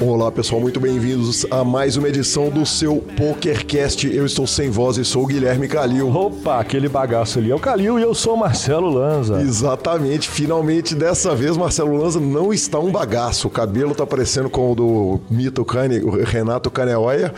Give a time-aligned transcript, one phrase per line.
[0.00, 4.06] Olá pessoal, muito bem-vindos a mais uma edição do seu PokerCast.
[4.14, 6.08] Eu estou sem voz e sou o Guilherme Calil.
[6.08, 9.42] Opa, aquele bagaço ali é o Calil e eu sou o Marcelo Lanza.
[9.42, 13.48] Exatamente, finalmente dessa vez Marcelo Lanza não está um bagaço.
[13.48, 17.34] O cabelo tá parecendo com o do mito Cane, o Renato Caneoia,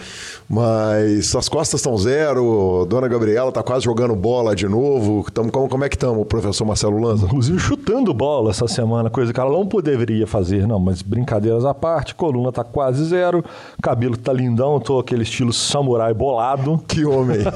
[0.53, 2.85] mas as costas estão zero.
[2.87, 5.25] Dona Gabriela tá quase jogando bola de novo.
[5.33, 7.25] Tamo, como, como é que estamos, professor Marcelo Lanza?
[7.25, 11.73] Inclusive chutando bola essa semana, coisa que ela não poderia fazer, não, mas brincadeiras à
[11.73, 13.43] parte, coluna tá quase zero,
[13.83, 16.79] cabelo tá lindão, tô aquele estilo samurai bolado.
[16.87, 17.39] Que homem!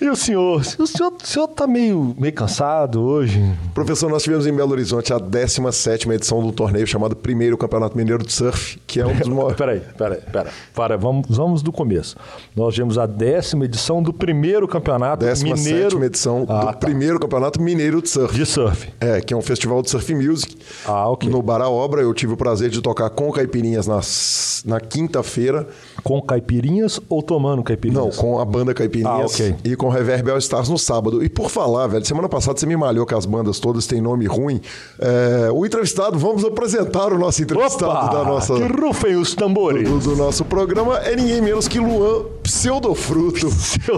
[0.00, 0.60] e o senhor?
[0.78, 3.40] O senhor, o senhor tá meio, meio cansado hoje?
[3.74, 8.24] Professor, nós tivemos em Belo Horizonte a 17 edição do torneio chamado Primeiro Campeonato Mineiro
[8.24, 9.56] de Surf, que é um dos maiores.
[9.56, 10.52] peraí, peraí, peraí.
[10.74, 12.16] Para, vamos, vamos do começo.
[12.54, 15.82] Nós tivemos a décima edição do primeiro campeonato Décima mineiro.
[15.90, 16.72] sétima edição Ah, do tá.
[16.74, 18.34] primeiro campeonato mineiro de surf.
[18.34, 18.88] De surf.
[19.00, 20.56] É, que é um festival de surf music.
[20.84, 21.28] Ah, ok.
[21.30, 25.66] No Bar à Obra, eu tive o prazer de tocar com caipirinhas nas, na quinta-feira.
[26.02, 28.16] Com caipirinhas ou tomando Não, caipirinhas?
[28.16, 29.54] com a banda Caipirinhas Ah, ok.
[29.64, 31.22] e com Reverb All Stars no sábado.
[31.24, 34.26] E por falar, velho, semana passada você me malhou que as bandas todas têm nome
[34.26, 34.60] ruim.
[34.98, 38.08] É, o entrevistado, vamos apresentar o nosso entrevistado Opa!
[38.14, 39.88] da nossa, Que rufem os tambores.
[39.88, 40.98] do, do nosso programa.
[40.98, 43.50] É ninguém menos que Luan Pseudofruto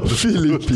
[0.09, 0.75] Felipe.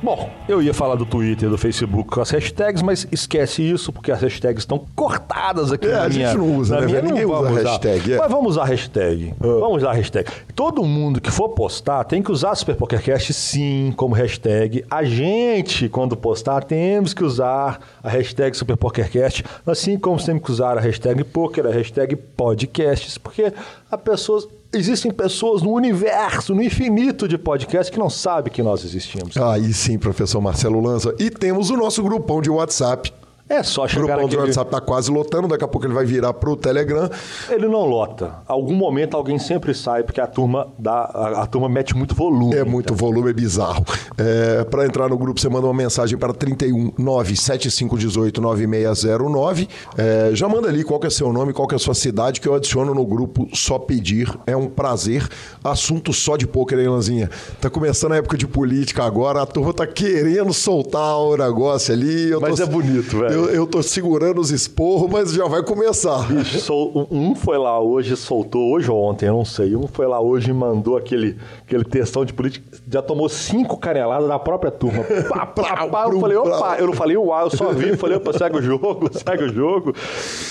[0.01, 4.11] Bom, eu ia falar do Twitter do Facebook com as hashtags, mas esquece isso, porque
[4.11, 6.33] as hashtags estão cortadas aqui É, na a gente minha...
[6.35, 7.01] não usa, na né, minha?
[7.01, 8.17] Ninguém não usa hashtag, é.
[8.17, 9.33] Mas vamos usar hashtag.
[9.39, 10.29] Vamos usar hashtag.
[10.55, 14.85] Todo mundo que for postar tem que usar Super PokerCast sim como hashtag.
[14.89, 20.51] A gente, quando postar, temos que usar a hashtag Super PokerCast, assim como temos que
[20.51, 23.51] usar a hashtag Poker, a hashtag Podcasts, porque
[23.91, 24.47] a pessoas...
[24.77, 29.35] Existem pessoas no universo, no infinito de podcasts que não sabem que nós existimos.
[29.35, 31.15] Aí sim, professor Marcelo Lanza.
[31.17, 33.11] E temos o nosso grupão de WhatsApp.
[33.49, 34.41] É só O chegar grupão de naquele...
[34.49, 37.09] WhatsApp tá quase lotando, daqui a pouco ele vai virar pro Telegram.
[37.49, 38.35] Ele não lota.
[38.45, 42.55] Algum momento alguém sempre sai, porque a turma, dá, a, a turma mete muito volume.
[42.55, 43.85] É muito volume, é bizarro.
[44.17, 49.67] É, para entrar no grupo, você manda uma mensagem para 31 97518 9609.
[49.97, 52.41] É, já manda ali qual que é seu nome, qual que é a sua cidade,
[52.41, 54.29] que eu adiciono no grupo Só Pedir.
[54.45, 55.27] É um prazer.
[55.63, 57.29] Assunto só de pôquer, hein, Lanzinha?
[57.61, 62.31] Tá começando a época de política agora, a turma tá querendo soltar o negócio ali.
[62.41, 63.36] Mas tô- é bonito, velho.
[63.37, 66.27] Eu, eu tô segurando os esporros, mas já vai começar.
[66.27, 69.75] Bicho, sol- um foi lá hoje, soltou hoje ou ontem, eu não sei.
[69.75, 72.65] Um foi lá hoje e mandou aquele, aquele textão de política.
[72.91, 75.03] Já tomou cinco caneladas da própria turma.
[75.29, 76.05] Pá, pá, pá.
[76.09, 79.09] Eu falei, opa, eu não falei uau, eu só vi, falei, opa, segue o jogo,
[79.13, 79.93] segue o jogo.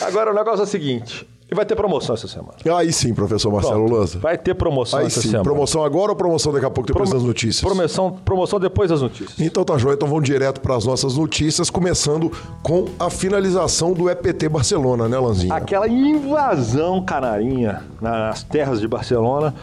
[0.03, 2.55] Agora o negócio é o seguinte: e vai ter promoção essa semana.
[2.77, 4.19] Aí sim, professor Marcelo Pronto, Lanza.
[4.19, 5.45] Vai ter promoção Aí essa sim, semana.
[5.45, 7.61] promoção agora ou promoção daqui a pouco, depois das notícias?
[7.61, 9.39] Promoção, promoção depois das notícias.
[9.39, 12.33] Então tá joia, então vamos direto para as nossas notícias, começando
[12.63, 15.55] com a finalização do EPT Barcelona, né, Lanzinha?
[15.55, 19.55] aquela invasão canarinha nas terras de Barcelona.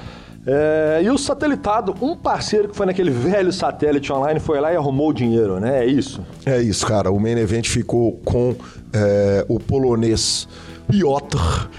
[0.46, 4.76] É, e o satelitado, um parceiro que foi naquele velho satélite online, foi lá e
[4.76, 5.86] arrumou o dinheiro, né?
[5.86, 6.22] É isso.
[6.46, 7.10] É isso, cara.
[7.12, 8.54] O main event ficou com
[8.92, 10.48] é, o polonês
[10.88, 11.70] Piotr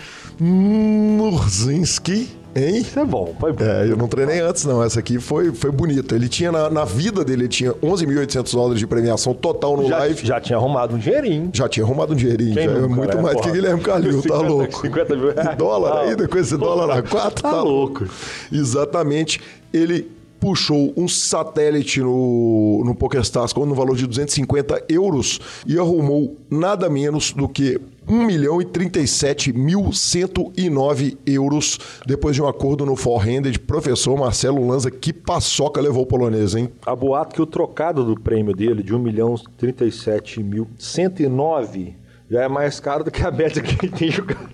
[0.40, 2.76] Murzinski, hein?
[2.78, 3.64] Isso é bom, foi bom.
[3.64, 4.82] É, eu não treinei antes, não.
[4.82, 6.14] Essa aqui foi, foi bonita.
[6.16, 9.98] Ele tinha, na, na vida dele, ele tinha 11.800 dólares de premiação total no já,
[9.98, 10.26] live.
[10.26, 11.50] já tinha arrumado um dinheirinho.
[11.52, 12.54] Já tinha arrumado um dinheirinho.
[12.54, 13.22] Quem já é nunca, muito né?
[13.22, 13.46] mais Porra.
[13.46, 14.80] que Guilherme Calil, tá 50, louco?
[14.80, 15.56] 50 mil reais.
[15.56, 18.06] Dólar Tá ainda, com esse dólar a quatro, Tá louco.
[18.52, 19.40] Exatamente.
[19.72, 20.10] Ele
[20.44, 27.32] puxou um satélite no, no PokerStars no valor de 250 euros e arrumou nada menos
[27.32, 34.16] do que 1 milhão e 37.109 euros depois de um acordo no forehand de professor
[34.16, 34.90] Marcelo Lanza.
[34.90, 36.68] Que paçoca levou o polonês, hein?
[36.86, 42.03] A boato que o trocado do prêmio dele de 1 milhão e 37.109
[42.34, 44.48] já é mais caro do que a média que ele tem jogado.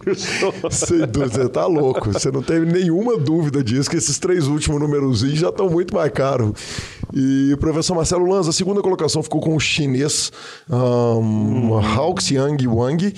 [0.70, 2.12] Sem dúvida, você tá louco.
[2.12, 6.12] Você não teve nenhuma dúvida disso, que esses três últimos números já estão muito mais
[6.12, 6.52] caros.
[7.14, 10.30] E o professor Marcelo Lanza, a segunda colocação ficou com o chinês
[10.68, 11.78] um, hum.
[11.78, 13.14] Hao Xiang Wang.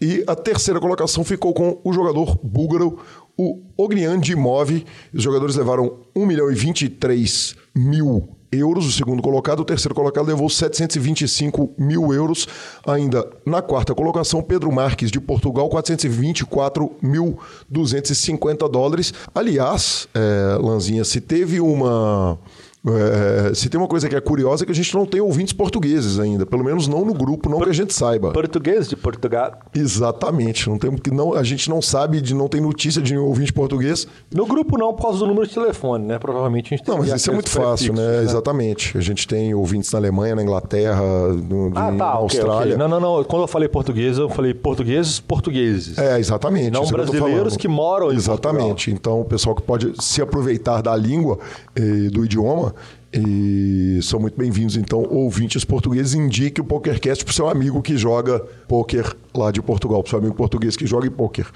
[0.00, 2.98] E a terceira colocação ficou com o jogador búlgaro,
[3.36, 4.82] o Ognian Dimov.
[5.12, 9.60] Os jogadores levaram 1 milhão e 23 mil euros, o segundo colocado.
[9.60, 12.48] O terceiro colocado levou 725 mil euros.
[12.86, 19.12] Ainda na quarta colocação, Pedro Marques, de Portugal, 424.250 dólares.
[19.34, 22.38] Aliás, é, Lanzinha, se teve uma
[22.86, 25.52] é, se tem uma coisa que é curiosa é que a gente não tem ouvintes
[25.52, 28.32] portugueses ainda, pelo menos não no grupo, não Por, que a gente saiba.
[28.32, 29.58] Português de Portugal.
[29.74, 33.52] Exatamente, não tem, não, a gente não sabe, de não tem notícia de nenhum ouvinte
[33.52, 34.06] português.
[34.32, 36.18] No grupo não, por causa do número de telefone, né?
[36.18, 38.18] Provavelmente a gente tem Não, mas isso é muito fácil, né?
[38.18, 38.22] né?
[38.22, 38.96] Exatamente.
[38.96, 42.54] A gente tem ouvintes na Alemanha, na Inglaterra, no, ah, tá, na Austrália.
[42.54, 42.76] Okay, okay.
[42.76, 43.24] Não, não, não.
[43.24, 45.98] Quando eu falei português, eu falei portugueses, portugueses.
[45.98, 46.70] É, exatamente.
[46.70, 48.90] Não brasileiros que, moram em Exatamente.
[48.92, 51.38] Então, o pessoal que pode se aproveitar da língua
[51.74, 52.75] e do idioma
[53.16, 56.14] e são muito bem-vindos, então, ouvintes portugueses.
[56.14, 60.10] Indique o PokerCast para o seu amigo que joga poker lá de Portugal, para o
[60.10, 61.46] seu amigo português que joga em poker.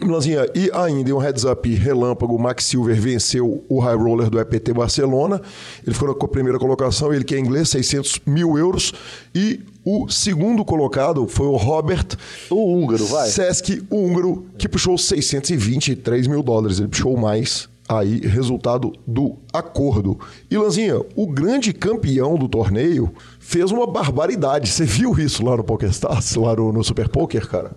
[0.00, 4.30] Lanzinha, e ainda em um heads up relâmpago, o Max Silver venceu o high roller
[4.30, 5.42] do EPT Barcelona.
[5.84, 8.92] Ele ficou com a primeira colocação, ele que é inglês, 600 mil euros.
[9.34, 12.06] E o segundo colocado foi o Robert.
[12.48, 13.28] O húngaro, vai.
[13.28, 16.78] Sesc, o húngaro, que puxou 623 mil dólares.
[16.78, 20.18] Ele puxou mais aí resultado do acordo.
[20.50, 24.68] E Lanzinha, o grande campeão do torneio fez uma barbaridade.
[24.68, 27.72] Você viu isso lá no PokerStars, lá no, no Super Poker, cara?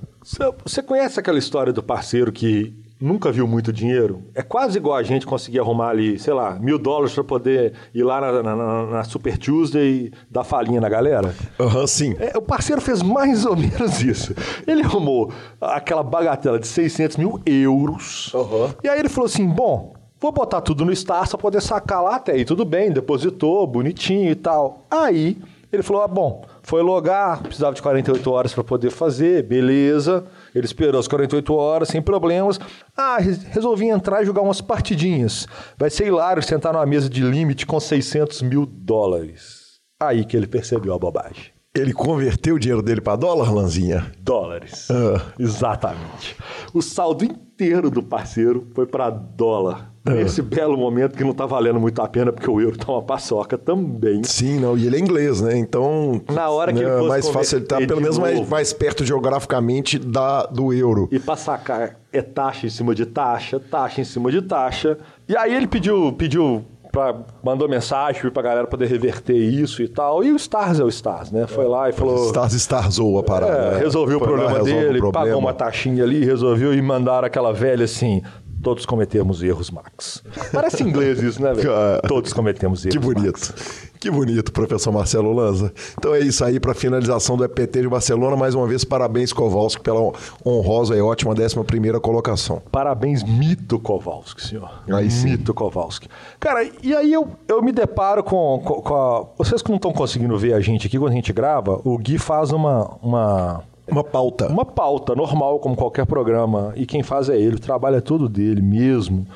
[0.64, 4.24] Você conhece aquela história do parceiro que nunca viu muito dinheiro?
[4.36, 8.04] É quase igual a gente conseguir arrumar ali, sei lá, mil dólares para poder ir
[8.04, 11.34] lá na, na, na, Super Tuesday e dar falinha na galera?
[11.60, 12.16] Aham, uhum, sim.
[12.20, 14.36] É, o parceiro fez mais ou menos isso.
[14.68, 18.32] Ele arrumou aquela bagatela de 600 mil euros.
[18.34, 18.70] Uhum.
[18.84, 22.18] E aí ele falou assim: bom, Vou botar tudo no Star para poder sacar lá
[22.18, 22.46] até aí.
[22.46, 24.86] Tudo bem, depositou, bonitinho e tal.
[24.92, 25.36] Aí
[25.74, 30.24] ele falou: ah, bom, foi logar, precisava de 48 horas para poder fazer, beleza.
[30.54, 32.60] Ele esperou as 48 horas, sem problemas.
[32.96, 33.18] Ah,
[33.50, 35.48] resolvi entrar e jogar umas partidinhas.
[35.76, 39.80] Vai ser hilário sentar numa mesa de limite com 600 mil dólares.
[40.00, 41.52] Aí que ele percebeu a bobagem.
[41.74, 44.12] Ele converteu o dinheiro dele para dólar, Lanzinha?
[44.20, 44.88] Dólares.
[44.92, 45.34] Ah.
[45.40, 46.36] Exatamente.
[46.74, 49.91] O saldo inteiro do parceiro foi para dólar.
[50.04, 53.04] Nesse belo momento que não está valendo muito a pena, porque o euro está uma
[53.04, 54.24] paçoca também.
[54.24, 55.56] Sim, não, e ele é inglês, né?
[55.58, 56.22] Então.
[56.32, 59.06] Na hora que né, ele fosse mais fácil, ele está pelo menos mais, mais perto
[59.06, 61.08] geograficamente da, do euro.
[61.12, 64.98] E para sacar é taxa em cima de taxa, taxa em cima de taxa.
[65.30, 70.24] E aí ele pediu, pediu pra, mandou mensagem pra galera poder reverter isso e tal.
[70.24, 71.48] E o Stars é o Stars, né?
[71.48, 72.26] Foi lá e falou.
[72.28, 73.54] Stars Starsou a parada.
[73.54, 73.80] É, né?
[73.80, 75.12] Resolveu o problema lá, dele, o problema.
[75.12, 78.22] pagou uma taxinha ali, resolveu e mandaram aquela velha assim:
[78.62, 80.24] Todos cometemos erros, Max.
[80.52, 81.72] Parece inglês isso, né, velho?
[82.08, 82.96] Todos cometemos erros.
[82.96, 83.40] Que bonito.
[83.40, 83.92] Max.
[84.02, 85.72] Que bonito, professor Marcelo Lanza.
[85.96, 88.36] Então é isso aí para finalização do EPT de Barcelona.
[88.36, 90.12] Mais uma vez, parabéns, Kowalski, pela
[90.44, 92.64] honrosa e ótima 11 colocação.
[92.72, 94.72] Parabéns, mito Kowalski, senhor.
[94.92, 95.30] Aí sim.
[95.30, 96.08] Mito Kowalski.
[96.40, 99.26] Cara, e aí eu, eu me deparo com, com, com a...
[99.38, 102.18] Vocês que não estão conseguindo ver a gente aqui quando a gente grava, o Gui
[102.18, 104.48] faz uma, uma uma pauta.
[104.48, 106.74] Uma pauta normal, como qualquer programa.
[106.76, 109.28] E quem faz é ele, o trabalho é todo dele mesmo.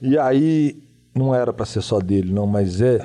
[0.00, 0.82] E aí,
[1.14, 2.98] não era para ser só dele, não, mas é.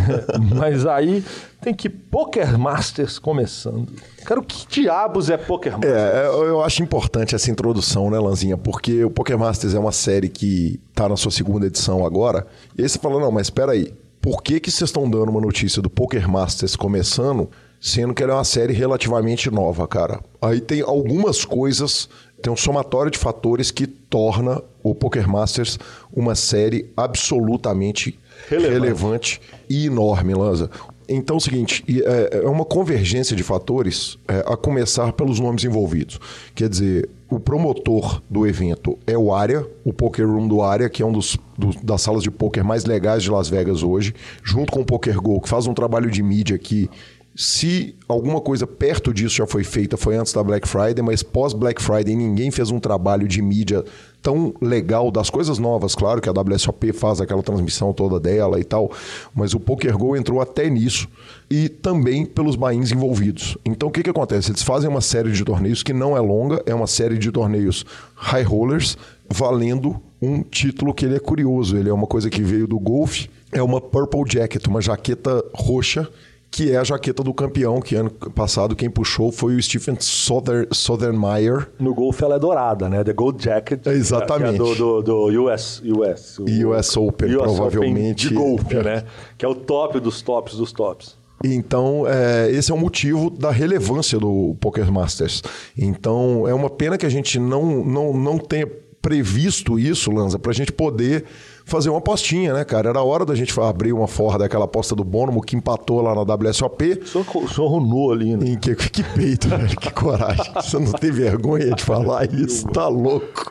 [0.56, 1.24] mas aí
[1.60, 3.88] tem que Poker Masters começando.
[4.24, 5.94] Cara, o que diabos é Poker Masters?
[5.94, 8.56] É, eu acho importante essa introdução, né, Lanzinha?
[8.56, 12.46] Porque o Poker Masters é uma série que tá na sua segunda edição agora.
[12.76, 13.92] E aí você fala, não, mas espera aí.
[14.20, 17.50] Por que, que vocês estão dando uma notícia do Poker Masters começando
[17.82, 20.20] sendo que ela é uma série relativamente nova, cara.
[20.40, 22.08] Aí tem algumas coisas,
[22.40, 25.80] tem um somatório de fatores que torna o Poker Masters
[26.12, 28.16] uma série absolutamente
[28.48, 30.70] relevante, relevante e enorme, Lanza.
[31.08, 35.64] Então é o seguinte, é, é uma convergência de fatores, é, a começar pelos nomes
[35.64, 36.20] envolvidos.
[36.54, 41.02] Quer dizer, o promotor do evento é o Área, o Poker Room do Área, que
[41.02, 41.36] é um dos,
[41.82, 45.40] das salas de poker mais legais de Las Vegas hoje, junto com o Poker Go,
[45.40, 46.88] que faz um trabalho de mídia que
[47.34, 51.54] se alguma coisa perto disso já foi feita, foi antes da Black Friday, mas pós
[51.54, 53.84] Black Friday ninguém fez um trabalho de mídia
[54.22, 58.64] tão legal das coisas novas, claro que a WSOP faz aquela transmissão toda dela e
[58.64, 58.92] tal,
[59.34, 61.08] mas o PokerGo entrou até nisso
[61.50, 63.56] e também pelos bains envolvidos.
[63.64, 64.50] Então o que, que acontece?
[64.50, 67.84] Eles fazem uma série de torneios que não é longa, é uma série de torneios
[68.14, 68.96] high rollers
[69.28, 73.28] valendo um título que ele é curioso, ele é uma coisa que veio do golfe,
[73.50, 76.08] é uma Purple Jacket, uma jaqueta roxa
[76.52, 80.68] que é a jaqueta do campeão, que ano passado quem puxou foi o Stephen Souther,
[80.70, 81.70] Southernmeyer.
[81.80, 83.02] No golfe ela é dourada, né?
[83.02, 83.86] The Gold Jacket.
[83.86, 84.58] Exatamente.
[84.58, 86.38] Que é do, do, do US, US.
[86.38, 88.26] O, US Open, US provavelmente.
[88.26, 88.82] Open de golfe, é.
[88.82, 89.04] né?
[89.38, 91.16] Que é o top dos tops dos tops.
[91.42, 95.42] Então, é, esse é o motivo da relevância do Poker Masters.
[95.76, 98.66] Então, é uma pena que a gente não, não, não tenha
[99.00, 101.24] previsto isso, Lanza, para a gente poder
[101.72, 102.90] fazer uma apostinha, né, cara?
[102.90, 106.20] Era hora da gente abrir uma forra daquela aposta do Bonomo que empatou lá na
[106.20, 107.00] WSOP.
[107.14, 108.50] O senhor runou ali, né?
[108.50, 110.52] Em que, que peito, velho, que coragem.
[110.54, 113.50] Você não tem vergonha de falar isso, tá louco.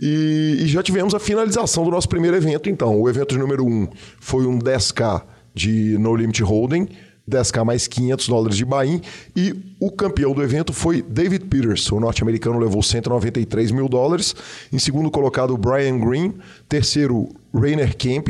[0.00, 2.98] E, e, já tivemos a finalização do nosso primeiro evento, então.
[2.98, 3.88] O evento número 1 um
[4.20, 6.88] foi um 10K de No Limit Holding
[7.28, 9.00] 10k mais 500 dólares de buy
[9.36, 11.90] e o campeão do evento foi David Peters.
[11.92, 14.34] O norte-americano levou 193 mil dólares.
[14.72, 16.34] Em segundo colocado, Brian Green.
[16.68, 18.28] Terceiro, Rainer Kemp.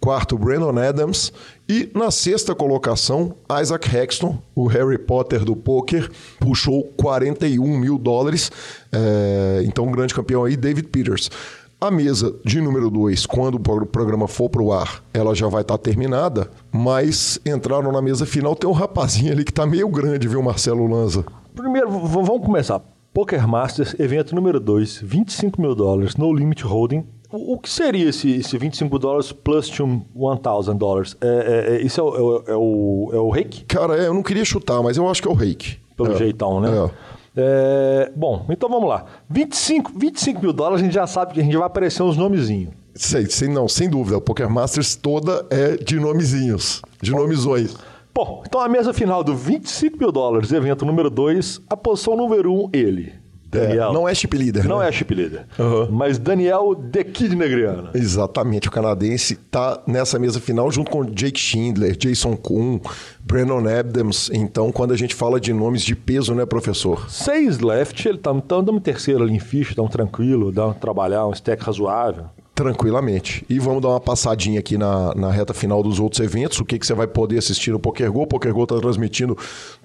[0.00, 1.32] Quarto, Brandon Adams.
[1.68, 8.50] E na sexta colocação, Isaac Hexton, o Harry Potter do poker, puxou 41 mil dólares.
[8.90, 11.30] É, então, grande campeão aí, David Peters.
[11.82, 15.62] A mesa de número 2, quando o programa for para o ar, ela já vai
[15.62, 19.88] estar tá terminada, mas entraram na mesa final, tem um rapazinho ali que está meio
[19.88, 21.24] grande, viu, Marcelo Lanza?
[21.56, 22.80] Primeiro, vamos começar.
[23.12, 27.04] Poker Masters, evento número 2, 25 mil dólares, no limit holding.
[27.32, 31.16] O, que seria esse, esse 25 dólares plus 1.000 dólares?
[31.20, 33.64] É, é, é, isso é o, é, o, é o reiki?
[33.64, 35.80] Cara, é, eu não queria chutar, mas eu acho que é o reiki.
[35.96, 36.16] Pelo é.
[36.16, 36.70] jeitão, né?
[36.70, 36.90] É.
[37.36, 39.06] É, bom, então vamos lá.
[39.28, 42.74] 25, 25 mil dólares, a gente já sabe que a gente vai aparecer uns nomezinhos.
[42.94, 44.18] Sei, sem, não, sem dúvida.
[44.18, 47.74] O Poker Masters toda é de nomezinhos, de nomezões.
[48.14, 52.52] Bom, então a mesa final do 25 mil dólares, evento número 2, a posição número
[52.52, 53.21] 1, um, ele.
[53.52, 53.90] Daniel.
[53.90, 54.66] É, não é chip leader.
[54.66, 54.88] Não né?
[54.88, 55.46] é chip leader.
[55.58, 55.88] Uhum.
[55.90, 57.90] Mas Daniel The Kid Negriana.
[57.94, 58.68] Exatamente.
[58.68, 62.80] O canadense está nessa mesa final junto com Jake Schindler, Jason Kuhn,
[63.20, 64.30] Brandon Adams.
[64.32, 67.10] Então, quando a gente fala de nomes de peso, né, professor?
[67.10, 70.72] Seis left, ele está tá dando terceiro ali em ficha, tá um tranquilo, dá um
[70.72, 72.26] trabalhar, um stack razoável.
[72.54, 73.44] Tranquilamente.
[73.48, 76.58] E vamos dar uma passadinha aqui na, na reta final dos outros eventos.
[76.60, 78.22] O que, que você vai poder assistir no PokerGo.
[78.22, 79.36] O PokerGo está transmitindo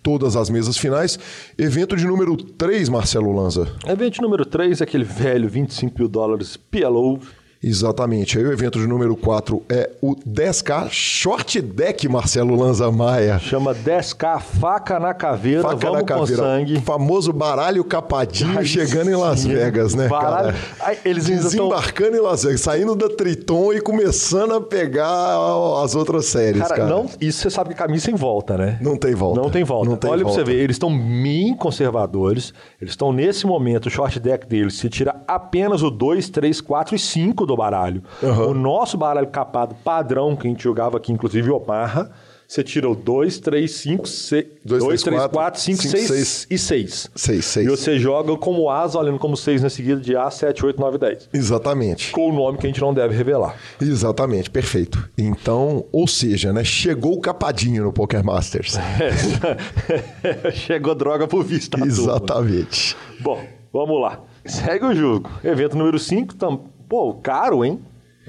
[0.03, 1.17] todas as mesas finais.
[1.57, 3.67] Evento de número 3, Marcelo Lanza.
[3.87, 7.21] Evento número 3 é aquele velho 25 mil dólares PLO
[7.67, 8.37] Exatamente.
[8.37, 13.39] Aí o evento de número 4 é o 10K Short Deck Marcelo Lanza Maia.
[13.39, 16.41] Chama 10K Faca na Caveira, faca vamos na caveira.
[16.41, 16.81] com sangue.
[16.81, 19.11] Famoso baralho capadinho Ai, chegando sim.
[19.11, 20.55] em Las Vegas, né, baralho...
[20.79, 22.19] Ai, eles Desembarcando tão...
[22.19, 25.37] em Las Vegas, saindo da Triton e começando a pegar
[25.83, 26.75] as outras séries, cara.
[26.75, 26.89] cara.
[26.89, 28.77] Não, isso você sabe que caminho sem volta, né?
[28.81, 29.41] Não tem volta.
[29.41, 29.89] Não tem volta.
[29.89, 30.37] Não tem Olha volta.
[30.37, 34.75] pra você ver, eles estão bem conservadores, eles estão nesse momento, o short deck deles
[34.75, 38.01] se tira apenas o 2, 3, 4 e 5 do baralho.
[38.23, 38.51] Uhum.
[38.51, 42.09] O nosso baralho capado padrão, que a gente jogava aqui, inclusive Omarra,
[42.47, 44.45] você tira o 2, 3, 5, 6.
[44.63, 47.11] 2, 3, 4, 5, 6 e 6.
[47.13, 47.67] 6, 6.
[47.67, 50.97] E você joga como As, olhando como 6 na seguida de A, 7, 8, 9,
[50.97, 51.29] 10.
[51.33, 52.11] Exatamente.
[52.11, 53.57] Com o nome que a gente não deve revelar.
[53.81, 55.09] Exatamente, perfeito.
[55.17, 58.77] Então, ou seja, né, chegou o capadinho no Poker Masters.
[58.77, 60.51] É.
[60.55, 61.77] chegou droga por vista.
[61.85, 62.95] Exatamente.
[63.19, 64.21] Bom, vamos lá.
[64.45, 65.29] Segue o jogo.
[65.43, 66.61] Evento número 5, tam...
[66.87, 67.79] pô, caro, hein?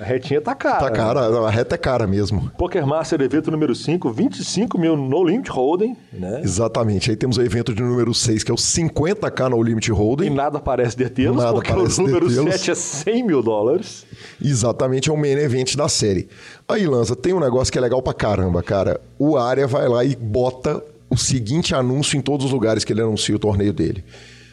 [0.00, 0.78] A retinha tá cara.
[0.78, 1.38] Tá cara, né?
[1.46, 2.52] a reta é cara mesmo.
[2.56, 6.40] Poker Master evento número 5, 25 mil no limit holding, né?
[6.42, 7.10] Exatamente.
[7.10, 10.26] Aí temos o evento de número 6, que é o 50k no limit holding.
[10.26, 14.06] E nada parece detê-los, nada porque parece o número 7 é 100 mil dólares.
[14.42, 16.28] Exatamente, é o main event da série.
[16.68, 19.00] Aí, Lanza, tem um negócio que é legal pra caramba, cara.
[19.18, 23.02] O Área vai lá e bota o seguinte anúncio em todos os lugares que ele
[23.02, 24.04] anuncia o torneio dele.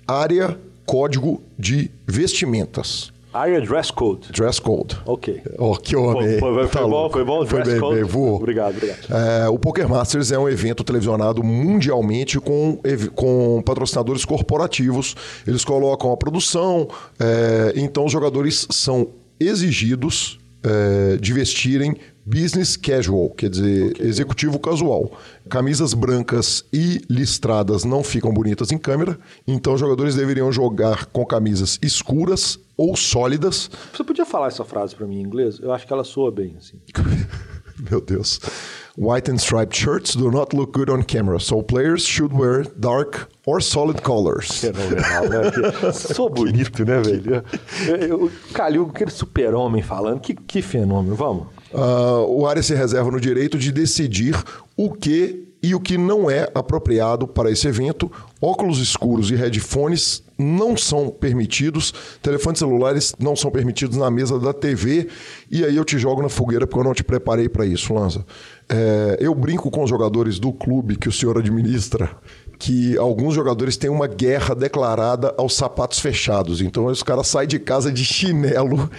[0.07, 3.11] Área Código de Vestimentas.
[3.35, 4.31] Área Dress Code.
[4.31, 4.97] Dress Code.
[5.05, 5.41] Ok.
[5.57, 6.39] Oh, que homem.
[6.39, 7.43] Foi, foi, tá foi bom, foi bom.
[7.43, 7.95] Dress foi bem, Code.
[7.95, 8.35] Bem, voou.
[8.37, 8.99] Obrigado, obrigado.
[9.09, 12.79] É, o Poker Masters é um evento televisionado mundialmente com,
[13.13, 15.15] com patrocinadores corporativos.
[15.45, 16.87] Eles colocam a produção,
[17.19, 24.07] é, então os jogadores são exigidos é, de vestirem business casual, quer dizer, okay.
[24.07, 25.11] executivo casual.
[25.49, 31.25] Camisas brancas e listradas não ficam bonitas em câmera, então os jogadores deveriam jogar com
[31.25, 33.69] camisas escuras ou sólidas.
[33.93, 35.59] Você podia falar essa frase para mim em inglês?
[35.59, 36.79] Eu acho que ela soa bem assim.
[37.89, 38.39] Meu Deus.
[38.97, 43.27] White and striped shirts do not look good on camera, so players should wear dark
[43.45, 44.47] or solid colors.
[44.61, 45.91] Fenomenal, né?
[45.91, 47.43] Sou bonito, né, velho?
[47.85, 51.47] Eu, eu, Calil, aquele super-homem falando, que, que fenômeno, vamos.
[51.73, 54.35] Uh, o área se reserva no direito de decidir
[54.77, 58.11] o que e o que não é apropriado para esse evento.
[58.39, 61.91] Óculos escuros e headphones não são permitidos,
[62.21, 65.07] telefones celulares não são permitidos na mesa da TV.
[65.49, 68.23] E aí eu te jogo na fogueira porque eu não te preparei para isso, Lanza.
[68.69, 72.11] É, eu brinco com os jogadores do clube que o senhor administra
[72.57, 76.61] que alguns jogadores têm uma guerra declarada aos sapatos fechados.
[76.61, 78.89] Então os caras saem de casa de chinelo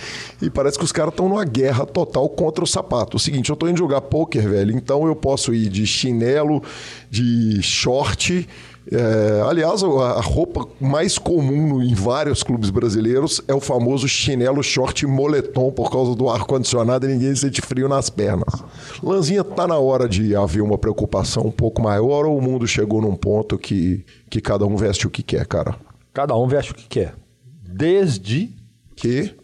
[0.40, 3.16] e parece que os caras estão numa guerra total contra o sapato.
[3.16, 6.62] O seguinte, eu estou indo jogar poker, velho, então eu posso ir de chinelo,
[7.10, 8.46] de short
[8.90, 15.04] é, aliás, a roupa mais comum em vários clubes brasileiros é o famoso chinelo short
[15.06, 18.62] moletom por causa do ar-condicionado e ninguém sente frio nas pernas.
[19.02, 23.02] Lanzinha, tá na hora de haver uma preocupação um pouco maior ou o mundo chegou
[23.02, 25.74] num ponto que, que cada um veste o que quer, cara?
[26.14, 27.14] Cada um veste o que quer.
[27.62, 28.54] Desde
[28.94, 29.34] que.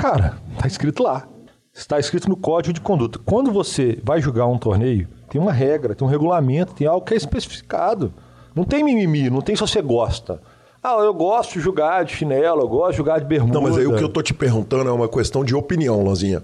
[0.00, 1.28] Cara, tá escrito lá.
[1.74, 3.18] Está escrito no código de conduta.
[3.18, 7.12] Quando você vai jogar um torneio, tem uma regra, tem um regulamento, tem algo que
[7.12, 8.14] é especificado.
[8.56, 10.40] Não tem mimimi, não tem se você gosta.
[10.82, 13.52] Ah, eu gosto de jogar de chinelo, eu gosto de jogar de bermuda.
[13.52, 16.42] Não, mas aí o que eu tô te perguntando é uma questão de opinião, Lanzinha.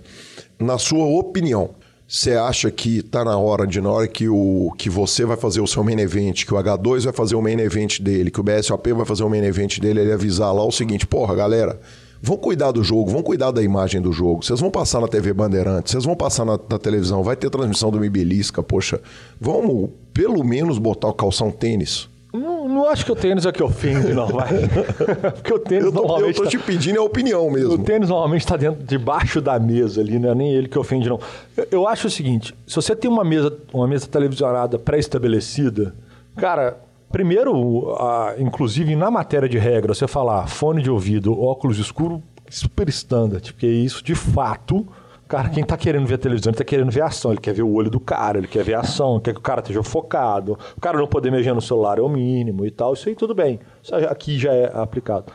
[0.59, 1.71] Na sua opinião,
[2.07, 5.63] você acha que tá na hora de, na hora que, o, que você vai fazer
[5.63, 8.43] o seu main event, que o H2 vai fazer o main event dele, que o
[8.43, 11.81] BSOP vai fazer o main event dele, ele avisar lá o seguinte, porra, galera,
[12.23, 14.45] vão cuidar do jogo, vão cuidar da imagem do jogo.
[14.45, 17.91] Vocês vão passar na TV Bandeirantes, vocês vão passar na, na televisão, vai ter transmissão
[17.91, 19.01] do Mibelisca, poxa.
[19.41, 22.09] Vamos pelo menos botar o calção tênis.
[22.33, 24.49] Não, não acho que o tênis é que ofende, não, vai.
[25.35, 26.39] Porque o tênis eu tô, normalmente.
[26.39, 26.65] Eu tô te tá...
[26.65, 27.75] pedindo a opinião mesmo.
[27.75, 31.11] O tênis normalmente está dentro, debaixo da mesa ali, não é nem ele que ofende,
[31.11, 31.21] não.
[31.55, 35.95] Eu, eu acho o seguinte: se você tem uma mesa, uma mesa televisionada pré-estabelecida,
[36.37, 36.79] cara,
[37.13, 42.89] primeiro, a, inclusive na matéria de regra, você falar fone de ouvido, óculos escuro, super
[42.89, 44.87] standard, porque isso de fato
[45.33, 47.73] Cara, quem tá querendo ver televisão, ele tá querendo ver ação, ele quer ver o
[47.73, 50.59] olho do cara, ele quer ver ação, quer que o cara esteja focado.
[50.77, 53.35] O cara não poder mexer no celular é o mínimo e tal, isso aí tudo
[53.35, 53.59] bem.
[53.83, 55.33] Isso aqui já é aplicado.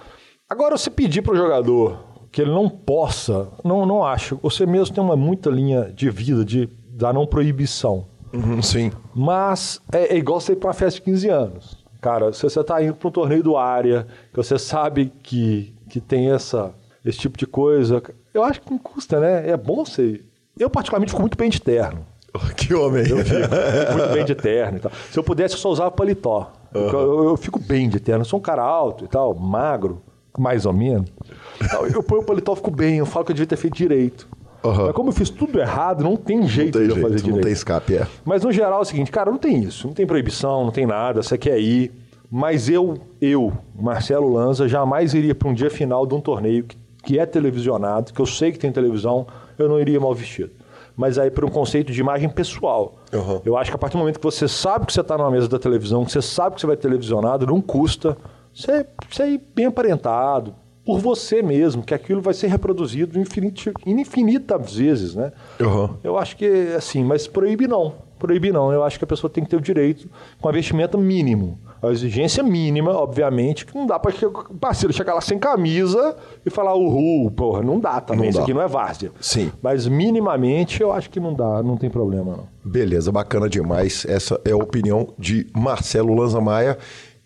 [0.48, 1.98] Agora, você pedir para o jogador
[2.32, 4.40] que ele não possa, não, não acho.
[4.44, 8.06] Você mesmo tem uma muita linha de vida de, da não proibição.
[8.34, 8.92] Uhum, sim.
[9.16, 11.88] Mas é, é igual você ir para uma festa de 15 anos.
[12.02, 16.00] Cara, se você está indo para um torneio do área, que você sabe que, que
[16.00, 18.02] tem essa, esse tipo de coisa,
[18.34, 19.50] eu acho que não custa, né?
[19.50, 20.24] É bom ser.
[20.58, 22.06] Eu, particularmente, fico muito bem de terno.
[22.56, 23.02] Que homem!
[23.08, 24.92] Eu fico, fico muito bem de terno e tal.
[25.12, 26.52] Se eu pudesse, eu só usava paletó.
[26.74, 26.90] Uhum.
[26.90, 28.22] Eu, eu, fico bem de terno.
[28.22, 30.02] Eu sou um cara alto e tal, magro,
[30.38, 31.10] mais ou menos.
[31.92, 32.98] Eu ponho o paletó, fico bem.
[32.98, 34.28] Eu falo que eu devia ter feito direito.
[34.68, 34.86] Uhum.
[34.86, 37.36] Mas como eu fiz tudo errado, não tem jeito não tem de eu fazer direito.
[37.36, 38.08] Não tem escape, é.
[38.26, 39.88] Mas no geral é o seguinte, cara, não tem isso.
[39.88, 41.22] Não tem proibição, não tem nada.
[41.22, 41.92] Você quer ir.
[42.30, 46.76] Mas eu, eu, Marcelo Lanza, jamais iria para um dia final de um torneio que
[47.08, 49.26] que é televisionado, que eu sei que tem televisão,
[49.58, 50.52] eu não iria mal vestido.
[50.94, 52.96] Mas aí por um conceito de imagem pessoal.
[53.14, 53.42] Uhum.
[53.46, 55.48] Eu acho que a partir do momento que você sabe que você está numa mesa
[55.48, 58.18] da televisão, que você sabe que você vai televisionado, não custa
[58.54, 60.54] você, você ir bem aparentado,
[60.88, 65.34] por você mesmo, que aquilo vai ser reproduzido infinit, infinitas vezes, né?
[65.60, 65.90] Uhum.
[66.02, 66.46] Eu acho que,
[66.78, 67.96] assim, mas proíbe não.
[68.18, 68.72] Proíbe não.
[68.72, 71.60] Eu acho que a pessoa tem que ter o direito com a vestimenta mínimo.
[71.82, 76.50] A exigência mínima, obviamente, que não dá para o parceiro chegar lá sem camisa e
[76.50, 78.44] falar uhul, porra, não dá também, não isso dá.
[78.44, 79.12] aqui não é várzea.
[79.20, 79.52] Sim.
[79.62, 82.48] Mas minimamente eu acho que não dá, não tem problema não.
[82.64, 84.06] Beleza, bacana demais.
[84.08, 86.78] Essa é a opinião de Marcelo Lanza Maia.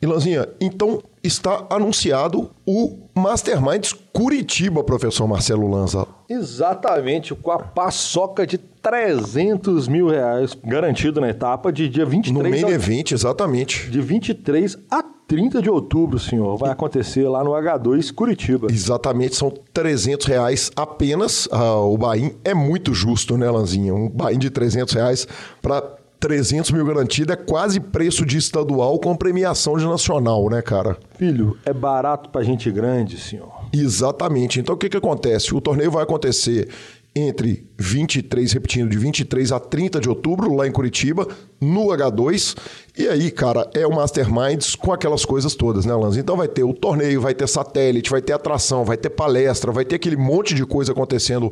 [0.02, 6.07] E Lanzinha, então está anunciado o Masterminds Curitiba, professor Marcelo Lanza.
[6.29, 12.43] Exatamente, com a paçoca de 300 mil reais garantido na etapa de dia 23...
[12.43, 12.75] No main a...
[12.75, 13.89] event, exatamente.
[13.91, 16.57] De 23 a 30 de outubro, senhor.
[16.57, 18.67] Vai acontecer lá no H2 Curitiba.
[18.69, 21.47] Exatamente, são 300 reais apenas.
[21.51, 23.93] Ah, o Bahia é muito justo, né, Lanzinha?
[23.93, 25.27] Um Bahia de 300 reais
[25.62, 30.95] para 300 mil garantido é quase preço de estadual com premiação de nacional, né, cara?
[31.17, 33.51] Filho, é barato pra gente grande, senhor.
[33.73, 34.60] Exatamente.
[34.60, 35.53] Então o que, que acontece?
[35.55, 36.69] O torneio vai acontecer
[37.15, 41.27] entre 23, repetindo, de 23 a 30 de outubro, lá em Curitiba,
[41.60, 42.55] no H2.
[42.95, 46.17] E aí, cara, é o Masterminds com aquelas coisas todas, né, Lanz?
[46.17, 49.84] Então vai ter o torneio, vai ter satélite, vai ter atração, vai ter palestra, vai
[49.84, 51.51] ter aquele monte de coisa acontecendo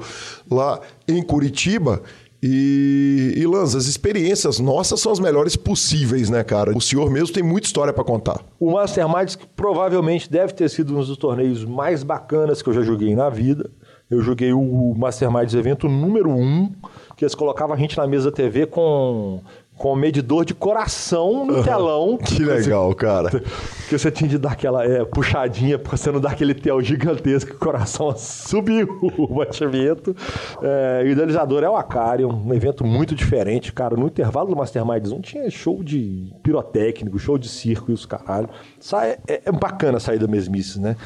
[0.50, 2.04] lá em Curitiba.
[2.42, 6.76] E, e Lanz, as experiências nossas são as melhores possíveis, né, cara?
[6.76, 8.42] O senhor mesmo tem muita história para contar.
[8.60, 13.14] O Masterminds provavelmente deve ter sido um dos torneios mais bacanas que eu já joguei
[13.14, 13.70] na vida.
[14.10, 16.72] Eu joguei o Masterminds evento número um,
[17.16, 19.42] que eles colocavam a gente na mesa TV com
[19.80, 22.20] com medidor de coração no telão.
[22.30, 23.30] Que legal, cara.
[23.30, 27.52] Porque você tinha de dar aquela é, puxadinha, porque você não dá aquele tel gigantesco
[27.52, 28.88] que o coração subiu
[29.18, 30.16] o batimento.
[30.62, 33.96] É, o idealizador é o Acari, um evento muito diferente, cara.
[33.96, 38.50] No intervalo do Mastermind 1 tinha show de pirotécnico, show de circo e os caralho.
[38.80, 40.98] Sai, é, é bacana sair da mesmice, né?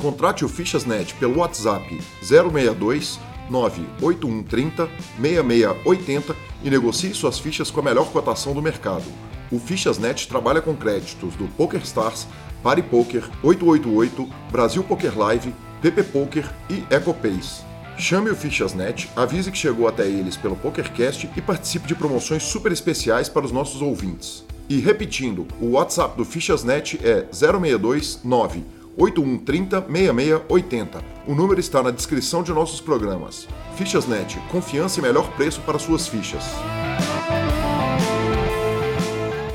[0.00, 3.18] Contrate o Fichasnet pelo WhatsApp 062
[3.50, 4.88] 98130
[5.20, 9.04] 6680 e negocie suas fichas com a melhor cotação do mercado.
[9.50, 12.26] O Fichasnet trabalha com créditos do PokerStars,
[12.62, 17.64] PariPoker, 888, Brasil Poker Live, PP Poker e EcoPace.
[17.98, 22.70] Chame o Fichasnet, avise que chegou até eles pelo PokerCast e participe de promoções super
[22.70, 24.44] especiais para os nossos ouvintes.
[24.68, 28.64] E repetindo, o WhatsApp do Fichasnet é 062 9
[28.96, 31.04] 8130 6680.
[31.26, 33.46] O número está na descrição de nossos programas.
[33.76, 36.44] Fichasnet, confiança e melhor preço para suas fichas.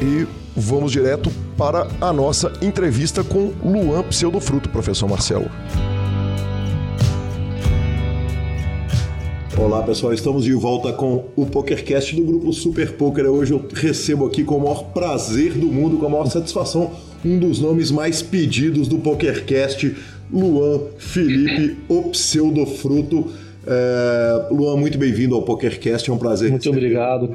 [0.02, 5.50] E vamos direto para a nossa entrevista com Luan Pseudofruto, professor Marcelo.
[9.62, 13.28] Olá pessoal, estamos de volta com o PokerCast do grupo Super Poker.
[13.28, 16.90] Hoje eu recebo aqui com o maior prazer do mundo, com a maior satisfação,
[17.24, 19.96] um dos nomes mais pedidos do PokerCast,
[20.34, 23.32] Luan Felipe, o pseudofruto.
[23.68, 26.50] É, Luan, muito bem-vindo ao PokerCast, é um prazer.
[26.50, 27.32] Muito obrigado,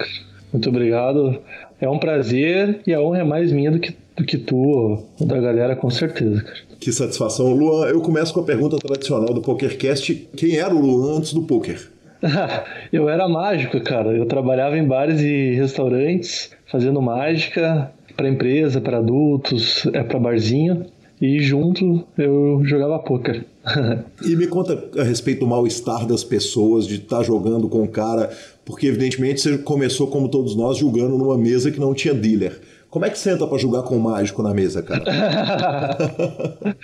[0.52, 1.38] muito obrigado.
[1.80, 5.40] É um prazer e a honra é mais minha do que, do que tu, da
[5.40, 6.58] galera, com certeza, cara.
[6.80, 7.54] Que satisfação.
[7.54, 10.28] Luan, eu começo com a pergunta tradicional do PokerCast.
[10.36, 11.94] Quem era o Luan antes do poker?
[12.92, 14.10] eu era mágico, cara.
[14.16, 20.86] Eu trabalhava em bares e restaurantes, fazendo mágica para empresa, para adultos, é para barzinho.
[21.20, 23.44] E junto eu jogava poker.
[24.22, 27.88] e me conta a respeito do mal-estar das pessoas de estar tá jogando com o
[27.88, 28.30] cara,
[28.64, 32.60] porque evidentemente você começou como todos nós jogando numa mesa que não tinha dealer.
[32.90, 35.04] Como é que senta para jogar com o mágico na mesa, cara?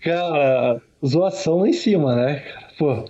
[0.00, 2.42] cara, zoação lá em cima, né?
[2.78, 3.04] Pô,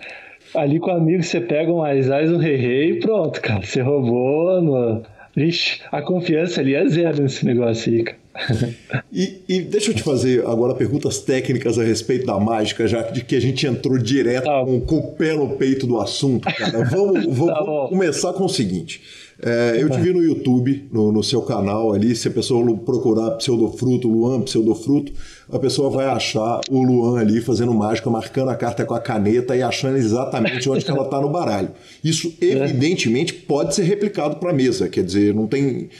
[0.54, 3.62] ali com amigos você pega um Aizais, um Rei Rei e pronto, cara.
[3.62, 5.02] Você roubou, no...
[5.34, 8.22] Vixe, a confiança ali é zero nesse negócio aí, cara.
[9.12, 13.22] e, e, deixa eu te fazer agora perguntas técnicas a respeito da mágica, já de
[13.22, 14.64] que a gente entrou direto tá.
[14.64, 16.84] com, com, o pé no peito do assunto, cara.
[16.88, 19.02] Vamos, vamos, tá vamos começar com o seguinte.
[19.44, 23.32] É, eu te vi no YouTube, no, no, seu canal ali, se a pessoa procurar
[23.32, 25.12] pseudofruto, Luan pseudofruto,
[25.52, 29.54] a pessoa vai achar o Luan ali fazendo mágica, marcando a carta com a caneta
[29.54, 31.68] e achando exatamente onde ela está no baralho.
[32.02, 32.46] Isso, é.
[32.46, 35.90] evidentemente, pode ser replicado para a mesa, quer dizer, não tem.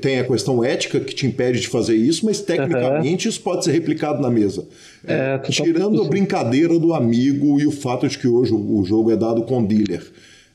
[0.00, 3.30] Tem a questão ética que te impede de fazer isso, mas tecnicamente uhum.
[3.30, 4.66] isso pode ser replicado na mesa.
[5.06, 9.16] É, tirando a brincadeira do amigo e o fato de que hoje o jogo é
[9.16, 10.02] dado com dealer.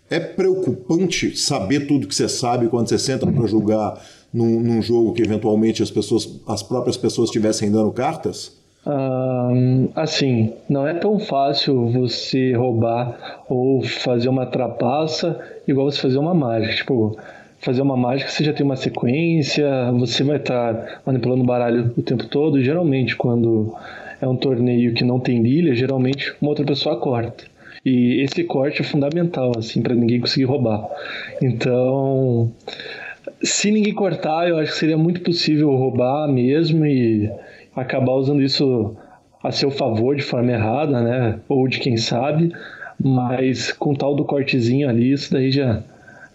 [0.10, 3.98] É preocupante saber tudo que você sabe quando você senta para jogar
[4.36, 8.52] num, num, jogo que eventualmente as pessoas, as próprias pessoas estivessem dando cartas?
[9.96, 16.36] Assim, não é tão fácil você roubar ou fazer uma trapaça igual você fazer uma
[16.36, 16.76] mágica.
[16.76, 17.18] Tipo,
[17.60, 21.92] fazer uma mágica você já tem uma sequência, você vai estar tá manipulando o baralho
[21.98, 22.62] o tempo todo.
[22.62, 23.74] Geralmente, quando
[24.22, 27.46] é um torneio que não tem ilha, geralmente uma outra pessoa corta.
[27.84, 30.88] E esse corte é fundamental, assim, para ninguém conseguir roubar.
[31.42, 32.52] Então,
[33.42, 37.30] se ninguém cortar, eu acho que seria muito possível roubar mesmo e
[37.76, 38.96] acabar usando isso
[39.44, 41.40] a seu favor de forma errada, né?
[41.48, 42.52] Ou de quem sabe.
[43.02, 45.84] Mas com tal do cortezinho ali, isso daí já,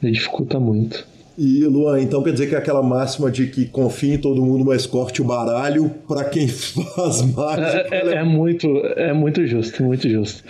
[0.02, 1.06] já dificulta muito.
[1.38, 4.64] E Luan, então quer dizer que é aquela máxima de que confie em todo mundo,
[4.64, 7.86] mas corte o baralho para quem faz mágica.
[7.90, 10.44] É, é, é, muito, é muito justo, muito justo.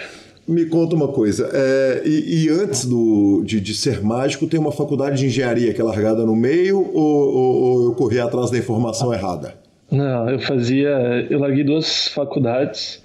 [0.51, 4.73] Me conta uma coisa, é, e, e, antes do, de, de, ser mágico, tem uma
[4.73, 8.59] faculdade de engenharia que é largada no meio ou, ou, ou eu corri atrás da
[8.59, 9.55] informação errada?
[9.89, 10.91] Não, eu fazia.
[11.31, 13.01] Eu larguei duas faculdades.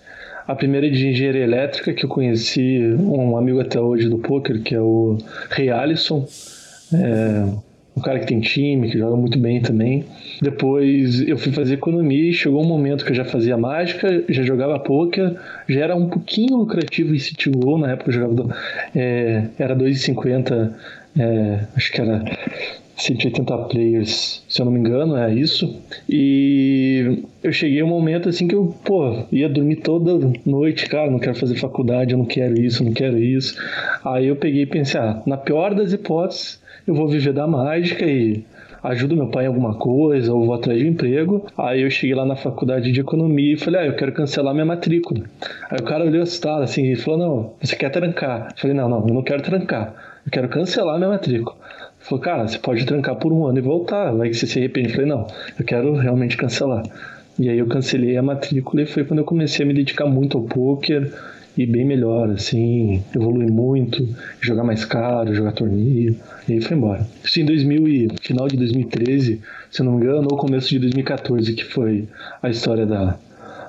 [0.48, 4.64] A primeira é de engenharia elétrica, que eu conheci um amigo até hoje do poker,
[4.64, 5.18] que é o
[5.52, 6.28] Rei Alisson.
[6.94, 7.46] É,
[7.96, 10.04] um cara que tem time, que joga muito bem também.
[10.42, 14.44] Depois eu fui fazer economia e chegou um momento que eu já fazia mágica, já
[14.44, 15.36] jogava poker,
[15.68, 18.56] já era um pouquinho lucrativo em City Go, na época eu jogava,
[18.94, 20.74] é, era 2,50,
[21.18, 22.24] é, acho que era
[22.98, 25.82] 180 players, se eu não me engano, é isso.
[26.10, 31.20] E eu cheguei um momento assim que eu, pô, ia dormir toda noite, cara, não
[31.20, 33.58] quero fazer faculdade, eu não quero isso, não quero isso.
[34.04, 38.06] Aí eu peguei e pensei, ah, na pior das hipóteses, eu vou viver da mágica
[38.06, 38.44] e
[38.84, 41.46] ajudo meu pai em alguma coisa ou vou atrás de um emprego.
[41.58, 44.66] Aí eu cheguei lá na faculdade de economia e falei, ah, eu quero cancelar minha
[44.66, 45.24] matrícula.
[45.70, 48.50] Aí o cara olhou assustado assim e falou, não, você quer trancar?
[48.52, 49.94] Eu falei, não, não, eu não quero trancar.
[50.26, 51.56] Eu quero cancelar minha matrícula.
[51.56, 54.60] Ele falou, cara, você pode trancar por um ano e voltar, vai que você se
[54.60, 54.90] arrepende.
[54.90, 56.84] Eu falei, não, eu quero realmente cancelar.
[57.38, 60.38] E aí eu cancelei a matrícula e foi quando eu comecei a me dedicar muito
[60.38, 61.12] ao poker
[61.58, 64.08] e bem melhor, assim, evoluir muito,
[64.42, 66.16] jogar mais caro, jogar torneio,
[66.48, 67.08] e aí foi embora.
[67.24, 69.42] Isso em 2000 e final de 2013,
[69.72, 72.08] se não me engano, ou começo de 2014, que foi
[72.42, 73.18] a história da,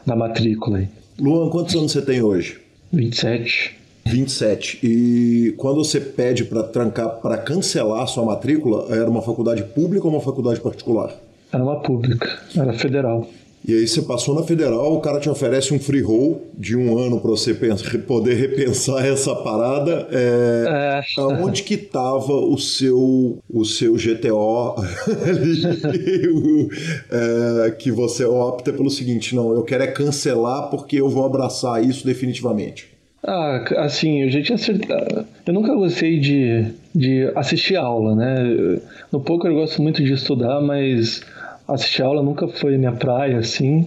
[0.04, 0.88] da matrícula aí.
[1.18, 2.58] Luan, quantos anos você tem hoje?
[2.92, 3.76] 27.
[4.06, 4.78] 27.
[4.82, 10.06] E quando você pede para trancar, para cancelar a sua matrícula, era uma faculdade pública
[10.06, 11.12] ou uma faculdade particular?
[11.52, 13.28] Era uma pública, era federal.
[13.66, 16.96] E aí você passou na federal, o cara te oferece um free roll de um
[16.96, 20.06] ano para você poder repensar essa parada.
[20.12, 21.20] É, é.
[21.20, 24.76] Aonde que tava o seu o seu GTO
[25.26, 26.68] ali,
[27.10, 31.84] é, que você opta pelo seguinte, não, eu quero é cancelar porque eu vou abraçar
[31.84, 32.94] isso definitivamente.
[33.26, 35.26] Ah, assim, eu já tinha acertado.
[35.44, 38.78] Eu nunca gostei de, de assistir aula, né?
[39.10, 41.22] No poker eu gosto muito de estudar, mas
[41.68, 43.86] assistir aula nunca foi minha praia, assim.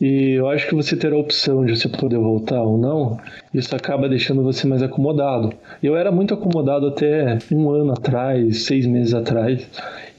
[0.00, 3.18] E eu acho que você ter a opção de você poder voltar ou não,
[3.52, 5.52] isso acaba deixando você mais acomodado.
[5.82, 9.68] Eu era muito acomodado até um ano atrás, seis meses atrás.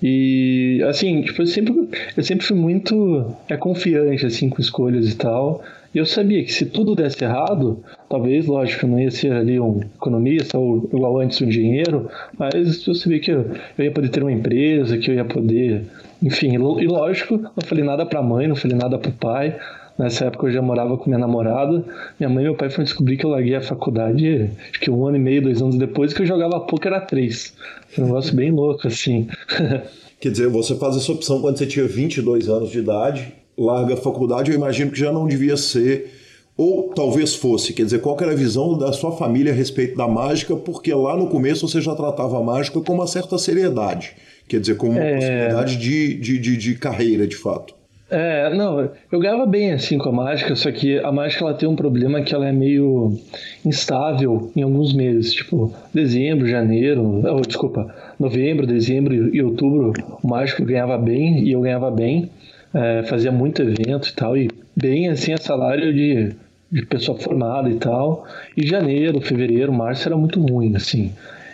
[0.04, 5.16] E assim, tipo, eu sempre, eu sempre fui muito é, confiante assim com escolhas e
[5.16, 5.64] tal.
[5.94, 9.60] E eu sabia que se tudo desse errado, talvez, lógico, eu não ia ser ali
[9.60, 13.46] um economista ou igual antes um engenheiro, mas eu sabia que eu,
[13.78, 15.84] eu ia poder ter uma empresa, que eu ia poder,
[16.22, 19.60] enfim, e lógico, não falei nada para a mãe, não falei nada para o pai.
[19.98, 21.84] Nessa época eu já morava com minha namorada.
[22.20, 25.06] Minha mãe e meu pai foram descobrir que eu larguei a faculdade, acho que um
[25.06, 27.54] ano e meio, dois anos depois, que eu jogava poker a três.
[27.98, 29.28] Um negócio bem louco, assim.
[30.22, 33.98] Quer dizer, você faz essa opção quando você tinha 22 anos de idade larga a
[33.98, 36.14] faculdade, eu imagino que já não devia ser,
[36.56, 40.08] ou talvez fosse, quer dizer, qual era a visão da sua família a respeito da
[40.08, 44.16] mágica, porque lá no começo você já tratava a mágica com uma certa seriedade,
[44.50, 45.16] quer dizer, como uma é...
[45.16, 47.74] possibilidade de, de, de, de carreira, de fato.
[48.12, 51.70] É, não, eu ganhava bem assim com a mágica, só que a mágica ela tem
[51.70, 53.16] um problema que ela é meio
[53.64, 60.66] instável em alguns meses, tipo dezembro, janeiro, oh, desculpa, novembro, dezembro e outubro, o mágico
[60.66, 62.32] ganhava bem e eu ganhava bem
[62.74, 66.34] é, fazia muito evento e tal, e bem assim a salário de,
[66.72, 68.26] de pessoa formada e tal.
[68.56, 71.12] E janeiro, fevereiro, março era muito ruim, assim.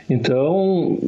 [0.10, 1.00] Então,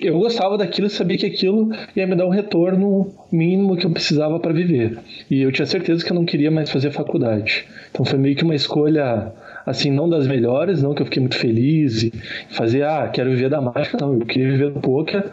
[0.00, 3.90] eu gostava daquilo e sabia que aquilo ia me dar um retorno mínimo que eu
[3.90, 4.98] precisava para viver.
[5.30, 7.64] E eu tinha certeza que eu não queria mais fazer faculdade.
[7.90, 9.32] Então foi meio que uma escolha
[9.66, 12.12] assim, não das melhores, não que eu fiquei muito feliz e
[12.50, 15.24] fazer, ah, quero viver da mágica, não, eu queria viver do poker,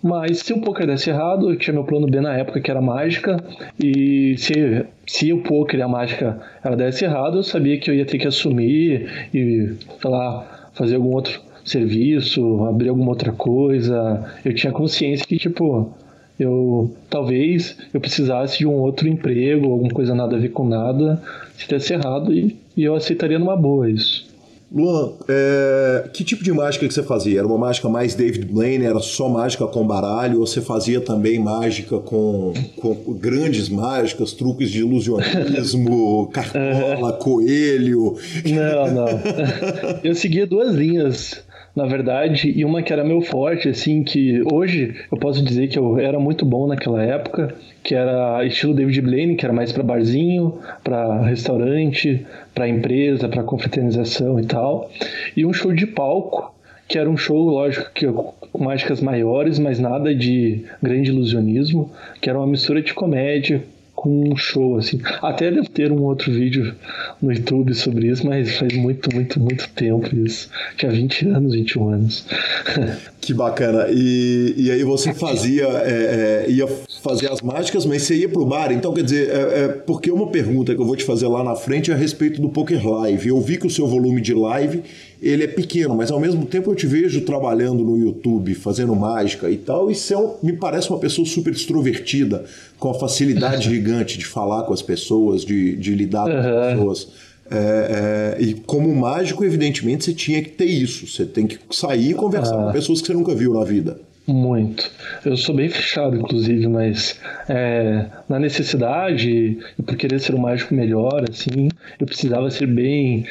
[0.00, 2.80] mas se o poker desse errado, eu tinha meu plano B na época que era
[2.80, 3.42] mágica,
[3.82, 7.94] e se, se o poker e a mágica ela desse errado, eu sabia que eu
[7.94, 14.24] ia ter que assumir e, sei lá, fazer algum outro serviço, abrir alguma outra coisa.
[14.44, 15.92] Eu tinha consciência que, tipo,
[16.38, 21.22] eu talvez eu precisasse de um outro emprego, alguma coisa nada a ver com nada,
[21.56, 24.34] se desse errado, e, e eu aceitaria numa boa isso.
[24.74, 27.38] Luan, é, que tipo de mágica que você fazia?
[27.38, 28.84] Era uma mágica mais David Blaine?
[28.84, 30.40] Era só mágica com baralho?
[30.40, 38.16] Ou você fazia também mágica com, com grandes mágicas, truques de ilusionismo, cartola, coelho?
[38.44, 39.20] Não, não.
[40.02, 41.43] Eu seguia duas linhas
[41.74, 45.78] na verdade, e uma que era meu forte, assim, que hoje eu posso dizer que
[45.78, 49.82] eu era muito bom naquela época, que era estilo David Blaine, que era mais para
[49.82, 54.88] barzinho, para restaurante, para empresa, para confraternização e tal,
[55.36, 56.54] e um show de palco,
[56.86, 62.30] que era um show, lógico, que com mágicas maiores, mas nada de grande ilusionismo, que
[62.30, 63.62] era uma mistura de comédia
[64.04, 65.00] com um show, assim.
[65.22, 66.74] Até deve ter um outro vídeo
[67.22, 70.50] no YouTube sobre isso, mas faz muito, muito, muito tempo isso.
[70.76, 72.26] Tinha 20 anos, 21 anos.
[73.24, 73.86] Que bacana.
[73.90, 76.66] E, e aí você fazia, é, é, ia
[77.02, 78.70] fazer as mágicas, mas você ia pro bar.
[78.70, 81.56] Então, quer dizer, é, é, porque uma pergunta que eu vou te fazer lá na
[81.56, 83.26] frente é a respeito do Poker Live.
[83.26, 84.82] Eu vi que o seu volume de live
[85.28, 89.50] ele é pequeno, mas ao mesmo tempo eu te vejo trabalhando no YouTube, fazendo mágica
[89.50, 92.44] e tal, e você é me parece uma pessoa super extrovertida,
[92.78, 96.32] com a facilidade gigante de falar com as pessoas, de, de lidar uhum.
[96.32, 97.08] com as pessoas.
[97.50, 101.06] É, é, e como mágico, evidentemente, você tinha que ter isso.
[101.06, 102.66] Você tem que sair e conversar ah.
[102.66, 103.98] com pessoas que você nunca viu na vida.
[104.26, 104.90] Muito.
[105.24, 110.74] Eu sou bem fechado, inclusive, mas é, na necessidade e por querer ser um mágico
[110.74, 111.68] melhor, assim,
[112.00, 113.26] eu precisava ser bem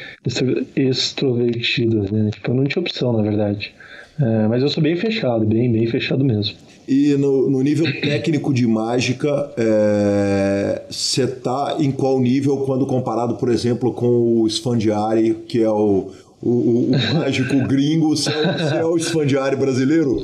[0.76, 2.30] extrovertido, né?
[2.30, 3.74] Tipo, eu não tinha opção, na verdade.
[4.20, 6.56] É, mas eu sou bem fechado, bem, bem fechado mesmo.
[6.86, 9.50] E no, no nível técnico de mágica,
[10.88, 15.70] você é, tá em qual nível quando comparado, por exemplo, com o Sfandiari, que é
[15.70, 16.10] o,
[16.44, 20.22] o, o, o mágico gringo, você é, é o esfandiário brasileiro?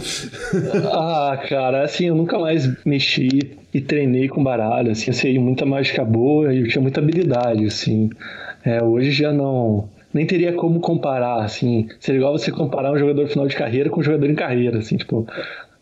[0.92, 5.64] ah, cara, assim, eu nunca mais mexi e treinei com baralho, assim, eu sei muita
[5.64, 8.10] mágica boa e eu tinha muita habilidade, assim.
[8.64, 11.88] É, hoje já não nem teria como comparar, assim.
[11.98, 14.96] Seria igual você comparar um jogador final de carreira com um jogador em carreira, assim,
[14.96, 15.26] tipo,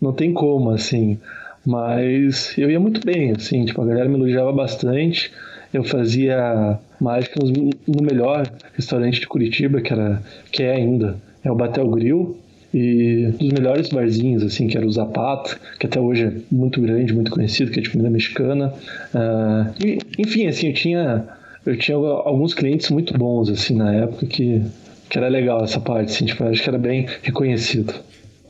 [0.01, 1.18] não tem como, assim.
[1.66, 5.33] Mas eu ia muito bem, assim, tipo, a galera me elogiava bastante
[5.72, 11.55] eu fazia mágica no melhor restaurante de Curitiba, que, era, que é ainda, é o
[11.55, 12.37] Batel Grill,
[12.73, 17.15] e dos melhores barzinhos, assim, que era o Zapata, que até hoje é muito grande,
[17.15, 18.75] muito conhecido, que é de comida mexicana.
[19.15, 21.25] Uh, e, enfim, assim, eu tinha,
[21.64, 24.62] eu tinha alguns clientes muito bons, assim, na época, que,
[25.09, 27.95] que era legal essa parte, assim, tipo, acho que era bem reconhecido.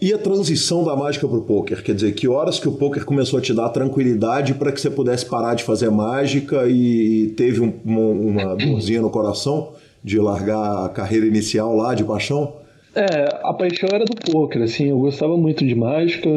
[0.00, 1.82] E a transição da mágica para o poker?
[1.82, 4.88] Quer dizer, que horas que o poker começou a te dar tranquilidade para que você
[4.88, 9.72] pudesse parar de fazer mágica e teve um, uma, uma dorzinha no coração
[10.02, 12.52] de largar a carreira inicial lá de paixão?
[12.94, 16.28] É, a paixão era do poker, assim, eu gostava muito de mágica,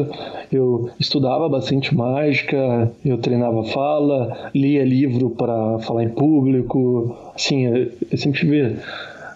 [0.51, 7.66] eu estudava bastante mágica, eu treinava fala, lia livro para falar em público, assim,
[8.12, 8.76] eu sempre tive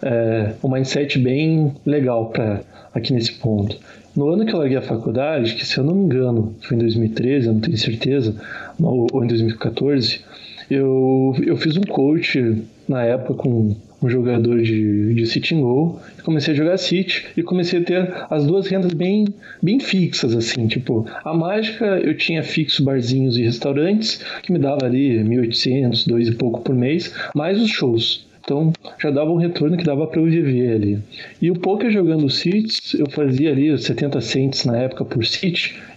[0.04, 2.62] é, um mindset bem legal para
[2.94, 3.78] aqui nesse ponto.
[4.16, 6.80] No ano que eu larguei a faculdade, que se eu não me engano foi em
[6.80, 8.36] 2013, eu não tenho certeza,
[8.82, 10.22] ou em 2014,
[10.70, 16.54] eu, eu fiz um coach na época com um jogador de, de City Go, comecei
[16.54, 19.26] a jogar City e comecei a ter as duas rendas bem,
[19.62, 24.86] bem fixas, assim, tipo, a mágica eu tinha fixo barzinhos e restaurantes, que me dava
[24.86, 28.26] ali 1.800, dois e pouco por mês, mais os shows.
[28.46, 28.72] Então
[29.02, 31.00] já dava um retorno que dava para eu viver ali.
[31.42, 35.54] E o poker jogando Cits, eu fazia ali 70 cents na época por e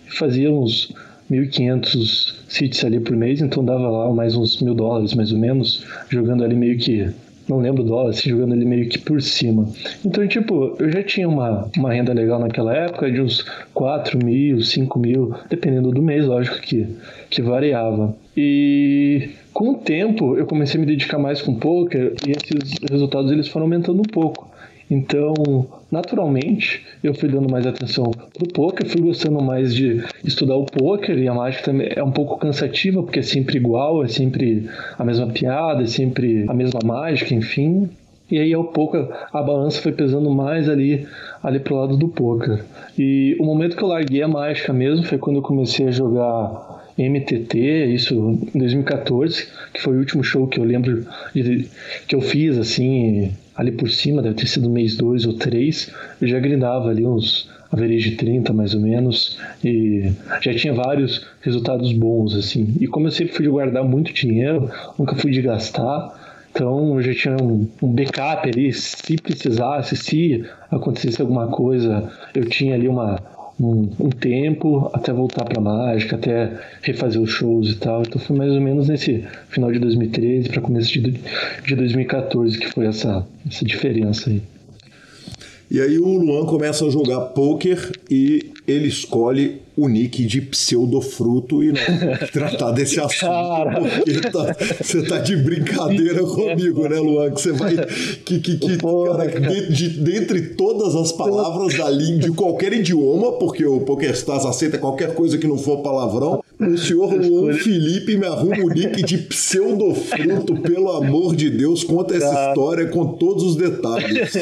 [0.07, 0.93] fazia uns
[1.31, 5.85] 1.500 Cits ali por mês, então dava lá mais uns mil dólares mais ou menos,
[6.09, 7.13] jogando ali meio que
[7.47, 9.67] não lembro o dólar, se jogando ele meio que por cima.
[10.05, 13.43] Então, tipo, eu já tinha uma, uma renda legal naquela época de uns
[13.73, 16.87] 4 mil, 5 mil, dependendo do mês, lógico que,
[17.31, 18.15] que variava.
[18.41, 23.33] E com o tempo eu comecei a me dedicar mais com poker e esses resultados
[23.33, 24.49] eles foram aumentando um pouco.
[24.89, 30.65] Então, naturalmente, eu fui dando mais atenção pro poker, fui gostando mais de estudar o
[30.67, 34.71] poker e a mágica também é um pouco cansativa porque é sempre igual, é sempre
[34.97, 37.91] a mesma piada, é sempre a mesma mágica, enfim.
[38.31, 38.97] E aí, ao pouco,
[39.33, 41.09] a balança foi pesando mais ali,
[41.43, 42.65] ali pro lado do poker.
[42.97, 46.78] E o momento que eu larguei a mágica mesmo foi quando eu comecei a jogar
[46.99, 51.69] MTT, isso em 2014, que foi o último show que eu lembro de,
[52.07, 56.29] que eu fiz, assim, ali por cima, deve ter sido mês 2 ou 3, eu
[56.29, 61.93] já gridava ali uns average de 30 mais ou menos e já tinha vários resultados
[61.93, 62.75] bons assim.
[62.81, 67.03] E como eu sempre fui de guardar muito dinheiro, nunca fui de gastar, então eu
[67.03, 72.89] já tinha um, um backup ali, se precisasse, se acontecesse alguma coisa, eu tinha ali
[72.89, 73.17] uma
[73.61, 76.53] um, um tempo até voltar para mágica, até
[76.83, 78.03] refazer os shows e tal.
[78.03, 81.21] Então foi mais ou menos nesse final de 2013 para começo de,
[81.67, 84.43] de 2014 que foi essa, essa diferença aí.
[85.71, 91.63] E aí o Luan começa a jogar poker e ele escolhe o nick de pseudofruto
[91.63, 91.81] e não
[92.33, 93.81] tratar desse assunto, Cara.
[93.81, 97.31] porque tá, você tá de brincadeira comigo, né, Luan?
[97.31, 97.77] Que você vai.
[98.25, 102.73] Que, que, que Porra, cara, de, de, dentre todas as palavras da língua, de qualquer
[102.73, 108.17] idioma, porque o PokerStars aceita qualquer coisa que não for palavrão, o senhor Luan Felipe
[108.17, 113.45] me arruma o nick de pseudofruto, pelo amor de Deus, conta essa história com todos
[113.45, 114.33] os detalhes.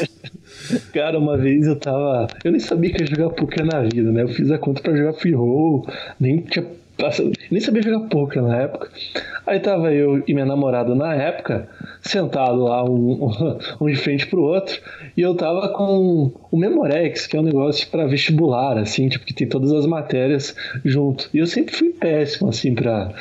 [0.93, 2.27] Cara, uma vez eu tava.
[2.43, 4.23] Eu nem sabia que ia jogar poker na vida, né?
[4.23, 5.87] Eu fiz a conta pra jogar free roll,
[6.19, 6.65] nem tinha
[7.51, 8.89] nem sabia jogar poker na época.
[9.45, 11.69] Aí tava eu e minha namorada na época,
[12.01, 13.29] sentado lá, um,
[13.79, 14.79] um de frente pro outro,
[15.15, 19.33] e eu tava com o Memorex, que é um negócio para vestibular, assim, tipo, que
[19.33, 21.29] tem todas as matérias junto.
[21.33, 23.13] E eu sempre fui péssimo, assim, pra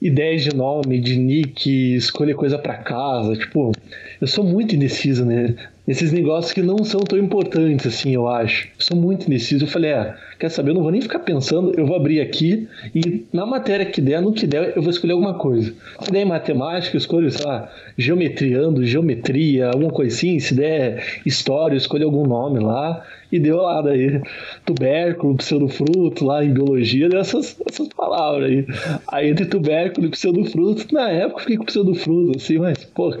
[0.00, 3.72] ideias de nome, de nick, escolher coisa para casa, tipo,
[4.20, 5.54] eu sou muito indeciso, né?
[5.86, 8.68] Esses negócios que não são tão importantes assim, eu acho.
[8.68, 9.64] Eu sou muito indeciso.
[9.64, 10.70] Eu falei, ah, quer saber?
[10.70, 14.22] Eu não vou nem ficar pensando, eu vou abrir aqui e na matéria que der,
[14.22, 15.74] no que der, eu vou escolher alguma coisa.
[16.00, 17.68] Se der em matemática, eu escolho, sei lá,
[17.98, 20.38] geometriando, geometria, alguma coisa assim.
[20.38, 24.20] Se der história, eu escolho algum nome lá e deu lá daí
[24.66, 28.66] tubérculo, pseudofruto lá em biologia, dessas essas palavras aí.
[29.08, 33.16] Aí entre tubérculo e pseudofruto, na época eu fiquei com pseudofruto, assim, mas, pô,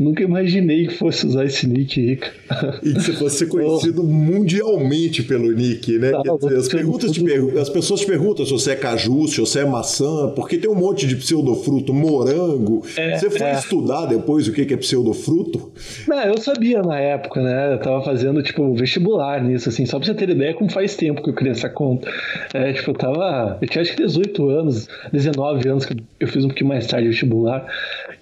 [0.00, 2.80] nunca imaginei que fosse usar esse nick aí, cara.
[2.82, 4.06] E que você fosse ser conhecido oh.
[4.06, 6.12] mundialmente pelo nick, né?
[6.12, 7.58] Tá, dizer, as, perguntas te per...
[7.58, 10.74] as pessoas te perguntam se você é caju, se você é maçã, porque tem um
[10.74, 12.82] monte de pseudofruto, morango.
[12.96, 13.52] É, você foi é.
[13.52, 15.72] estudar depois o que é pseudofruto?
[16.08, 17.74] Não, eu sabia na época, né?
[17.74, 21.22] Eu tava fazendo, tipo, vestibular nisso, assim, só pra você ter ideia como faz tempo
[21.22, 22.10] que eu criei essa conta.
[22.54, 23.58] É, tipo, eu tava.
[23.60, 27.08] Eu tinha acho que 18 anos, 19 anos que eu fiz um pouquinho mais tarde
[27.08, 27.66] vestibular.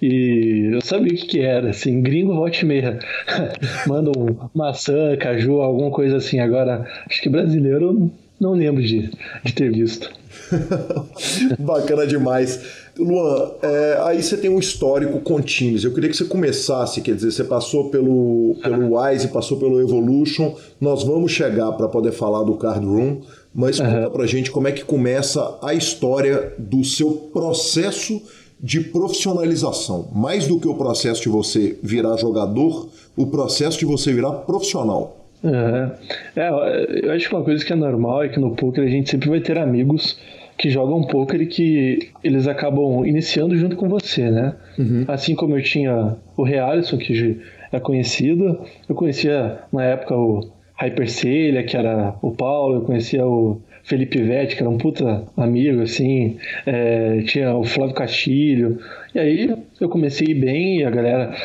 [0.01, 2.99] E eu sabia o que, que era, assim, gringo volte meia.
[3.87, 6.39] Manda um maçã, caju, alguma coisa assim.
[6.39, 9.09] Agora, acho que brasileiro não lembro de,
[9.43, 10.11] de ter visto.
[11.59, 12.84] Bacana demais.
[12.97, 15.83] Luan, é, aí você tem um histórico com times.
[15.83, 20.55] Eu queria que você começasse, quer dizer, você passou pelo, pelo Wise, passou pelo Evolution.
[20.79, 23.21] Nós vamos chegar para poder falar do Card Room,
[23.53, 23.85] mas uhum.
[23.85, 28.21] conta pra gente como é que começa a história do seu processo
[28.59, 30.09] de profissionalização.
[30.13, 35.25] Mais do que o processo de você virar jogador, o processo de você virar profissional.
[35.43, 35.91] Uhum.
[36.35, 39.11] É, eu acho que uma coisa que é normal é que no poker a gente
[39.11, 40.17] sempre vai ter amigos
[40.57, 44.55] que jogam poker e que eles acabam iniciando junto com você, né?
[44.77, 45.05] Uhum.
[45.07, 47.39] Assim como eu tinha o Realison, que
[47.71, 50.49] é conhecido, eu conhecia na época o
[50.79, 55.83] Hypercelha, que era o Paulo, eu conhecia o Felipe Vetti, que era um puta amigo,
[55.83, 58.79] assim, é, tinha o Flávio Castilho.
[59.13, 61.35] E aí eu comecei bem e a galera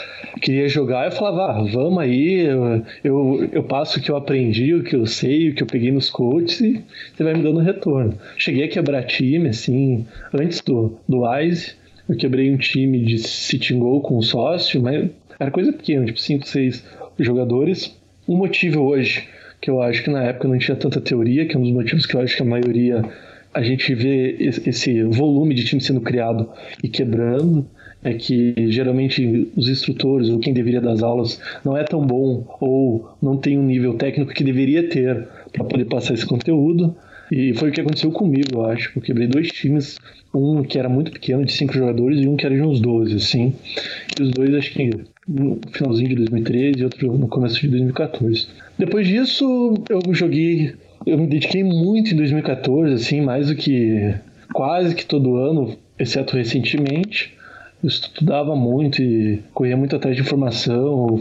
[0.40, 4.72] queria jogar, eu falava, ah, vamos aí, eu, eu, eu, passo o que eu aprendi,
[4.72, 6.82] o que eu sei, o que eu peguei nos coaches e
[7.14, 8.14] você vai me dando retorno.
[8.38, 11.74] Cheguei a quebrar time, assim, antes do, do Wise,
[12.08, 16.18] eu quebrei um time de sitting goal com um sócio, mas era coisa pequena, tipo
[16.18, 16.84] 5, 6
[17.18, 17.94] jogadores.
[18.26, 19.28] Um motivo hoje
[19.60, 22.06] que eu acho que na época não tinha tanta teoria, que é um dos motivos
[22.06, 23.02] que eu acho que a maioria
[23.52, 26.48] a gente vê esse volume de time sendo criado
[26.82, 27.66] e quebrando,
[28.02, 32.46] é que geralmente os instrutores ou quem deveria dar as aulas não é tão bom
[32.60, 36.94] ou não tem um nível técnico que deveria ter para poder passar esse conteúdo.
[37.30, 38.90] E foi o que aconteceu comigo, eu acho.
[38.96, 39.98] Eu quebrei dois times,
[40.34, 43.14] um que era muito pequeno, de cinco jogadores, e um que era de uns 12,
[43.14, 43.54] assim.
[44.18, 44.90] E os dois, acho que
[45.28, 48.48] no finalzinho de 2013 e outro no começo de 2014.
[48.80, 50.72] Depois disso, eu joguei,
[51.04, 54.14] eu me dediquei muito em 2014, assim, mais do que
[54.54, 57.36] quase que todo ano, exceto recentemente.
[57.82, 61.20] Eu estudava muito e corria muito atrás de informação,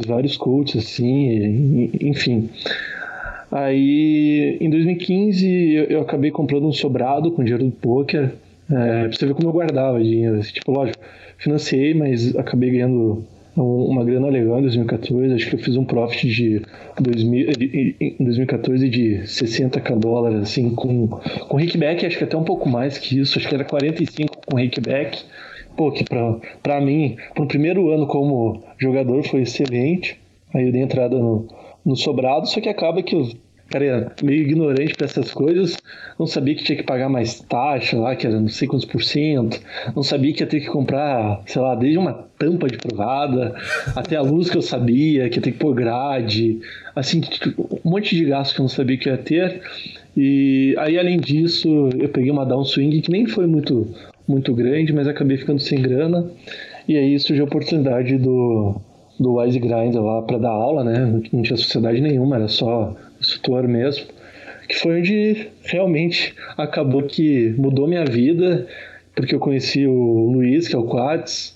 [0.00, 2.48] os vários coaches, assim, enfim.
[3.52, 8.32] Aí, em 2015, eu, eu acabei comprando um sobrado com dinheiro do poker.
[8.70, 10.40] É, pra você ver como eu guardava dinheiro.
[10.40, 11.04] Tipo, lógico,
[11.36, 13.26] financiei, mas acabei ganhando
[13.62, 15.34] uma grana legal em 2014.
[15.34, 16.62] Acho que eu fiz um profit de
[17.00, 17.48] 2000,
[18.00, 22.98] em 2014 de 60k dólares, assim, com, com kickback, acho que até um pouco mais
[22.98, 25.22] que isso, acho que era 45 com kickback.
[25.76, 30.20] Pô, que pra, pra mim, pro primeiro ano como jogador foi excelente.
[30.52, 31.48] Aí eu dei entrada no,
[31.84, 33.28] no sobrado, só que acaba que eu
[33.74, 35.76] cara meio ignorante para essas coisas,
[36.16, 39.02] não sabia que tinha que pagar mais taxa lá, que era não sei quantos por
[39.02, 39.60] cento,
[39.96, 43.54] não sabia que ia ter que comprar, sei lá, desde uma tampa de privada
[43.96, 46.60] até a luz que eu sabia, que ia ter que pôr grade,
[46.94, 49.60] assim, tipo, um monte de gastos que eu não sabia que ia ter.
[50.16, 53.92] E aí, além disso, eu peguei uma downswing que nem foi muito,
[54.28, 56.30] muito grande, mas acabei ficando sem grana.
[56.86, 58.76] E aí surgiu a oportunidade do,
[59.18, 61.20] do Wise Grinder lá para dar aula, né?
[61.32, 62.94] Não tinha sociedade nenhuma, era só
[63.24, 64.06] instrutor mesmo,
[64.68, 68.66] que foi onde realmente acabou que mudou minha vida,
[69.14, 71.54] porque eu conheci o Luiz, que é o Quads,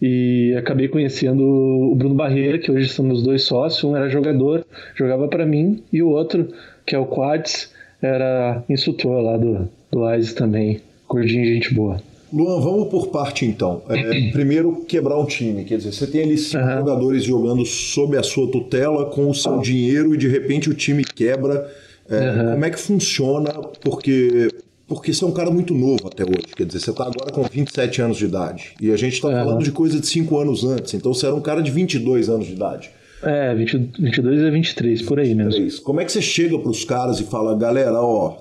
[0.00, 3.82] e acabei conhecendo o Bruno Barreira, que hoje são meus dois sócios.
[3.82, 4.64] Um era jogador,
[4.94, 6.48] jogava para mim, e o outro,
[6.86, 10.80] que é o Quads, era instrutor lá do, do AIS também.
[11.08, 12.00] Gordinho, gente boa.
[12.32, 13.82] Luan, vamos por parte então.
[13.88, 15.64] É, primeiro, quebrar um time.
[15.64, 16.78] Quer dizer, você tem ali cinco uhum.
[16.78, 21.04] jogadores jogando sob a sua tutela, com o seu dinheiro, e de repente o time
[21.04, 21.70] quebra.
[22.08, 22.52] É, uhum.
[22.52, 23.52] Como é que funciona?
[23.80, 24.48] Porque,
[24.86, 26.54] porque você é um cara muito novo até hoje.
[26.54, 28.74] Quer dizer, você está agora com 27 anos de idade.
[28.80, 29.34] E a gente está uhum.
[29.34, 30.92] falando de coisa de 5 anos antes.
[30.94, 32.90] Então você era um cara de 22 anos de idade.
[33.22, 35.58] É, 20, 22 a 23, por aí 23.
[35.58, 35.82] mesmo.
[35.82, 38.36] Como é que você chega para os caras e fala, galera, ó,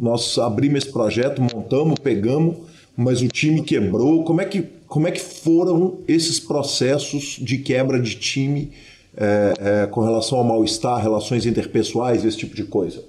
[0.00, 2.56] nós abrimos esse projeto, montamos, pegamos
[2.96, 4.24] mas o time quebrou.
[4.24, 8.70] Como é que, como é que foram esses processos de quebra de time
[9.16, 13.04] é, é, com relação ao mal-estar, relações interpessoais, esse tipo de coisa?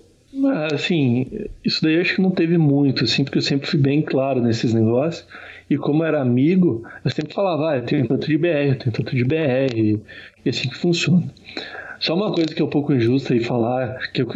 [0.71, 1.27] Assim,
[1.63, 4.73] isso daí acho que não teve muito, assim, porque eu sempre fui bem claro nesses
[4.73, 5.25] negócios.
[5.69, 8.91] E como era amigo, eu sempre falava, ah, eu tenho tanto de BR, eu tenho
[8.91, 9.99] tanto de BR,
[10.45, 11.23] e assim que funciona.
[12.04, 14.28] Só uma coisa que é um pouco injusta aí falar, que eu,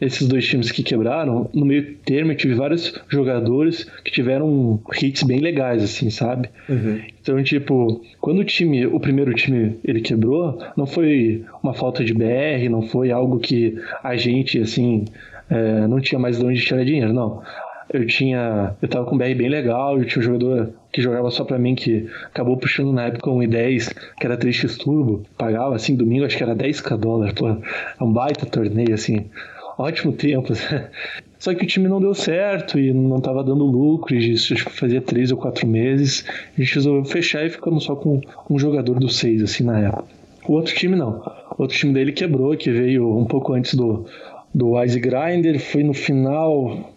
[0.00, 5.24] esses dois times que quebraram, no meio termo eu tive vários jogadores que tiveram hits
[5.24, 6.48] bem legais, assim, sabe?
[6.68, 7.00] Uhum.
[7.20, 12.14] Então, tipo, quando o time, o primeiro time, ele quebrou, não foi uma falta de
[12.14, 15.04] BR, não foi algo que a gente, assim,
[15.50, 17.42] é, não tinha mais de onde tirar dinheiro, não.
[17.92, 18.76] Eu tinha.
[18.82, 21.58] Eu tava com um BR bem legal, eu tinha um jogador que jogava só pra
[21.58, 26.24] mim, que acabou puxando na época um i10, que era 3x Turbo, pagava assim, domingo
[26.24, 27.58] acho que era 10k dólar, pô, é
[28.00, 29.26] um baita torneio, assim
[29.78, 30.52] ótimo tempo.
[31.38, 35.00] Só que o time não deu certo e não estava dando lucro, e isso fazia
[35.00, 36.24] três ou quatro meses.
[36.56, 38.20] A gente resolveu fechar e ficamos só com
[38.50, 40.04] um jogador do seis, assim, na época.
[40.48, 41.22] O outro time não.
[41.56, 44.04] O outro time dele quebrou, que veio um pouco antes do,
[44.54, 46.94] do Wise Grinder, foi no final.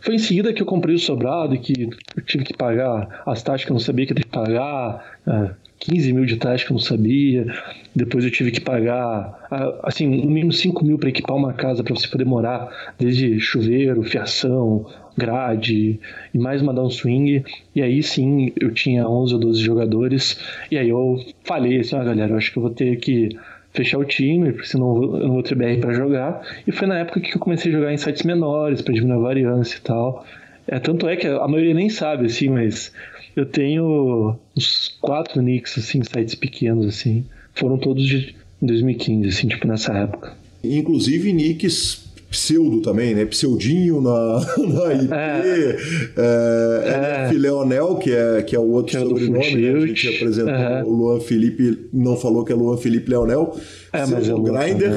[0.00, 3.42] Foi em seguida que eu comprei o sobrado e que eu tive que pagar as
[3.42, 5.18] taxas que eu não sabia que eu tinha que pagar.
[5.26, 7.46] É, 15 mil de taxa que eu não sabia.
[7.94, 9.46] Depois eu tive que pagar,
[9.82, 14.02] assim, no mínimo 5 mil para equipar uma casa para você poder morar, desde chuveiro,
[14.02, 16.00] fiação, grade
[16.32, 17.44] e mais uma downswing.
[17.74, 20.40] E aí sim eu tinha 11 ou 12 jogadores.
[20.70, 23.28] E aí eu falei assim: ah, galera, eu acho que eu vou ter que
[23.74, 26.40] fechar o time, porque senão eu não vou ter BR para jogar.
[26.66, 29.20] E foi na época que eu comecei a jogar em sites menores, para diminuir a
[29.20, 30.24] variância e tal.
[30.66, 32.92] É, tanto é que a maioria nem sabe, assim, mas
[33.36, 37.24] eu tenho uns quatro nicks, assim, sites pequenos, assim.
[37.52, 40.32] Foram todos de 2015, assim, tipo, nessa época.
[40.62, 42.03] Inclusive nicks
[42.34, 43.24] pseudo também, né?
[43.24, 45.76] Pseudinho na, na IP, é,
[46.16, 47.32] é, é.
[47.32, 49.72] Leonel, que é, que é o outro que é sobrenome, né?
[49.72, 50.84] A gente apresentou uhum.
[50.84, 53.56] o Luan Felipe, não falou que é Luan Felipe Leonel.
[53.92, 54.90] É, mas é o Grinder,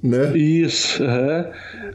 [0.00, 0.38] né?
[0.38, 1.44] Isso, uhum.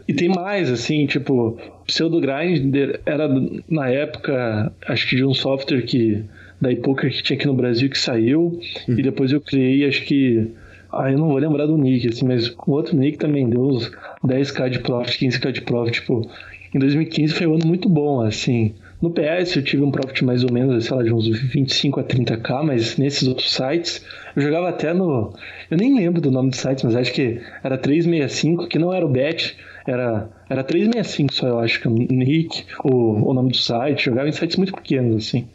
[0.08, 3.30] E tem mais, assim, tipo, Pseudo Grinder era
[3.70, 6.22] na época, acho que de um software que
[6.60, 10.52] da Ipoker que tinha aqui no Brasil que saiu, e depois eu criei, acho que
[10.92, 13.92] ah, eu não vou lembrar do nick, assim, mas o outro nick também deu uns
[14.26, 16.02] 10k de profit, 15k de profit.
[16.02, 16.30] Tipo,
[16.74, 18.74] em 2015 foi um ano muito bom, assim.
[19.02, 22.04] No PS eu tive um profit mais ou menos, sei lá, de uns 25 a
[22.04, 25.34] 30k, mas nesses outros sites eu jogava até no.
[25.70, 29.06] Eu nem lembro do nome do site, mas acho que era 365, que não era
[29.06, 33.58] o bet, era, era 365 só, eu acho que o nick, o, o nome do
[33.58, 34.06] site.
[34.06, 35.48] Jogava em sites muito pequenos, assim.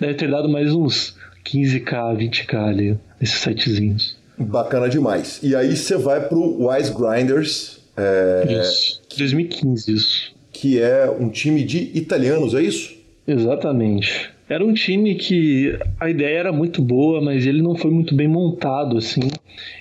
[0.00, 4.17] Deve ter dado mais uns 15k, 20k ali, nesses sitezinhos.
[4.38, 5.40] Bacana demais.
[5.42, 7.80] E aí você vai pro Wise Grinders.
[7.96, 8.60] É...
[8.60, 9.02] Isso.
[9.16, 10.34] 2015, isso.
[10.52, 12.96] Que é um time de italianos, é isso?
[13.26, 14.30] Exatamente.
[14.48, 18.26] Era um time que a ideia era muito boa, mas ele não foi muito bem
[18.26, 19.28] montado assim.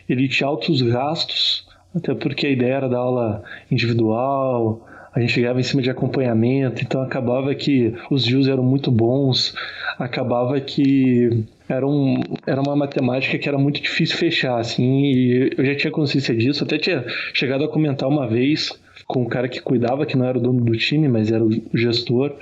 [0.10, 5.60] Ele tinha altos gastos, até porque a ideia era da aula individual, a gente chegava
[5.60, 9.56] em cima de acompanhamento, então acabava que os views eram muito bons,
[9.98, 15.66] acabava que era, um, era uma matemática que era muito difícil fechar, assim, e eu
[15.66, 18.72] já tinha consciência disso, até tinha chegado a comentar uma vez
[19.06, 21.50] com o cara que cuidava, que não era o dono do time, mas era o
[21.74, 22.34] gestor,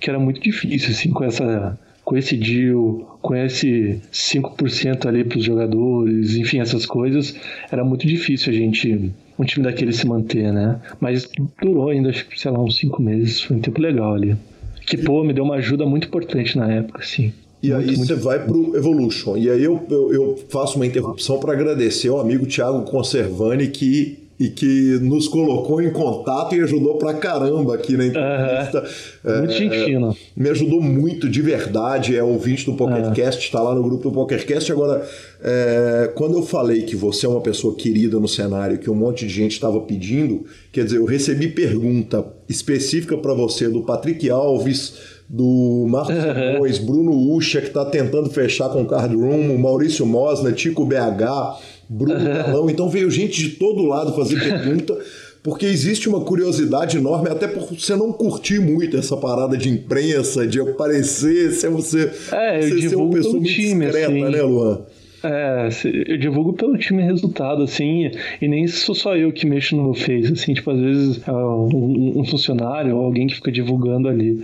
[0.00, 5.38] que era muito difícil, assim, com essa com esse deal, com esse 5% ali para
[5.38, 7.36] os jogadores, enfim, essas coisas,
[7.70, 10.80] era muito difícil a gente, um time daquele se manter, né?
[11.00, 11.28] Mas
[11.60, 14.36] durou ainda, sei lá, uns 5 meses, foi um tempo legal ali.
[14.84, 17.32] Que, pô, me deu uma ajuda muito importante na época, assim.
[17.62, 19.36] E muito, aí muito você vai pro Evolution.
[19.36, 24.22] E aí eu, eu, eu faço uma interrupção para agradecer ao amigo Thiago Conservani que
[24.42, 28.84] e que nos colocou em contato e ajudou pra caramba aqui na entrevista.
[29.24, 29.38] Uhum.
[29.38, 30.10] Muito gentil.
[30.10, 32.16] É, me ajudou muito, de verdade.
[32.16, 34.72] É ouvinte do PokerCast, está lá no grupo do PokerCast.
[34.72, 35.08] Agora,
[35.40, 39.26] é, quando eu falei que você é uma pessoa querida no cenário, que um monte
[39.26, 45.11] de gente estava pedindo, quer dizer, eu recebi pergunta específica para você do Patrick Alves
[45.32, 46.84] do Marcos uhum.
[46.86, 51.58] Bruno Ucha, que está tentando fechar com o Card Room, Maurício Mosna, Tico BH,
[51.88, 52.14] Bruno
[52.60, 52.68] uhum.
[52.68, 54.94] Então veio gente de todo lado fazer pergunta.
[55.42, 60.46] porque existe uma curiosidade enorme, até por você não curtir muito essa parada de imprensa,
[60.46, 64.22] de aparecer, ser você, é, eu você ser uma pessoa muito time, discreta, assim.
[64.22, 64.80] né, Luan?
[65.24, 65.68] É,
[66.08, 68.10] eu divulgo pelo time resultado, assim,
[68.40, 72.20] e nem sou só eu que mexo no Face, assim, tipo, às vezes é um,
[72.20, 74.42] um funcionário ou alguém que fica divulgando ali.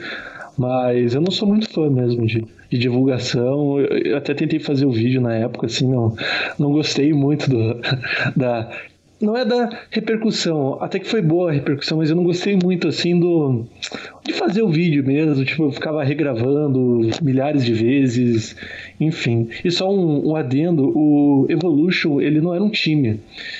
[0.59, 3.79] Mas eu não sou muito fã mesmo de, de divulgação.
[3.79, 6.17] Eu, eu até tentei fazer o vídeo na época, assim, não,
[6.59, 7.81] não gostei muito do,
[8.37, 8.69] da.
[9.21, 12.87] Não é da repercussão, até que foi boa a repercussão, mas eu não gostei muito
[12.87, 13.67] assim do
[14.25, 15.45] de fazer o vídeo mesmo.
[15.45, 18.55] Tipo, eu ficava regravando milhares de vezes,
[19.01, 19.49] enfim.
[19.65, 23.19] E só um, um adendo: o Evolution ele não era um time,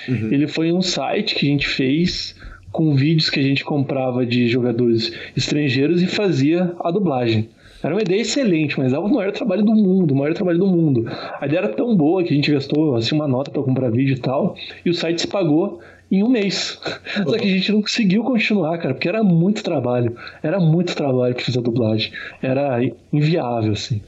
[0.09, 0.33] uhum.
[0.33, 2.37] ele foi um site que a gente fez
[2.73, 7.49] com vídeos que a gente comprava de jogadores estrangeiros e fazia a dublagem.
[7.83, 10.67] Era uma ideia excelente, mas era o maior trabalho do mundo, o maior trabalho do
[10.67, 11.05] mundo.
[11.41, 14.17] A ideia era tão boa que a gente gastou assim uma nota para comprar vídeo
[14.17, 15.81] e tal, e o site se pagou
[16.11, 16.79] em um mês.
[17.25, 20.17] Só que a gente não conseguiu continuar, cara, porque era muito trabalho.
[20.43, 22.13] Era muito trabalho para fazer a dublagem.
[22.43, 22.81] Era
[23.13, 24.01] inviável, assim.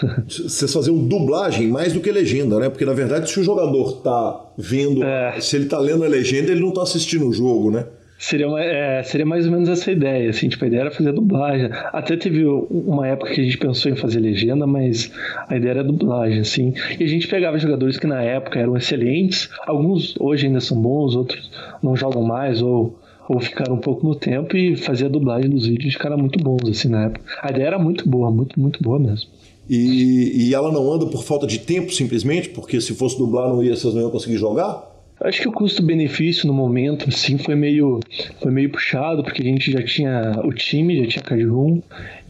[0.26, 2.68] Vocês faziam dublagem mais do que legenda, né?
[2.68, 5.40] Porque na verdade, se o jogador tá vendo, é.
[5.40, 7.86] se ele tá lendo a legenda, ele não tá assistindo o jogo, né?
[8.24, 11.68] Seria, é, seria mais ou menos essa ideia, assim, tipo, a ideia era fazer dublagem.
[11.92, 15.12] Até teve uma época que a gente pensou em fazer legenda, mas
[15.46, 16.72] a ideia era dublagem, assim.
[16.98, 21.14] E a gente pegava jogadores que na época eram excelentes, alguns hoje ainda são bons,
[21.14, 21.50] outros
[21.82, 22.98] não jogam mais, ou
[23.28, 26.68] ou ficaram um pouco no tempo e fazia dublagem dos vídeos de caras muito bons,
[26.68, 27.24] assim, na época.
[27.42, 29.30] A ideia era muito boa, muito, muito boa mesmo.
[29.68, 32.50] E, e ela não anda por falta de tempo, simplesmente?
[32.50, 34.93] Porque se fosse dublar, não ia, vocês não iam conseguir jogar?
[35.24, 37.98] Acho que o custo-benefício no momento, sim, foi meio,
[38.42, 41.80] foi meio puxado, porque a gente já tinha o time, já tinha room,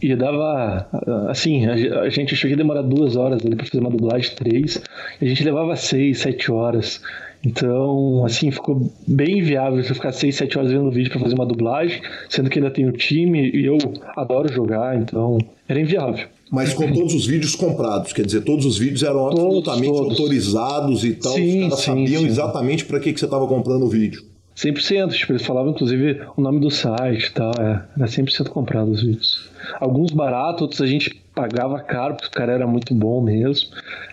[0.01, 0.87] e dava,
[1.27, 4.81] assim, a, gente achou que ia demorar duas horas ali para fazer uma dublagem, três,
[5.21, 7.01] e a gente levava seis, sete horas.
[7.43, 11.35] Então, assim, ficou bem inviável você ficar seis, sete horas vendo o vídeo para fazer
[11.35, 13.77] uma dublagem, sendo que ainda tem o time, e eu
[14.15, 15.37] adoro jogar, então
[15.67, 16.29] era inviável.
[16.51, 20.19] Mas com todos os vídeos comprados, quer dizer, todos os vídeos eram absolutamente todos, todos.
[20.19, 21.33] autorizados e tal.
[21.33, 22.27] Sim, os caras sim, sabiam sim.
[22.27, 24.23] exatamente para que, que você estava comprando o vídeo.
[24.55, 28.89] 100%, tipo, eles falavam inclusive o nome do site e tal, é, era 100% comprado
[28.89, 29.49] os vídeos.
[29.81, 33.69] Alguns baratos, outros a gente pagava caro, porque o cara era muito bom mesmo.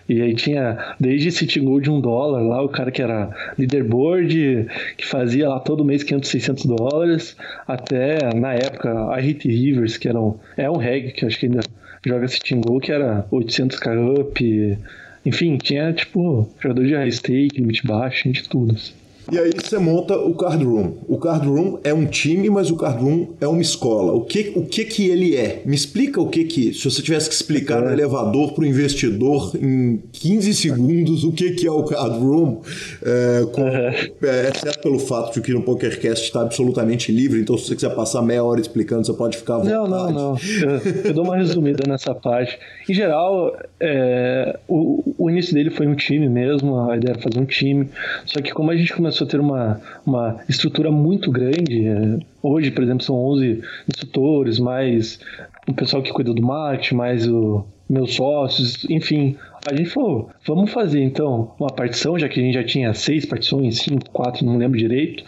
[0.08, 4.66] E aí tinha desde esse Goal de um dólar lá, o cara que era leaderboard,
[4.96, 7.36] que fazia lá todo mês 500, 600 dólares,
[7.68, 11.46] até na época a Hit Rivers, que era um, é um reg que acho que
[11.46, 11.60] ainda
[12.04, 14.78] joga esse Goal, que era 800k up.
[15.24, 18.74] Enfim, tinha tipo jogador de high stake, limite baixo, de tudo.
[18.74, 18.92] Assim.
[19.30, 20.94] E aí você monta o Card Room.
[21.06, 24.12] O Card Room é um time, mas o Card Room é uma escola.
[24.12, 25.62] O que, o que que ele é?
[25.64, 26.74] Me explica o que que...
[26.74, 27.86] Se você tivesse que explicar é.
[27.86, 32.60] no elevador para o investidor em 15 segundos o que que é o Card Room,
[33.02, 37.66] é, com, é, exceto pelo fato de que no PokerCast está absolutamente livre, então se
[37.66, 39.74] você quiser passar meia hora explicando, você pode ficar à vontade.
[39.74, 40.36] Não, não, não.
[40.60, 42.58] Eu, eu dou uma resumida nessa parte.
[42.92, 47.40] Em geral, é, o, o início dele foi um time mesmo, a ideia era fazer
[47.40, 47.88] um time,
[48.26, 51.88] só que como a gente começou a ter uma, uma estrutura muito grande.
[51.88, 55.18] É, hoje, por exemplo, são 11 instrutores, mais
[55.66, 59.38] o pessoal que cuida do marketing, mais o meus sócios, enfim.
[59.66, 63.24] A gente falou, vamos fazer então uma partição, já que a gente já tinha seis
[63.24, 65.24] partições, cinco, quatro, não lembro direito,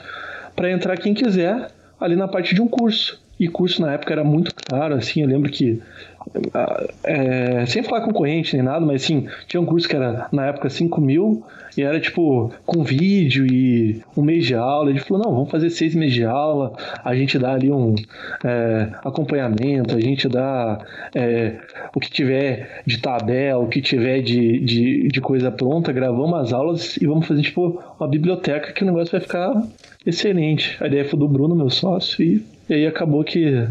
[0.55, 3.25] para entrar quem quiser ali na parte de um curso.
[3.39, 5.81] E curso na época era muito caro, assim, eu lembro que
[7.03, 10.69] é, sem falar concorrente nem nada, mas sim, tinha um curso que era na época
[10.69, 11.45] 5 mil
[11.77, 14.91] e era tipo com vídeo e um mês de aula.
[14.91, 16.73] Ele falou: não, vamos fazer seis meses de aula,
[17.05, 17.95] a gente dá ali um
[18.45, 20.79] é, acompanhamento, a gente dá
[21.15, 21.57] é,
[21.95, 26.53] o que tiver de tabela, o que tiver de, de, de coisa pronta, gravamos as
[26.53, 29.63] aulas e vamos fazer tipo uma biblioteca que o negócio vai ficar
[30.07, 30.77] excelente.
[30.81, 33.67] A ideia foi do Bruno, meu sócio, e, e aí acabou que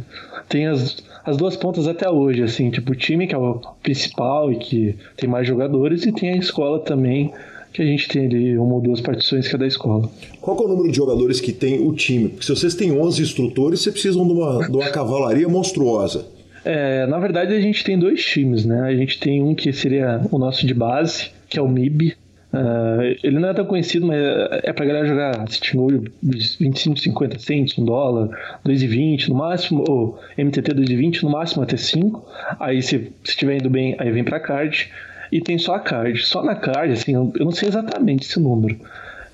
[0.49, 4.51] tem as as duas pontas até hoje, assim, tipo o time que é o principal
[4.51, 7.31] e que tem mais jogadores, e tem a escola também,
[7.71, 10.09] que a gente tem ali uma ou duas partições que é da escola.
[10.39, 12.29] Qual é o número de jogadores que tem o time?
[12.29, 16.25] Porque se vocês têm 11 instrutores, vocês precisam de uma, de uma cavalaria monstruosa.
[16.65, 18.81] É, na verdade, a gente tem dois times, né?
[18.81, 22.15] A gente tem um que seria o nosso de base, que é o MIB,
[22.53, 24.19] Uh, ele não é tão conhecido, mas
[24.63, 28.29] é pra galera jogar Sitting Gold 25, 50 cents, 1 dólar,
[28.63, 32.23] 2,20 no máximo, ou MTT 2,20 no máximo até 5.
[32.59, 34.91] Aí se estiver indo bem, aí vem pra card.
[35.31, 36.21] E tem só a card.
[36.23, 38.75] Só na card, assim, eu não sei exatamente esse número.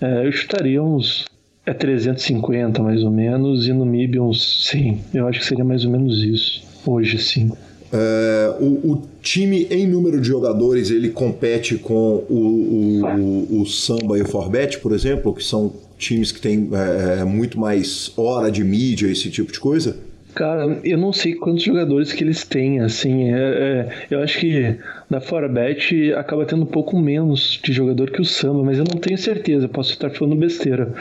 [0.02, 1.26] Uh, eu chutaria uns
[1.66, 5.04] é 350 mais ou menos, e no MIB uns 100.
[5.14, 7.52] Eu acho que seria mais ou menos isso, hoje sim.
[7.92, 14.18] É, o, o, time em número de jogadores ele compete com o, o, o Samba
[14.18, 18.52] e o Forbet, por exemplo, que são times que têm é, é, muito mais hora
[18.52, 19.98] de mídia, esse tipo de coisa?
[20.36, 24.76] Cara, eu não sei quantos jogadores que eles têm, assim, é, é, eu acho que
[25.10, 29.02] da Forbet acaba tendo um pouco menos de jogador que o Samba, mas eu não
[29.02, 30.94] tenho certeza, posso estar falando besteira.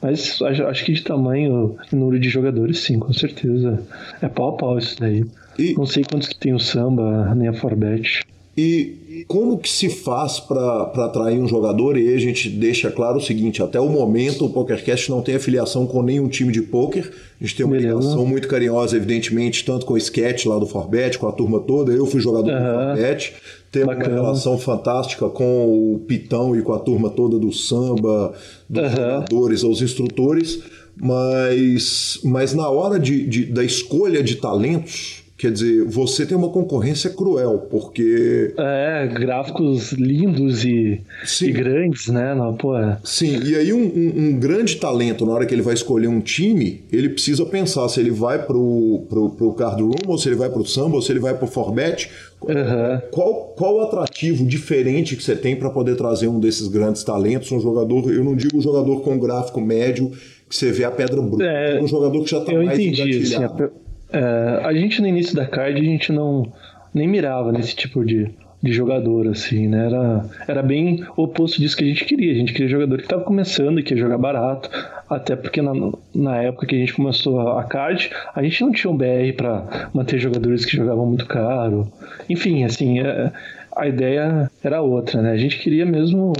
[0.00, 3.82] Mas acho, acho que de tamanho e número de jogadores, sim, com certeza.
[4.22, 5.24] É pau a pau isso daí.
[5.58, 8.24] E, Não sei quantos que tem o samba, nem a Forbet.
[8.60, 11.96] E como que se faz para atrair um jogador?
[11.96, 15.36] E aí a gente deixa claro o seguinte: até o momento o PokerCast não tem
[15.36, 17.08] afiliação com nenhum time de poker.
[17.40, 17.96] A gente tem uma Beleza.
[17.96, 21.92] ligação muito carinhosa, evidentemente, tanto com o Sketch lá do Forbet, com a turma toda.
[21.92, 22.58] Eu fui jogador uhum.
[22.58, 23.34] do Forbet.
[23.70, 28.34] Temos uma relação fantástica com o Pitão e com a turma toda do samba,
[28.68, 28.90] dos uhum.
[28.90, 30.60] jogadores aos instrutores.
[31.00, 36.48] Mas, mas na hora de, de, da escolha de talentos, Quer dizer, você tem uma
[36.48, 38.52] concorrência cruel, porque.
[38.58, 41.00] É, gráficos lindos e,
[41.40, 42.34] e grandes, né?
[42.34, 42.98] Não, pô, é.
[43.04, 46.20] Sim, e aí um, um, um, grande talento, na hora que ele vai escolher um
[46.20, 50.34] time, ele precisa pensar se ele vai pro, pro, pro Card Room, ou se ele
[50.34, 52.10] vai pro Samba, ou se ele vai pro Forbet.
[52.42, 53.00] Uhum.
[53.12, 57.52] Qual, qual o atrativo diferente que você tem para poder trazer um desses grandes talentos,
[57.52, 60.10] um jogador, eu não digo um jogador com gráfico médio,
[60.48, 63.64] que você vê a pedra bruta, é, um jogador que já está mais entendi, engatilhado.
[63.64, 66.52] Assim, é, a gente no início da card a gente não
[66.94, 68.30] nem mirava nesse tipo de,
[68.62, 69.86] de jogador, assim, né?
[69.86, 72.32] Era, era bem oposto disso que a gente queria.
[72.32, 74.70] A gente queria jogador que estava começando e que ia jogar barato.
[75.08, 75.72] Até porque na,
[76.14, 79.32] na época que a gente começou a, a card, a gente não tinha um BR
[79.36, 81.90] para manter jogadores que jogavam muito caro.
[82.28, 83.32] Enfim, assim, é,
[83.76, 85.32] a ideia era outra, né?
[85.32, 86.32] A gente queria mesmo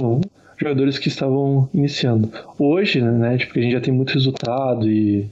[0.57, 2.29] jogadores que estavam iniciando.
[2.57, 5.29] Hoje, né, tipo, a gente já tem muito resultado e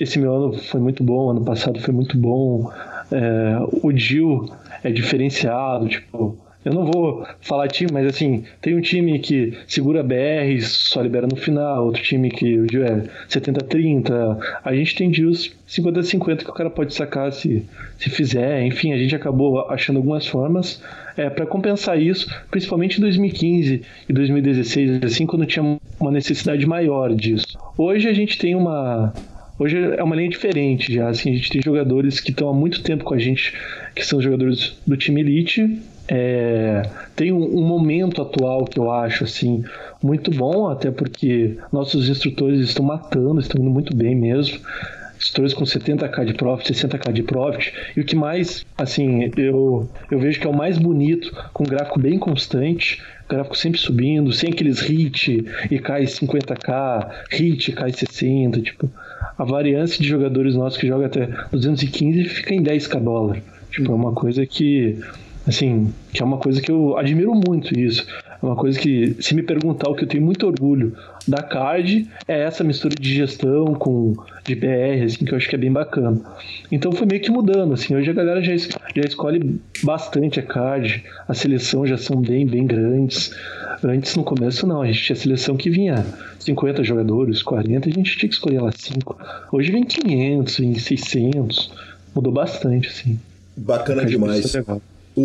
[0.00, 2.70] esse, meu ano foi muito bom, ano passado foi muito bom.
[3.12, 4.48] É, o Dil
[4.82, 10.02] é diferenciado, tipo, eu não vou falar time, mas assim, tem um time que segura
[10.02, 14.38] BR, só libera no final, outro time que o dia é 70-30.
[14.64, 17.62] A gente tem dias 50-50 que o cara pode sacar se,
[17.98, 18.64] se fizer.
[18.64, 20.82] Enfim, a gente acabou achando algumas formas
[21.18, 27.14] é, para compensar isso, principalmente em 2015 e 2016, assim, quando tinha uma necessidade maior
[27.14, 27.58] disso.
[27.76, 29.12] Hoje a gente tem uma
[29.56, 32.82] Hoje é uma linha diferente já, assim, a gente tem jogadores que estão há muito
[32.82, 33.54] tempo com a gente,
[33.94, 35.80] que são jogadores do time elite.
[36.08, 36.82] É,
[37.14, 39.64] tem um, um, momento atual que eu acho assim
[40.02, 44.58] muito bom, até porque nossos instrutores estão matando, estão indo muito bem mesmo.
[45.24, 47.72] Instrutores com 70k de profit, 60k de profit.
[47.96, 51.98] E o que mais, assim, eu, eu vejo que é o mais bonito, com gráfico
[51.98, 58.90] bem constante, gráfico sempre subindo, sem aqueles hit e cai 50k, hit cai 60, tipo,
[59.38, 63.42] a variância de jogadores nossos que joga até 215 fica em 10k dólar.
[63.70, 64.98] Tipo, é uma coisa que,
[65.46, 68.06] assim, que é uma coisa que eu admiro muito isso.
[68.44, 70.94] É uma coisa que, se me perguntar o que eu tenho muito orgulho
[71.26, 74.14] da card, é essa mistura de gestão com
[74.44, 76.20] de BR, assim, que eu acho que é bem bacana.
[76.70, 81.02] Então foi meio que mudando, assim, hoje a galera já, já escolhe bastante a card,
[81.26, 83.30] a seleção já são bem, bem grandes.
[83.82, 84.82] Antes, no começo, não.
[84.82, 86.04] A gente tinha seleção que vinha
[86.38, 89.16] 50 jogadores, 40, a gente tinha que escolher lá 5.
[89.52, 91.72] Hoje vem 500, vem 600.
[92.14, 93.18] Mudou bastante, assim.
[93.56, 94.54] Bacana demais.
[95.16, 95.22] O,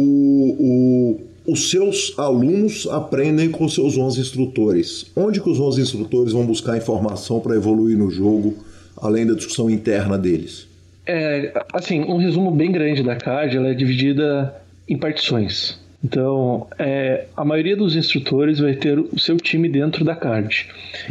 [0.59, 5.05] o, os seus alunos aprendem com seus 11 instrutores.
[5.15, 8.55] Onde que os 11 instrutores vão buscar informação para evoluir no jogo,
[8.97, 10.67] além da discussão interna deles?
[11.05, 14.53] É, assim, um resumo bem grande da CAD, ela é dividida
[14.87, 15.79] em partições.
[16.03, 20.67] Então, é, a maioria dos instrutores vai ter o seu time dentro da card.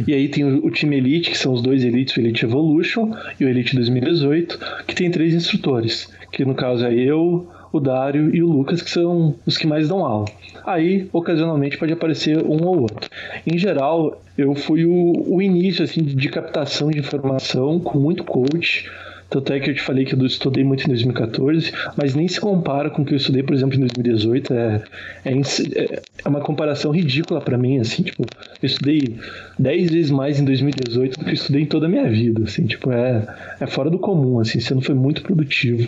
[0.07, 3.13] E aí tem o, o, time Elite, que são os dois Elites, o Elite Evolution
[3.39, 8.33] e o Elite 2018, que tem três instrutores, que no caso é eu, o Dário
[8.33, 10.25] e o Lucas, que são os que mais dão aula.
[10.65, 13.09] Aí, ocasionalmente, pode aparecer um ou outro.
[13.45, 18.89] Em geral, eu fui o, o início assim, de captação de informação com muito coach,
[19.29, 22.41] tanto é que eu te falei que eu estudei muito em 2014, mas nem se
[22.41, 24.53] compara com o que eu estudei, por exemplo, em 2018.
[24.53, 24.83] É,
[25.23, 29.17] é, é uma comparação ridícula para mim, assim, tipo, eu estudei
[29.59, 32.65] 10 vezes mais em 2018 do que eu estudei em toda a minha vida, assim,
[32.65, 33.27] tipo, é,
[33.59, 35.87] é fora do comum, assim, não foi muito produtivo.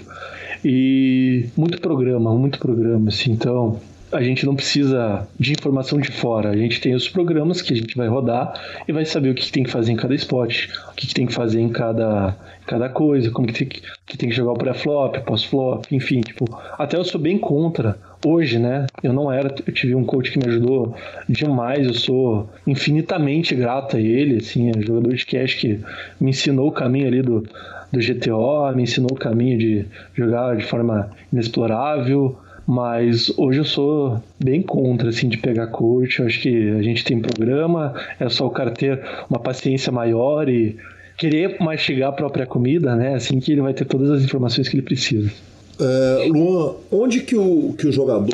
[0.64, 3.80] E muito programa, muito programa, assim, então
[4.12, 6.50] a gente não precisa de informação de fora.
[6.50, 8.54] A gente tem os programas que a gente vai rodar
[8.88, 11.34] e vai saber o que tem que fazer em cada spot, o que tem que
[11.34, 12.36] fazer em cada,
[12.68, 16.46] cada coisa, como que tem que, que, tem que jogar o pré-flop, pós-flop, enfim, tipo,
[16.78, 18.86] até eu sou bem contra hoje, né?
[19.02, 20.94] Eu não era, eu tive um coach que me ajudou
[21.28, 25.80] demais, eu sou infinitamente grato a ele, assim, é um jogador de cash que
[26.20, 27.48] me ensinou o caminho ali do,
[27.92, 29.86] do GTO, me ensinou o caminho de
[30.16, 36.20] jogar de forma inexplorável, mas hoje eu sou bem contra, assim, de pegar coach.
[36.20, 40.48] Eu acho que a gente tem programa, é só o cara ter uma paciência maior
[40.48, 40.78] e
[41.18, 43.16] querer mastigar a própria comida, né?
[43.16, 45.32] Assim que ele vai ter todas as informações que ele precisa.
[45.80, 48.34] É, Luan, onde que o, que o jogador.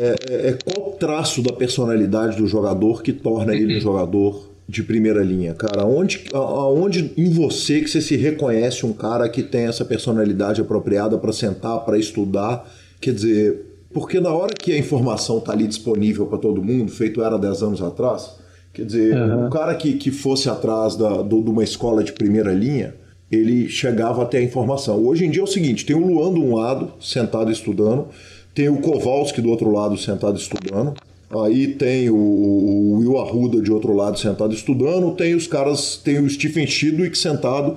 [0.00, 4.82] É, é, é qual traço da personalidade do jogador que torna ele um jogador de
[4.82, 5.84] primeira linha, cara?
[5.86, 11.16] Onde, aonde em você que você se reconhece um cara que tem essa personalidade apropriada
[11.18, 12.68] para sentar, para estudar?
[13.00, 17.22] Quer dizer, porque na hora que a informação está ali disponível para todo mundo, feito
[17.22, 18.36] era 10 anos atrás,
[18.76, 19.46] Quer dizer, uhum.
[19.46, 22.94] o cara que, que fosse atrás da, do, de uma escola de primeira linha,
[23.32, 25.02] ele chegava até a informação.
[25.02, 28.08] Hoje em dia é o seguinte: tem o Luan de um lado, sentado estudando,
[28.54, 30.92] tem o Kowalski do outro lado, sentado estudando,
[31.30, 36.18] aí tem o, o Will Arruda de outro lado, sentado estudando, tem os caras, tem
[36.20, 37.76] o Stephen Chidwick sentado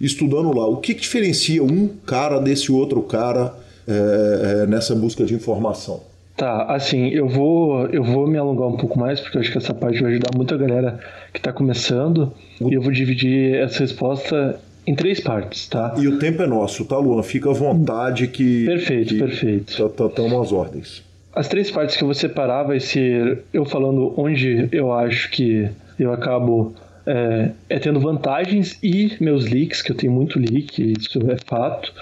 [0.00, 0.66] estudando lá.
[0.66, 3.54] O que, que diferencia um cara desse outro cara
[3.86, 6.02] é, é, nessa busca de informação?
[6.36, 9.58] Tá, assim, eu vou, eu vou me alongar um pouco mais, porque eu acho que
[9.58, 11.00] essa parte vai ajudar muita galera
[11.32, 12.32] que está começando.
[12.60, 15.94] E eu vou dividir essa resposta em três partes, tá?
[15.98, 17.22] E o tempo é nosso, tá, Luan?
[17.24, 18.66] Fica à vontade que.
[18.66, 19.70] Perfeito, que perfeito.
[19.70, 21.02] Estão tá, tá, as ordens.
[21.34, 25.68] As três partes que eu vou separar vai ser eu falando onde eu acho que
[25.98, 26.74] eu acabo
[27.06, 31.92] é, é tendo vantagens e meus leaks, que eu tenho muito leak, isso é fato.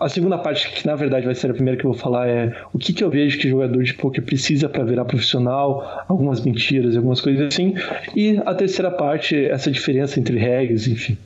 [0.00, 2.52] A segunda parte, que na verdade vai ser a primeira que eu vou falar, é
[2.72, 6.96] o que, que eu vejo que jogador de poker precisa para virar profissional, algumas mentiras,
[6.96, 7.74] algumas coisas assim.
[8.14, 11.16] E a terceira parte, essa diferença entre regras, enfim.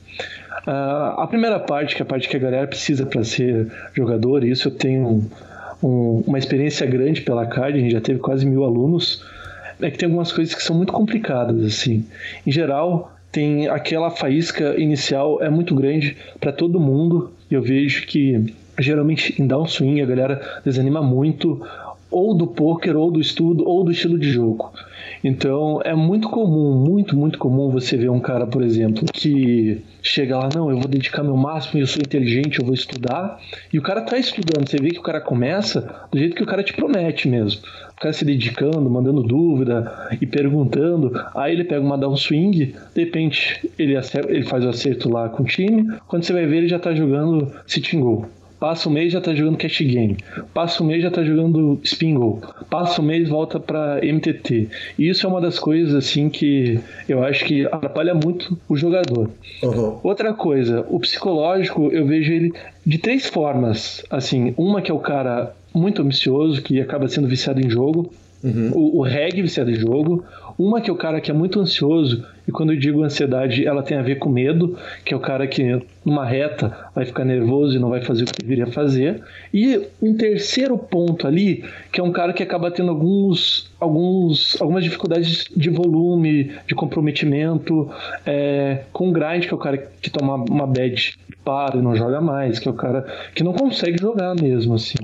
[0.67, 4.43] Uh, a primeira parte, que é a parte que a galera precisa para ser jogador,
[4.43, 5.27] isso eu tenho
[5.81, 9.23] um, um, uma experiência grande pela CAD, a gente já teve quase mil alunos,
[9.81, 12.05] é que tem algumas coisas que são muito complicadas, assim.
[12.45, 17.31] Em geral, tem aquela faísca inicial é muito grande para todo mundo.
[17.49, 21.61] E eu vejo que geralmente em downswing a galera desanima muito
[22.11, 24.71] ou do poker, ou do estudo, ou do estilo de jogo.
[25.23, 30.37] Então é muito comum, muito, muito comum você ver um cara, por exemplo, que chega
[30.37, 33.39] lá, não, eu vou dedicar meu máximo, eu sou inteligente, eu vou estudar.
[33.71, 36.47] E o cara tá estudando, você vê que o cara começa do jeito que o
[36.47, 37.61] cara te promete mesmo.
[37.91, 41.11] O cara se dedicando, mandando dúvida e perguntando.
[41.35, 45.27] Aí ele pega uma down swing, de repente ele, acerta, ele faz o acerto lá
[45.27, 45.97] com o time.
[46.07, 48.25] Quando você vai ver, ele já tá jogando sitting goal.
[48.59, 50.17] Passa um mês já tá jogando cash game.
[50.53, 52.17] Passa um mês já tá jogando spin
[52.69, 54.67] Passa um mês volta para MTT.
[54.97, 59.29] E isso é uma das coisas assim que eu acho que atrapalha muito o jogador.
[59.63, 59.99] Uhum.
[60.03, 62.53] Outra coisa, o psicológico eu vejo ele
[62.85, 64.03] de três formas.
[64.09, 68.11] Assim, uma que é o cara muito ambicioso que acaba sendo viciado em jogo.
[68.43, 68.71] Uhum.
[68.73, 70.25] O, o reg viciado em jogo.
[70.59, 73.81] Uma que é o cara que é muito ansioso, e quando eu digo ansiedade, ela
[73.81, 77.77] tem a ver com medo, que é o cara que numa reta vai ficar nervoso
[77.77, 79.23] e não vai fazer o que deveria fazer.
[79.53, 84.83] E um terceiro ponto ali, que é um cara que acaba tendo alguns, alguns, algumas
[84.83, 87.89] dificuldades de volume, de comprometimento,
[88.25, 92.19] é, com grind, que é o cara que toma uma bad para e não joga
[92.19, 94.97] mais, que é o cara que não consegue jogar mesmo, assim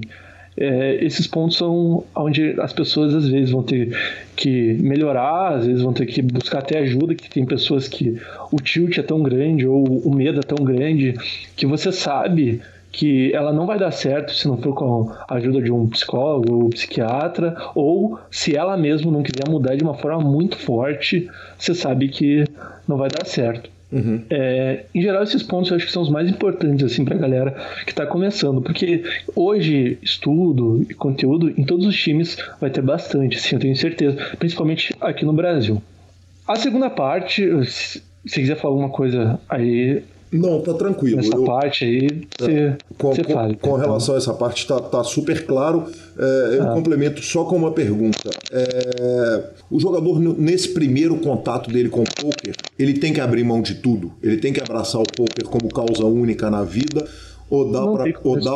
[0.58, 3.95] é, esses pontos são onde as pessoas às vezes vão ter
[4.36, 8.20] que melhorar, às vezes vão ter que buscar até ajuda, que tem pessoas que
[8.51, 11.14] o tilt é tão grande ou o medo é tão grande
[11.56, 12.62] que você sabe
[12.95, 16.64] que ela não vai dar certo se não for com a ajuda de um psicólogo
[16.64, 21.30] ou psiquiatra, ou se ela mesma não quiser mudar de uma forma muito forte,
[21.60, 22.45] você sabe que
[22.88, 23.75] não vai dar certo.
[23.92, 24.24] Uhum.
[24.30, 27.20] É, em geral, esses pontos eu acho que são os mais importantes assim, para a
[27.20, 27.52] galera
[27.86, 29.04] que está começando, porque
[29.36, 34.18] hoje estudo e conteúdo em todos os times vai ter bastante, assim, eu tenho certeza,
[34.38, 35.82] principalmente aqui no Brasil.
[36.48, 40.04] A segunda parte, se quiser falar alguma coisa aí,
[40.36, 41.20] não, tá tranquilo.
[41.20, 45.04] Essa eu, parte aí, você, é, com, com, com relação a essa parte, tá, tá
[45.04, 45.86] super claro.
[46.18, 46.74] É, eu ah.
[46.74, 48.30] complemento só com uma pergunta.
[48.52, 53.62] É, o jogador, nesse primeiro contato dele com o poker, ele tem que abrir mão
[53.62, 54.12] de tudo?
[54.22, 57.06] Ele tem que abraçar o poker como causa única na vida?
[57.48, 57.86] Ou dá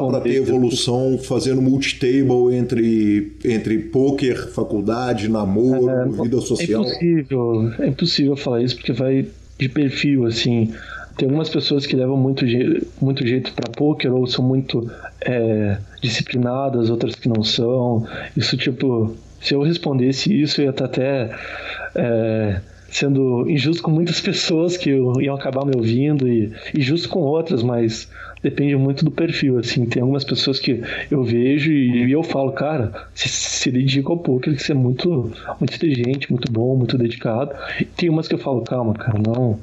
[0.01, 6.83] para ter evolução fazendo multitable entre, entre poker, faculdade, namoro, é, vida é social?
[6.83, 9.27] É impossível, é impossível falar isso porque vai
[9.59, 10.73] de perfil, assim.
[11.19, 14.89] Tem algumas pessoas que levam muito, je muito jeito para poker ou são muito
[15.19, 18.07] é, disciplinadas, outras que não são.
[18.37, 21.29] Isso, tipo, se eu respondesse isso, eu ia estar até
[21.93, 27.19] é, sendo injusto com muitas pessoas que iam acabar me ouvindo e, e justo com
[27.19, 28.09] outras, mas
[28.41, 29.85] depende muito do perfil, assim.
[29.87, 34.19] Tem algumas pessoas que eu vejo e, e eu falo, cara, se, se dedica ao
[34.19, 37.51] poker, que você é muito, muito inteligente, muito bom, muito dedicado.
[37.77, 39.59] E tem umas que eu falo, calma, cara, não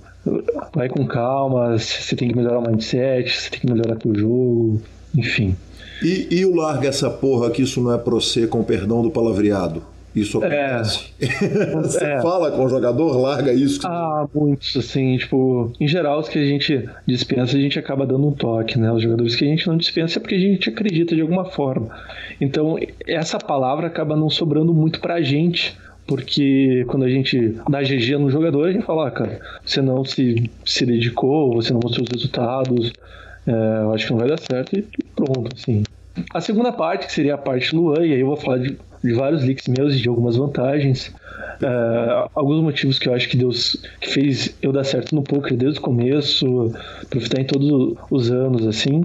[0.74, 4.82] vai com calma, você tem que melhorar o mindset, você tem que melhorar o jogo,
[5.14, 5.56] enfim.
[6.02, 9.10] E, e o larga essa porra que isso não é pra você, com perdão do
[9.10, 9.82] palavreado?
[10.16, 10.46] Isso é.
[10.46, 11.10] acontece.
[11.20, 12.22] É, você é.
[12.22, 13.86] fala com o jogador, larga isso.
[13.86, 18.26] Ah, muitos, assim, tipo, em geral, os que a gente dispensa, a gente acaba dando
[18.26, 18.90] um toque, né?
[18.90, 21.90] Os jogadores que a gente não dispensa é porque a gente acredita de alguma forma.
[22.40, 25.76] Então, essa palavra acaba não sobrando muito pra gente
[26.06, 30.04] porque quando a gente dá GG no jogador, a gente fala, ah, cara, você não
[30.04, 32.92] se, se dedicou, você não mostrou os resultados,
[33.46, 34.82] é, eu acho que não vai dar certo e
[35.14, 35.82] pronto, assim.
[36.32, 39.14] A segunda parte, que seria a parte Luan, e aí eu vou falar de, de
[39.14, 41.14] vários leaks meus e de algumas vantagens.
[41.62, 45.56] É, alguns motivos que eu acho que Deus que fez eu dar certo no poker
[45.56, 49.04] desde o começo, aproveitar em todos os anos, assim.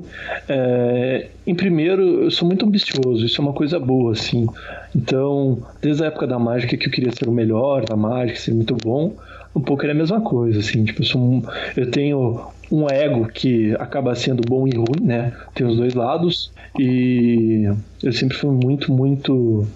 [0.49, 4.47] É, em primeiro, eu sou muito ambicioso, isso é uma coisa boa, assim.
[4.95, 8.54] Então, desde a época da mágica que eu queria ser o melhor da mágica, ser
[8.54, 9.16] muito bom,
[9.56, 10.84] no poker é a mesma coisa, assim.
[10.84, 11.41] Tipo, eu, um,
[11.78, 15.34] eu tenho um ego que acaba sendo bom e ruim, né?
[15.53, 16.51] Tem os dois lados.
[16.80, 17.69] E
[18.01, 19.67] eu sempre fui muito, muito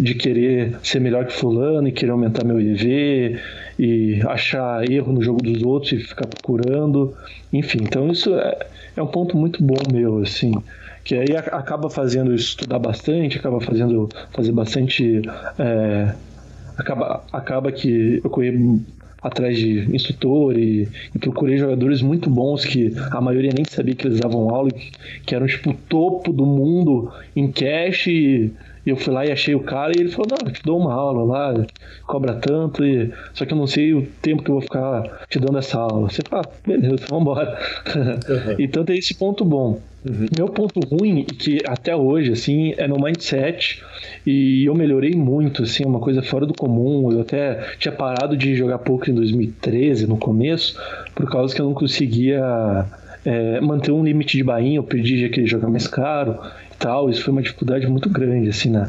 [0.00, 3.38] de querer ser melhor que fulano e querer aumentar meu EV
[3.78, 7.14] e achar erro no jogo dos outros e ficar procurando.
[7.52, 10.54] Enfim, então isso é, é um ponto muito bom meu, assim.
[11.04, 15.20] Que aí acaba fazendo estudar bastante, acaba fazendo fazer bastante.
[15.58, 16.14] É,
[16.78, 18.80] acaba, acaba que eu corri
[19.22, 24.06] atrás de instrutor e, e, procurei jogadores muito bons que a maioria nem sabia que
[24.06, 24.92] eles davam aula, que,
[25.26, 28.52] que eram tipo o topo do mundo em cash e,
[28.88, 30.78] e eu fui lá e achei o cara e ele falou: Não, eu te dou
[30.78, 31.66] uma aula lá,
[32.06, 33.12] cobra tanto, e...
[33.34, 36.08] só que eu não sei o tempo que eu vou ficar te dando essa aula.
[36.08, 37.58] Você fala: Beleza, vamos embora.
[37.94, 38.56] Uhum.
[38.58, 39.78] então tem esse ponto bom.
[40.08, 40.26] Uhum.
[40.34, 43.82] Meu ponto ruim, que até hoje, assim, é no mindset.
[44.26, 47.12] E eu melhorei muito, assim, uma coisa fora do comum.
[47.12, 50.80] Eu até tinha parado de jogar poker em 2013, no começo,
[51.14, 52.86] por causa que eu não conseguia
[53.22, 54.76] é, manter um limite de bainha.
[54.76, 56.38] Eu perdi, já queria jogar mais caro
[56.78, 57.10] tal.
[57.10, 58.88] Isso foi uma dificuldade muito grande, assim, na,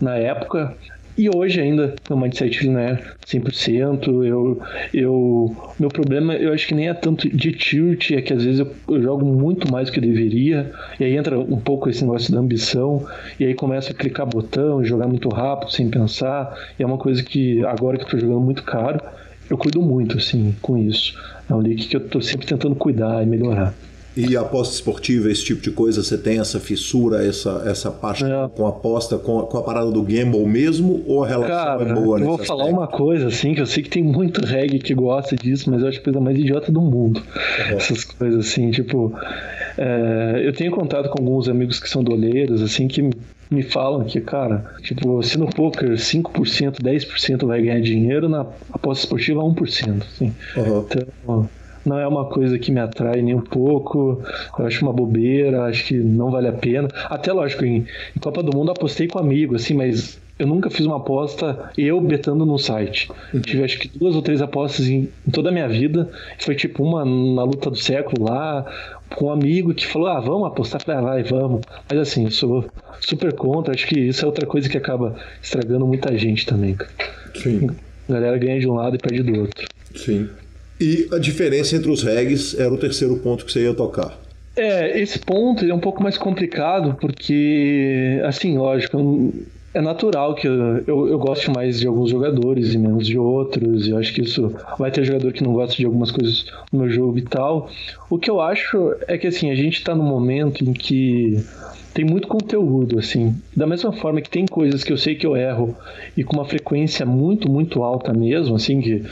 [0.00, 0.74] na época.
[1.18, 4.06] E hoje ainda meu mindset não é 100%.
[4.22, 4.60] Eu,
[4.92, 8.60] eu, meu problema, eu acho que nem é tanto de tilt, é que às vezes
[8.60, 10.70] eu, eu, jogo muito mais do que eu deveria.
[11.00, 13.06] E aí entra um pouco esse negócio da ambição.
[13.40, 16.54] E aí começa a clicar botão, jogar muito rápido, sem pensar.
[16.78, 19.00] E é uma coisa que agora que eu tô jogando muito caro,
[19.48, 21.18] eu cuido muito, assim, com isso.
[21.48, 23.72] É um leak que eu tô sempre tentando cuidar e melhorar.
[24.16, 28.48] E aposta esportiva, esse tipo de coisa, você tem essa fissura, essa, essa parte é.
[28.54, 31.92] com aposta, com a, com a parada do gamble mesmo, ou a relação Cara, é
[31.92, 32.46] boa eu vou aspecto?
[32.46, 35.82] falar uma coisa, assim, que eu sei que tem muito reggae que gosta disso, mas
[35.82, 37.20] eu acho a coisa mais idiota do mundo.
[37.20, 37.76] Uhum.
[37.76, 39.12] Essas coisas assim, tipo...
[39.76, 43.10] É, eu tenho contato com alguns amigos que são doleiros, assim, que
[43.50, 49.04] me falam que, cara, tipo, se no poker 5%, 10% vai ganhar dinheiro, na aposta
[49.04, 50.02] esportiva 1%.
[50.02, 50.32] Assim.
[50.56, 50.86] Uhum.
[50.88, 51.48] Então
[51.88, 54.22] não é uma coisa que me atrai nem um pouco.
[54.58, 56.88] Eu acho uma bobeira, acho que não vale a pena.
[57.08, 60.84] Até lógico, em, em Copa do Mundo apostei com amigo, assim, mas eu nunca fiz
[60.84, 63.10] uma aposta eu betando no site.
[63.32, 63.40] Uhum.
[63.40, 66.10] Tive acho que duas ou três apostas em, em, toda a minha vida.
[66.38, 68.66] Foi tipo uma na luta do século lá,
[69.14, 70.82] com um amigo que falou: ah, vamos apostar.
[70.82, 71.62] Falei, ah, vai, vamos.
[71.88, 72.66] Mas assim, eu sou
[73.00, 73.74] super contra.
[73.74, 76.76] Acho que isso é outra coisa que acaba estragando muita gente também.
[77.34, 77.70] Sim.
[78.08, 79.66] A galera ganha de um lado e perde do outro.
[79.94, 80.28] Sim.
[80.80, 84.18] E a diferença entre os regs era o terceiro ponto que você ia tocar.
[84.56, 89.32] É, esse ponto é um pouco mais complicado porque, assim, lógico,
[89.74, 93.86] é natural que eu, eu, eu goste mais de alguns jogadores e menos de outros.
[93.86, 96.80] E eu acho que isso vai ter jogador que não gosta de algumas coisas no
[96.80, 97.68] meu jogo e tal.
[98.08, 101.44] O que eu acho é que, assim, a gente tá num momento em que
[101.92, 103.34] tem muito conteúdo, assim.
[103.54, 105.76] Da mesma forma que tem coisas que eu sei que eu erro
[106.16, 109.02] e com uma frequência muito, muito alta mesmo, assim, que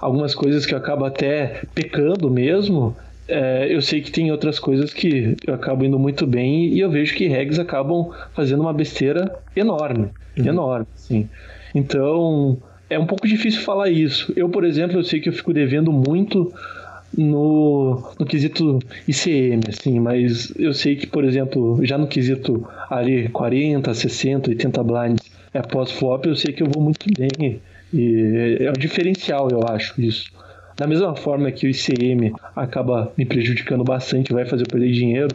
[0.00, 2.96] algumas coisas que eu acabo até pecando mesmo,
[3.28, 6.90] é, eu sei que tem outras coisas que eu acabo indo muito bem e eu
[6.90, 10.46] vejo que regs acabam fazendo uma besteira enorme, uhum.
[10.46, 11.28] enorme, sim.
[11.74, 12.56] Então,
[12.88, 14.32] é um pouco difícil falar isso.
[14.34, 16.50] Eu, por exemplo, eu sei que eu fico devendo muito
[17.16, 23.28] no, no quesito ICM, assim, mas eu sei que, por exemplo, já no quesito ali
[23.28, 27.60] 40, 60, 80 blinds é pós-flop, eu sei que eu vou muito bem
[27.92, 30.30] e é um diferencial, eu acho, isso.
[30.76, 35.34] Da mesma forma que o ICM acaba me prejudicando bastante, vai fazer eu perder dinheiro,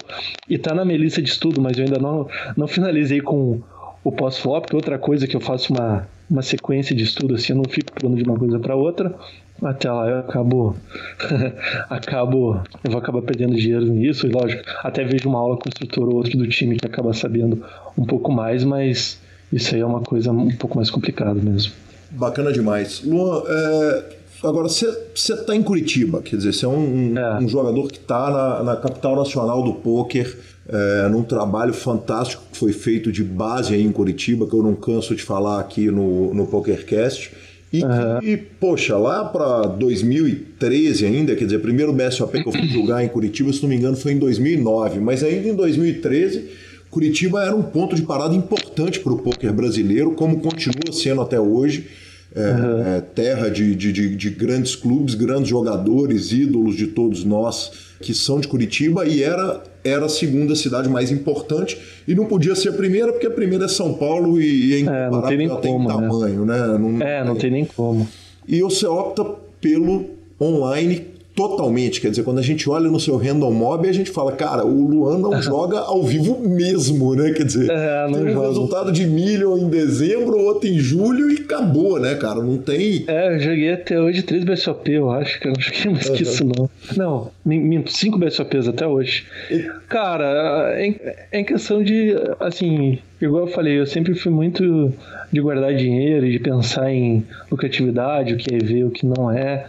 [0.49, 3.62] e tá na minha lista de estudo, mas eu ainda não, não finalizei com
[4.04, 7.54] o pós-flop, que é outra coisa que eu faço uma, uma sequência de estudo, assim,
[7.54, 9.14] eu não fico pulando de uma coisa para outra.
[9.62, 10.76] Até lá eu acabo,
[11.89, 15.70] acabo, eu vou acabar perdendo dinheiro nisso, e lógico, até vejo uma aula com o
[15.70, 17.64] instrutor ou outro do time que acaba sabendo
[17.97, 21.74] um pouco mais, mas isso aí é uma coisa um pouco mais complicada mesmo.
[22.14, 23.01] Bacana demais.
[23.03, 24.03] Luan, é,
[24.43, 27.39] agora você está em Curitiba, quer dizer, você é um, é.
[27.39, 30.38] um jogador que está na, na, capital nacional do pôquer,
[30.70, 34.76] é, num trabalho fantástico que foi feito de base aí em Curitiba, que eu não
[34.76, 37.32] canso de falar aqui no, no PokerCast.
[37.72, 38.20] E uhum.
[38.20, 43.07] que, poxa, lá para 2013 ainda, quer dizer, primeiro BSOP que eu fui jogar em
[43.07, 46.49] Curitiba, se não me engano, foi em 2009, mas ainda em 2013
[46.93, 51.39] Curitiba era um ponto de parada importante para o poker brasileiro, como continua sendo até
[51.39, 51.88] hoje.
[52.36, 52.96] É, uhum.
[52.96, 58.12] é, terra de, de, de, de, grandes clubes, grandes jogadores, ídolos de todos nós que
[58.12, 61.78] são de Curitiba e era, era a segunda cidade mais importante
[62.08, 65.10] e não podia ser a primeira porque a primeira é São Paulo e, e é,
[65.12, 65.88] não tem nem como, tem né?
[65.88, 66.78] tamanho, né?
[66.80, 68.08] Não, é, não tem nem como.
[68.48, 69.24] E você opta
[69.62, 70.06] pelo
[70.42, 74.34] online Totalmente, quer dizer, quando a gente olha no seu random mob, a gente fala,
[74.34, 77.32] cara, o Luan não joga ao vivo mesmo, né?
[77.32, 78.48] Quer dizer, é, tem um jogo.
[78.48, 82.36] resultado de milho em dezembro, outro em julho e acabou, né, cara?
[82.36, 83.06] Não tem.
[83.08, 86.16] É, eu joguei até hoje três BSOP, eu acho, que eu não joguei mais uhum.
[86.16, 86.70] que isso, não.
[86.96, 89.26] Não, minto, cinco BSOPs até hoje.
[89.50, 89.66] E...
[89.90, 94.94] Cara, é, é em questão de, assim, igual eu falei, eu sempre fui muito
[95.32, 99.32] de guardar dinheiro e de pensar em lucratividade, o que é EV, o que não
[99.32, 99.66] é.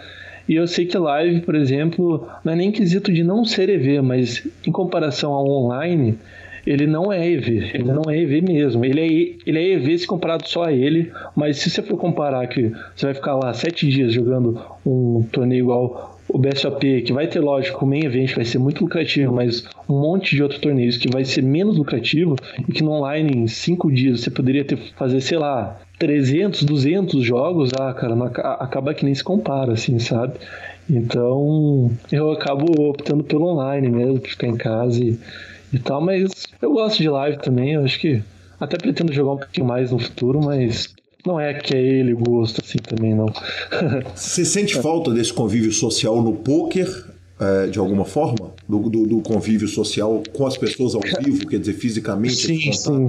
[0.48, 4.02] E eu sei que live, por exemplo, não é nem quesito de não ser EV,
[4.02, 6.18] mas em comparação ao online,
[6.66, 8.84] ele não é EV, ele não é EV mesmo.
[8.84, 12.46] Ele é, ele é EV se comparado só a ele, mas se você for comparar
[12.46, 17.26] que você vai ficar lá sete dias jogando um torneio igual o BSOP, que vai
[17.26, 20.96] ter, lógico, o main event vai ser muito lucrativo, mas um monte de outros torneios
[20.96, 22.34] que vai ser menos lucrativo
[22.66, 27.24] e que no online em cinco dias você poderia ter fazer, sei lá, 300, 200
[27.24, 30.34] jogos, ah, cara, não, acaba que nem se compara, assim, sabe?
[30.88, 35.18] Então, eu acabo optando pelo online mesmo, pra ficar em casa e,
[35.72, 38.22] e tal, mas eu gosto de live também, eu acho que
[38.60, 40.94] até pretendo jogar um pouquinho mais no futuro, mas
[41.24, 43.26] não é que é ele gosto assim também, não.
[44.14, 46.86] Você sente falta desse convívio social no poker,
[47.40, 48.52] é, de alguma forma?
[48.68, 52.46] Do, do, do, convívio social com as pessoas ao vivo, quer dizer, fisicamente?
[52.46, 53.08] Sim, sim.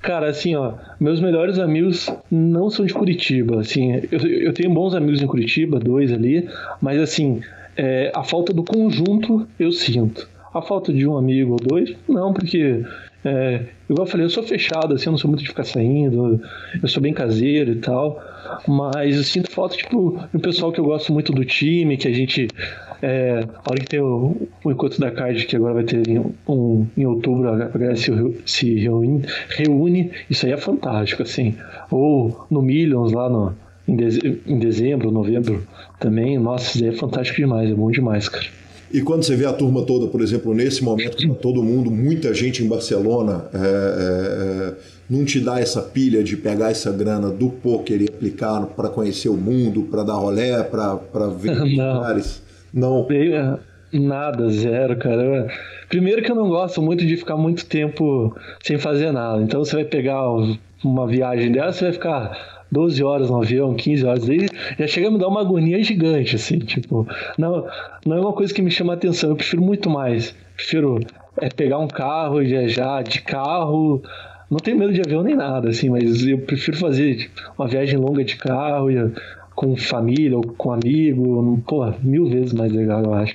[0.00, 4.94] Cara, assim, ó, meus melhores amigos não são de Curitiba, assim, eu, eu tenho bons
[4.94, 6.48] amigos em Curitiba, dois ali,
[6.80, 7.40] mas assim,
[7.76, 10.28] é, a falta do conjunto eu sinto.
[10.54, 12.82] A falta de um amigo ou dois, não, porque
[13.24, 16.40] é, igual eu falei, eu sou fechado, assim, eu não sou muito de ficar saindo,
[16.80, 18.22] eu sou bem caseiro e tal,
[18.66, 22.12] mas eu sinto falta, tipo, do pessoal que eu gosto muito do time, que a
[22.12, 22.48] gente.
[23.00, 26.18] É, a hora que tem o, o encontro da card, que agora vai ter em,
[26.48, 28.10] um, em outubro, a galera se,
[28.44, 31.54] se reúne, reúne, isso aí é fantástico, assim.
[31.90, 33.54] Ou no Millions, lá no,
[33.86, 35.62] em, deze, em dezembro, novembro
[36.00, 38.46] também, nossa, isso aí é fantástico demais, é bom demais, cara.
[38.92, 42.32] E quando você vê a turma toda, por exemplo, nesse momento tá todo mundo, muita
[42.32, 44.74] gente em Barcelona, é, é, é,
[45.08, 49.28] não te dá essa pilha de pegar essa grana do poker e aplicar para conhecer
[49.28, 52.42] o mundo, para dar rolé, para ver lugares?
[52.72, 53.06] Não.
[53.10, 53.58] É,
[53.98, 55.48] nada, zero, cara.
[55.88, 59.42] Primeiro que eu não gosto muito de ficar muito tempo sem fazer nada.
[59.42, 60.22] Então você vai pegar
[60.84, 64.46] uma viagem dessa, você vai ficar 12 horas no avião, 15 horas, aí
[64.78, 67.06] já chega a me dar uma agonia gigante, assim, tipo,
[67.36, 67.66] não,
[68.04, 71.00] não é uma coisa que me chama atenção, eu prefiro muito mais, prefiro
[71.40, 74.02] é, pegar um carro e viajar de carro,
[74.50, 78.24] não tenho medo de avião nem nada, assim, mas eu prefiro fazer uma viagem longa
[78.24, 78.90] de carro,
[79.58, 83.34] com família ou com amigo, pô, mil vezes mais legal, eu acho.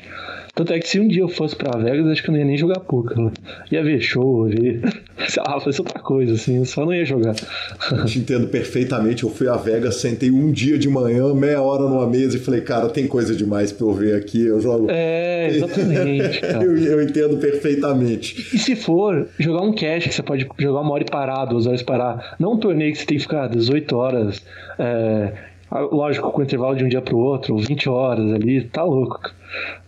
[0.55, 2.45] Tanto é que se um dia eu fosse pra Vegas, acho que eu não ia
[2.45, 3.17] nem jogar poker.
[3.17, 3.31] Né?
[3.69, 4.79] Ia ver show, ver.
[5.27, 7.35] Sei lá, fazer outra coisa, assim, só não ia jogar.
[7.91, 9.23] Eu te entendo perfeitamente.
[9.23, 12.61] Eu fui a Vegas, sentei um dia de manhã, meia hora numa mesa e falei,
[12.61, 14.45] cara, tem coisa demais pra eu ver aqui.
[14.45, 14.87] Eu jogo.
[14.89, 16.39] É, exatamente.
[16.63, 18.55] eu, eu, entendo perfeitamente.
[18.55, 21.67] E se for jogar um cash que você pode jogar uma hora e parar, duas
[21.67, 24.41] horas e parar, não um torneio que você tem que ficar 18 horas.
[24.79, 29.31] É, lógico, com intervalo de um dia pro outro, 20 horas ali, tá louco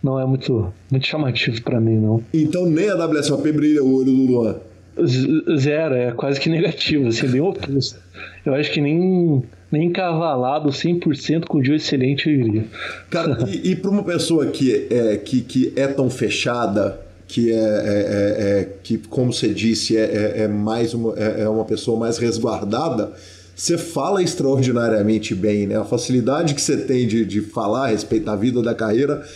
[0.02, 2.22] não é muito, muito chamativo para mim, não.
[2.32, 4.56] Então nem a WSOP brilha o olho do Luan?
[5.58, 7.98] Zero, é quase que negativo, assim, bem oposto.
[8.44, 12.64] Eu acho que nem, nem cavalado 100% com o dia excelente eu iria.
[13.10, 16.98] Cara, e, e para uma pessoa que é, que, que é tão fechada,
[17.28, 21.42] que é, é, é, é que, como você disse, é, é, é mais uma, é,
[21.42, 23.12] é uma pessoa mais resguardada,
[23.56, 25.76] você fala extraordinariamente bem, né?
[25.76, 29.26] A facilidade que você tem de, de falar a respeito da vida, da carreira,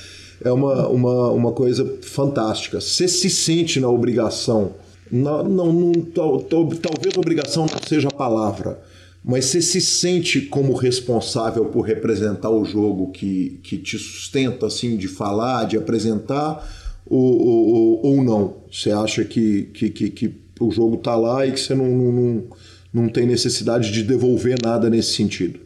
[0.45, 2.83] é uma, uma, uma coisa fantástica.
[2.83, 4.75] Você se sente na obrigação,
[5.11, 8.79] não, não, não tal, talvez obrigação não seja a palavra,
[9.25, 14.99] mas você se sente como responsável por representar o jogo que, que te sustenta, assim,
[14.99, 16.69] de falar, de apresentar,
[17.07, 18.57] ou, ou, ou não?
[18.71, 22.45] Você acha que, que, que, que o jogo está lá e que você não, não,
[22.93, 25.61] não tem necessidade de devolver nada nesse sentido?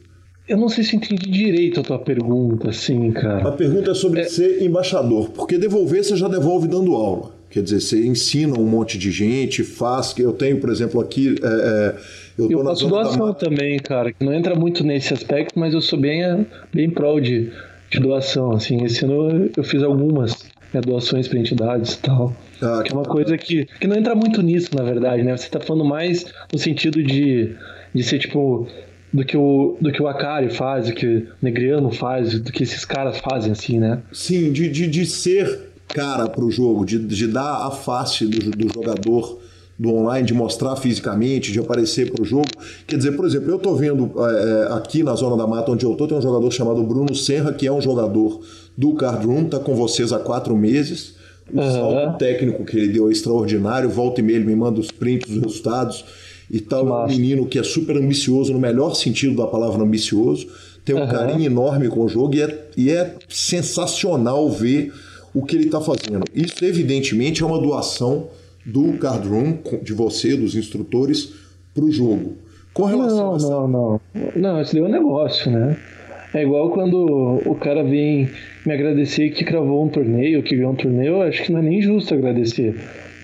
[0.46, 3.48] Eu não sei se entendi direito a tua pergunta, assim, cara.
[3.48, 4.24] A pergunta é sobre é...
[4.24, 7.32] ser embaixador, porque devolver você já devolve dando aula.
[7.48, 10.12] Quer dizer, você ensina um monte de gente, faz.
[10.12, 11.36] que Eu tenho, por exemplo, aqui.
[11.40, 11.94] É, é,
[12.36, 13.34] eu, eu faço doação da...
[13.34, 16.44] também, cara, que não entra muito nesse aspecto, mas eu sou bem,
[16.74, 17.50] bem prol de,
[17.90, 18.52] de doação.
[18.52, 22.36] Assim, esse ano eu fiz algumas né, doações para entidades e tal.
[22.62, 25.36] Ah, que é uma coisa que, que não entra muito nisso, na verdade, né?
[25.36, 27.54] Você tá falando mais no sentido de,
[27.94, 28.66] de ser tipo
[29.12, 32.64] do que o, do que o Akari faz, do que o Negriano faz, do que
[32.64, 34.02] esses caras fazem, assim, né?
[34.12, 38.72] Sim, de, de, de ser cara pro jogo, de, de dar a face do, do
[38.72, 39.38] jogador
[39.78, 42.48] do online, de mostrar fisicamente, de aparecer pro jogo.
[42.86, 45.94] Quer dizer, por exemplo, eu tô vendo é, aqui na Zona da Mata, onde eu
[45.94, 48.40] tô, tem um jogador chamado Bruno Serra, que é um jogador
[48.76, 51.13] do Card Room, tá com vocês há quatro meses.
[51.52, 51.72] O uhum.
[51.72, 55.30] salto técnico que ele deu é extraordinário, volta e meia ele me manda os prints,
[55.30, 56.04] os resultados
[56.50, 57.04] e tal.
[57.04, 60.48] Um menino que é super ambicioso, no melhor sentido da palavra ambicioso,
[60.84, 61.08] tem um uhum.
[61.08, 64.92] carinho enorme com o jogo e é, e é sensacional ver
[65.34, 66.24] o que ele está fazendo.
[66.34, 68.28] Isso, evidentemente, é uma doação
[68.64, 71.32] do Card Room, de você, dos instrutores,
[71.74, 72.36] para o jogo.
[72.72, 73.48] Com relação não, a essa...
[73.48, 74.00] não, não.
[74.36, 75.78] Não, esse daí é um negócio, né?
[76.34, 78.28] É igual quando o cara vem
[78.66, 81.62] me agradecer que cravou um torneio, que ganhou um torneio, eu acho que não é
[81.62, 82.74] nem justo agradecer.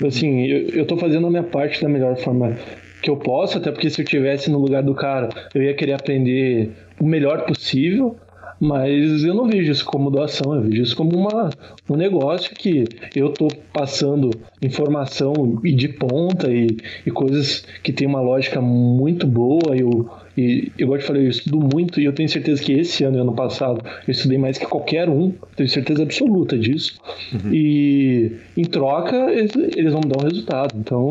[0.06, 2.56] Assim, eu, eu tô fazendo a minha parte da melhor forma
[3.02, 5.94] que eu posso, até porque se eu tivesse no lugar do cara, eu ia querer
[5.94, 6.70] aprender
[7.00, 8.16] o melhor possível,
[8.60, 11.48] mas eu não vejo isso como doação, eu vejo isso como uma,
[11.88, 12.84] um negócio que
[13.16, 14.30] eu estou passando
[14.60, 16.76] informação e de ponta e,
[17.06, 19.74] e coisas que tem uma lógica muito boa.
[19.74, 23.02] Eu, e, igual eu te falei, eu estudo muito e eu tenho certeza que esse
[23.02, 27.00] ano e ano passado eu estudei mais que qualquer um, tenho certeza absoluta disso.
[27.32, 27.54] Uhum.
[27.54, 30.76] E em troca, eles, eles vão me dar um resultado.
[30.78, 31.08] Então,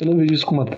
[0.00, 0.70] eu não vejo isso como uma,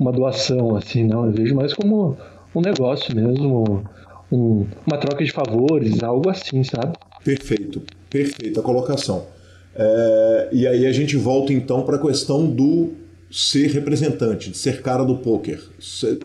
[0.00, 1.26] uma doação, assim, não.
[1.26, 2.16] Eu vejo mais como
[2.54, 3.84] um negócio mesmo,
[4.30, 6.96] um, uma troca de favores, algo assim, sabe?
[7.24, 9.26] Perfeito, perfeita colocação.
[9.74, 12.92] É, e aí a gente volta então para a questão do
[13.30, 15.60] ser representante, de ser cara do poker.
[15.78, 16.18] Você,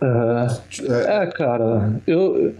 [0.87, 1.23] é...
[1.23, 2.53] é, cara, eu,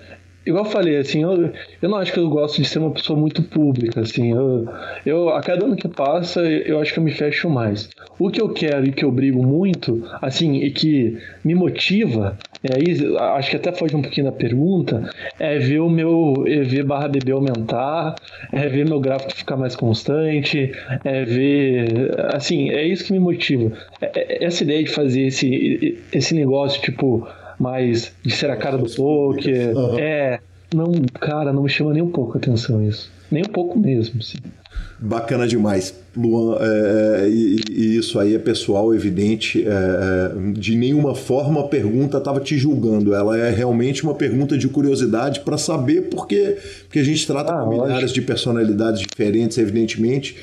[0.45, 1.51] Igual eu falei, assim, eu,
[1.81, 4.31] eu não acho que eu gosto de ser uma pessoa muito pública, assim.
[4.31, 4.67] Eu,
[5.05, 7.89] eu, a cada ano que passa, eu acho que eu me fecho mais.
[8.17, 12.75] O que eu quero e que eu brigo muito, assim, e que me motiva, é
[12.75, 15.09] aí, acho que até foge um pouquinho da pergunta,
[15.39, 18.15] é ver o meu EV barra BB aumentar,
[18.51, 20.71] é ver meu gráfico ficar mais constante,
[21.03, 23.71] é ver, assim, é isso que me motiva.
[23.99, 27.27] É, é, essa ideia de fazer esse, esse negócio, tipo
[27.61, 29.77] mais de ser a cara do poker.
[29.77, 29.99] Uhum.
[29.99, 30.39] É,
[30.73, 33.11] não, cara, não me chama nem um pouco a atenção isso.
[33.29, 34.37] Nem um pouco mesmo, assim.
[34.99, 36.57] Bacana demais, Luan.
[36.59, 39.65] É, e, e, isso aí é pessoal, evidente.
[39.65, 43.13] É, é de nenhuma forma a pergunta estava te julgando.
[43.13, 47.63] Ela é realmente uma pergunta de curiosidade para saber porque, porque a gente trata ah,
[47.63, 50.35] com milhares de personalidades diferentes, evidentemente.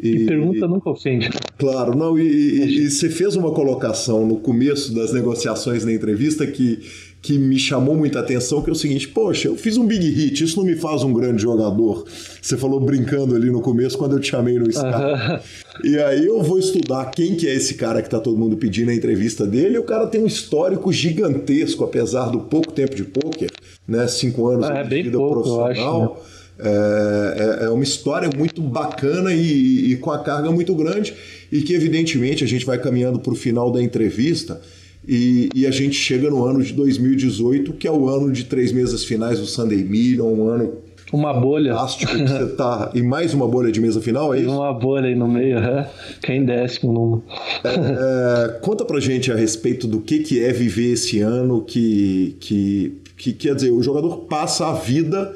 [0.00, 1.30] E, e pergunta nunca ofende.
[1.58, 6.46] Claro, não, e, e, e, você fez uma colocação no começo das negociações na entrevista
[6.46, 6.80] que,
[7.20, 10.42] que me chamou muita atenção, que é o seguinte, poxa, eu fiz um big hit,
[10.42, 12.04] isso não me faz um grande jogador.
[12.40, 15.42] Você falou brincando ali no começo, quando eu te chamei no Skype.
[15.84, 18.90] E aí eu vou estudar quem que é esse cara que tá todo mundo pedindo
[18.90, 23.04] a entrevista dele, e o cara tem um histórico gigantesco, apesar do pouco tempo de
[23.04, 23.50] poker,
[23.86, 26.02] né, cinco anos ah, de é vida pouco, profissional.
[26.02, 26.41] Acho, né?
[26.64, 31.12] É, é, é, uma história muito bacana e, e, com a carga muito grande
[31.50, 34.60] e que evidentemente a gente vai caminhando para o final da entrevista
[35.06, 38.70] e, e, a gente chega no ano de 2018 que é o ano de três
[38.70, 40.72] mesas finais do Sunday Million, um ano
[41.12, 41.74] uma bolha.
[41.74, 42.90] Fantástico que você tá.
[42.94, 44.50] E mais uma bolha de mesa final, é isso?
[44.50, 45.86] Uma bolha aí no meio, é.
[46.22, 47.22] Quem décimo número.
[47.62, 52.34] É, é, conta pra gente a respeito do que, que é viver esse ano, que,
[52.40, 55.34] que, que quer dizer, o jogador passa a vida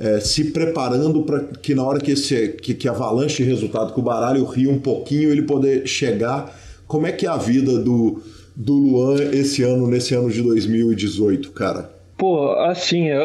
[0.00, 4.00] é, se preparando para que na hora que, esse, que, que avalanche de resultado, que
[4.00, 6.58] o baralho rie um pouquinho, ele poder chegar.
[6.86, 8.22] Como é que é a vida do,
[8.56, 11.90] do Luan esse ano, nesse ano de 2018, cara?
[12.16, 13.20] Pô, assim, eu,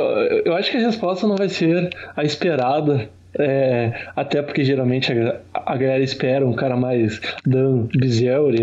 [0.46, 3.10] eu acho que a resposta não vai ser a esperada.
[3.38, 8.60] É, até porque geralmente a, a, galera espera um cara mais Dan Bizelli,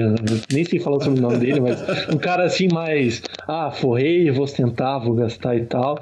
[0.51, 1.79] nem sei falar sobre o nome dele, mas
[2.09, 5.99] um cara assim mais, ah, forrei, vou ostentar, vou gastar e tal.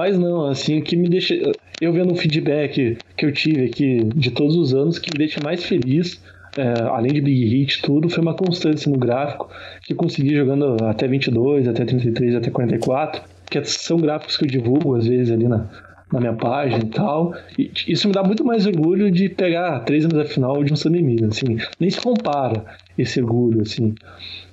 [0.00, 1.34] Mas não, assim, o que me deixa.
[1.78, 5.42] Eu vendo o feedback que eu tive aqui de todos os anos, que me deixa
[5.44, 6.18] mais feliz,
[6.56, 9.50] é, além de Big Hit, tudo, foi uma constância no gráfico,
[9.82, 13.20] que consegui jogando até 22, até 33, até 44,
[13.50, 15.68] que são gráficos que eu divulgo às vezes ali na,
[16.10, 17.34] na minha página e tal.
[17.58, 20.76] E isso me dá muito mais orgulho de pegar três anos da final de um
[20.76, 21.58] Sunday assim.
[21.78, 22.64] Nem se compara
[22.96, 23.94] esse orgulho, assim.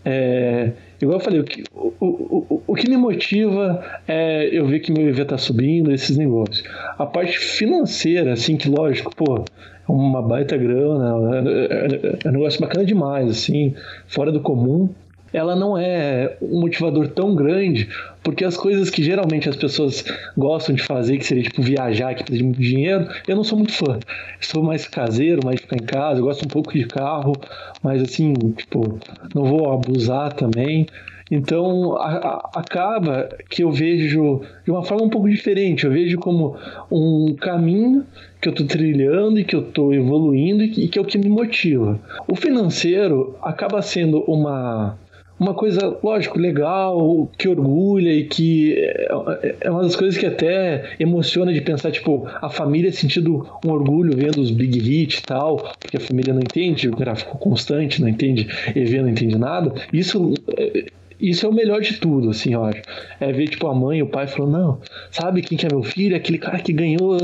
[0.03, 4.79] É, igual eu falei, o que, o, o, o que me motiva é eu ver
[4.79, 6.63] que meu EV tá subindo, esses negócios.
[6.97, 12.33] A parte financeira, assim, que lógico, pô, é uma baita grana, é, é, é um
[12.33, 13.73] negócio bacana demais, assim,
[14.07, 14.89] fora do comum
[15.33, 17.89] ela não é um motivador tão grande,
[18.23, 20.03] porque as coisas que geralmente as pessoas
[20.37, 23.57] gostam de fazer, que seria tipo viajar, que precisa de muito dinheiro, eu não sou
[23.57, 23.99] muito fã.
[24.39, 27.33] Sou mais caseiro, mais de ficar em casa, eu gosto um pouco de carro,
[27.81, 28.99] mas assim, tipo,
[29.33, 30.87] não vou abusar também.
[31.29, 35.85] Então a, a, acaba que eu vejo de uma forma um pouco diferente.
[35.85, 36.55] Eu vejo como
[36.91, 38.05] um caminho
[38.41, 41.05] que eu estou trilhando e que eu estou evoluindo e que, e que é o
[41.05, 41.99] que me motiva.
[42.27, 44.97] O financeiro acaba sendo uma
[45.39, 50.95] uma coisa, lógico, legal, que orgulha e que é, é uma das coisas que até
[50.99, 55.57] emociona de pensar, tipo, a família sentindo um orgulho vendo os big hits e tal,
[55.79, 59.73] porque a família não entende o gráfico constante, não entende EV, não entende nada.
[59.93, 60.85] Isso é,
[61.19, 62.81] isso é o melhor de tudo, assim, acho.
[63.19, 64.79] É ver, tipo, a mãe e o pai falando, não,
[65.11, 66.15] sabe quem que é meu filho?
[66.15, 67.17] Aquele cara que ganhou.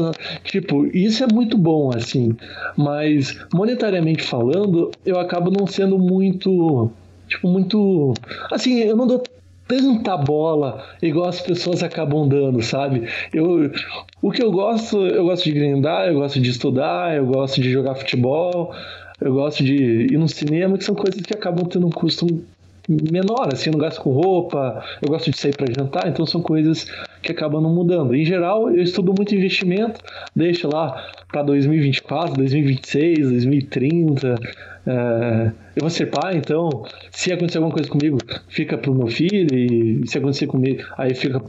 [0.44, 2.36] Tipo, isso é muito bom, assim.
[2.76, 6.92] Mas, monetariamente falando, eu acabo não sendo muito
[7.36, 8.14] tipo, muito.
[8.52, 9.24] Assim, eu não dou
[9.68, 13.08] tanta bola igual as pessoas acabam dando, sabe?
[13.34, 13.72] Eu,
[14.22, 17.72] o que eu gosto, eu gosto de grindar, eu gosto de estudar, eu gosto de
[17.72, 18.74] jogar futebol,
[19.22, 22.28] eu gosto de ir no cinema, que são coisas que acabam tendo um custo
[22.88, 26.42] menor, assim, eu não gasto com roupa, eu gosto de sair para jantar, então são
[26.42, 26.86] coisas
[27.22, 28.14] que acabam não mudando.
[28.14, 30.02] Em geral, eu estudo muito investimento,
[30.36, 34.36] deixo lá para 2024, 2026, 2030.
[34.86, 38.18] É, eu vou ser pai, então se acontecer alguma coisa comigo,
[38.50, 41.42] fica pro meu filho, e se acontecer comigo, aí fica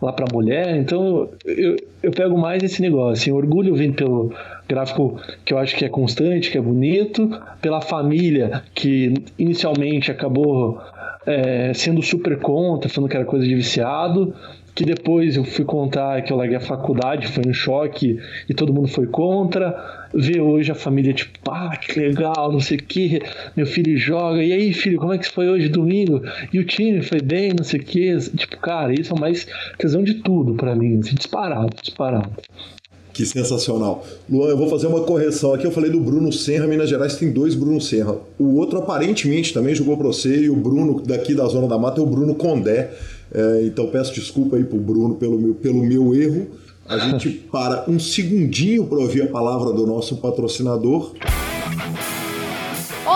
[0.00, 0.76] lá pra mulher.
[0.76, 3.12] Então eu, eu pego mais esse negócio.
[3.12, 4.32] Assim, orgulho vindo pelo
[4.68, 10.80] gráfico que eu acho que é constante, que é bonito, pela família que inicialmente acabou
[11.26, 14.34] é, sendo super contra, falando que era coisa de viciado,
[14.74, 18.18] que depois eu fui contar que eu larguei a faculdade, foi um choque
[18.48, 20.00] e todo mundo foi contra.
[20.14, 23.22] Ver hoje a família, tipo, ah, que legal, não sei o que,
[23.56, 26.20] meu filho joga, e aí, filho, como é que foi hoje, domingo?
[26.52, 28.18] E o time foi bem, não sei o que.
[28.36, 29.46] Tipo, cara, isso é mais
[29.78, 32.30] tesão de tudo para mim, assim, disparado, disparado.
[33.12, 34.04] Que sensacional.
[34.28, 35.66] Luan, eu vou fazer uma correção aqui.
[35.66, 38.16] Eu falei do Bruno Serra, Minas Gerais tem dois Bruno Serra.
[38.38, 42.00] O outro aparentemente também jogou para você e o Bruno daqui da Zona da Mata
[42.00, 42.90] é o Bruno Condé.
[43.34, 46.48] É, então peço desculpa aí pro Bruno pelo meu, pelo meu erro.
[46.86, 51.12] A gente para um segundinho para ouvir a palavra do nosso patrocinador.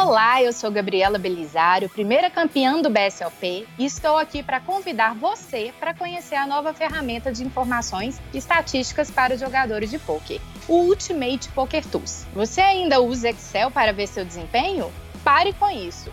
[0.06, 5.74] Olá, eu sou Gabriela Belisário, primeira campeã do BSLP, e estou aqui para convidar você
[5.80, 10.74] para conhecer a nova ferramenta de informações e estatísticas para os jogadores de poker, o
[10.74, 12.24] Ultimate Poker Tools.
[12.32, 14.92] Você ainda usa Excel para ver seu desempenho?
[15.24, 16.12] Pare com isso.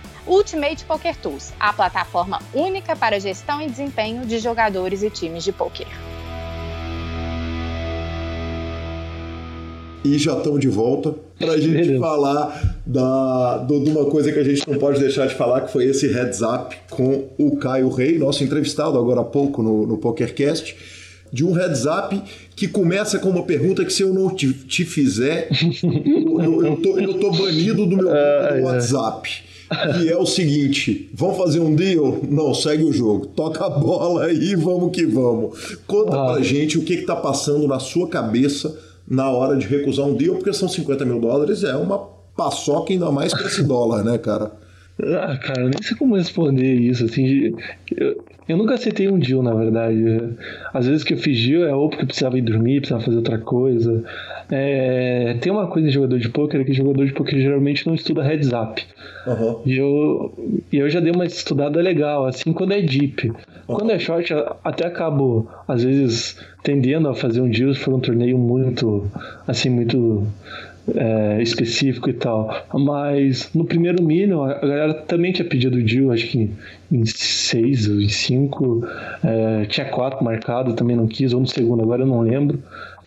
[0.27, 5.51] Ultimate Poker Tools, a plataforma única para gestão e desempenho de jogadores e times de
[5.51, 5.87] poker.
[10.03, 11.99] E já estamos de volta para a gente Beleza.
[11.99, 15.71] falar da, do, de uma coisa que a gente não pode deixar de falar, que
[15.71, 19.97] foi esse heads up com o Caio Rei, nosso entrevistado agora há pouco no, no
[19.97, 20.75] PokerCast,
[21.31, 22.19] de um heads up
[22.55, 25.49] que começa com uma pergunta que se eu não te, te fizer,
[25.83, 31.37] eu, eu, tô, eu tô banido do meu uh, WhatsApp que é o seguinte: vamos
[31.37, 32.19] fazer um deal?
[32.29, 33.27] Não, segue o jogo.
[33.27, 35.77] Toca a bola aí, vamos que vamos.
[35.87, 36.33] Conta ah.
[36.33, 38.77] pra gente o que, que tá passando na sua cabeça
[39.07, 41.99] na hora de recusar um deal, porque são 50 mil dólares, é uma
[42.35, 44.51] paçoca ainda mais que esse dólar, né, cara?
[45.03, 47.53] Ah, cara, nem sei como responder isso, assim,
[47.95, 50.03] eu, eu nunca aceitei um deal, na verdade.
[50.73, 53.17] Às vezes que eu fiz deal é ou porque eu precisava ir dormir, precisava fazer
[53.17, 54.03] outra coisa.
[54.53, 58.21] É, tem uma coisa em jogador de poker que jogador de poker geralmente não estuda
[58.21, 58.83] heads up.
[59.25, 59.61] Uhum.
[59.65, 60.33] E, eu,
[60.73, 63.29] eu já dei uma estudada legal, assim, quando é deep.
[63.29, 63.35] Uhum.
[63.65, 67.99] Quando é short, até acabo, às vezes, tendendo a fazer um deal se for um
[67.99, 69.09] torneio muito,
[69.47, 70.27] assim, muito
[70.95, 72.65] é, específico e tal.
[72.73, 76.51] Mas no primeiro Minion, a galera também tinha pedido deal, acho que
[76.91, 78.85] em seis ou em cinco.
[79.23, 82.61] É, tinha quatro marcado, também não quis, ou no segundo, agora eu não lembro.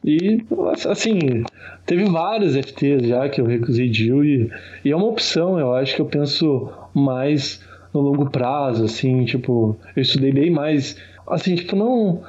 [0.04, 0.44] E,
[0.86, 1.44] assim,
[1.86, 4.50] teve vários FTs já que eu recusei deal e,
[4.84, 7.62] e é uma opção, eu acho que eu penso mais
[7.92, 12.22] no longo prazo, assim, tipo, eu estudei bem mais, assim, tipo, não,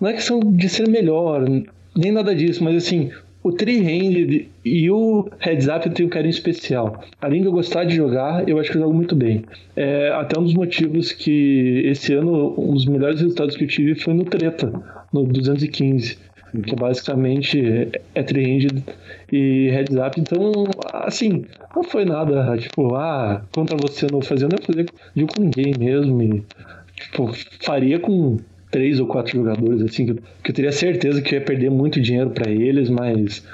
[0.00, 1.44] não é questão de ser melhor,
[1.96, 3.10] nem nada disso, mas assim,
[3.44, 7.02] o Tree-Hand e o Heads Up eu tenho um carinho especial.
[7.20, 9.44] Além de eu gostar de jogar, eu acho que eu jogo muito bem.
[9.74, 13.94] É até um dos motivos que esse ano, um dos melhores resultados que eu tive
[13.94, 14.70] foi no Treta,
[15.12, 16.29] no 215
[16.64, 18.84] que basicamente é trend
[19.32, 20.20] e heads up.
[20.20, 21.44] Então, assim,
[21.74, 24.86] não foi nada, tipo, ah, contra você não fazer, eu não ia fazer
[25.26, 26.22] com ninguém mesmo.
[26.22, 26.44] E,
[26.96, 28.38] tipo, faria com
[28.70, 31.70] três ou quatro jogadores, assim, que eu, que eu teria certeza que eu ia perder
[31.70, 33.44] muito dinheiro para eles, mas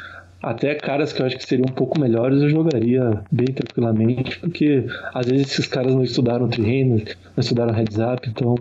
[0.42, 4.84] até caras que eu acho que seriam um pouco melhores eu jogaria bem tranquilamente, porque
[5.12, 8.54] às vezes esses caras não estudaram treino, não estudaram heads up, então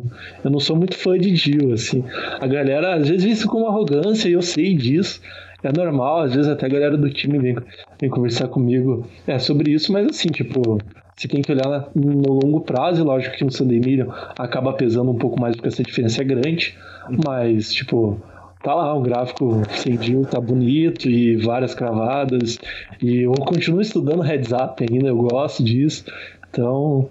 [0.43, 2.03] eu não sou muito fã de Dio, assim.
[2.39, 5.22] A galera às vezes vê isso com arrogância e eu sei disso.
[5.64, 7.56] É normal, às vezes até a galera do time vem,
[7.99, 10.77] vem conversar comigo é, sobre isso, mas assim, tipo,
[11.15, 15.18] você tem que olhar no longo prazo, lógico que no Sunday Million acaba pesando um
[15.18, 16.77] pouco mais porque essa diferença é grande,
[17.26, 18.22] mas, tipo,
[18.66, 22.58] tá lá, um gráfico cedinho, tá bonito e várias cravadas.
[23.00, 26.04] E eu continuo estudando heads up ainda, eu gosto disso.
[26.50, 27.08] Então,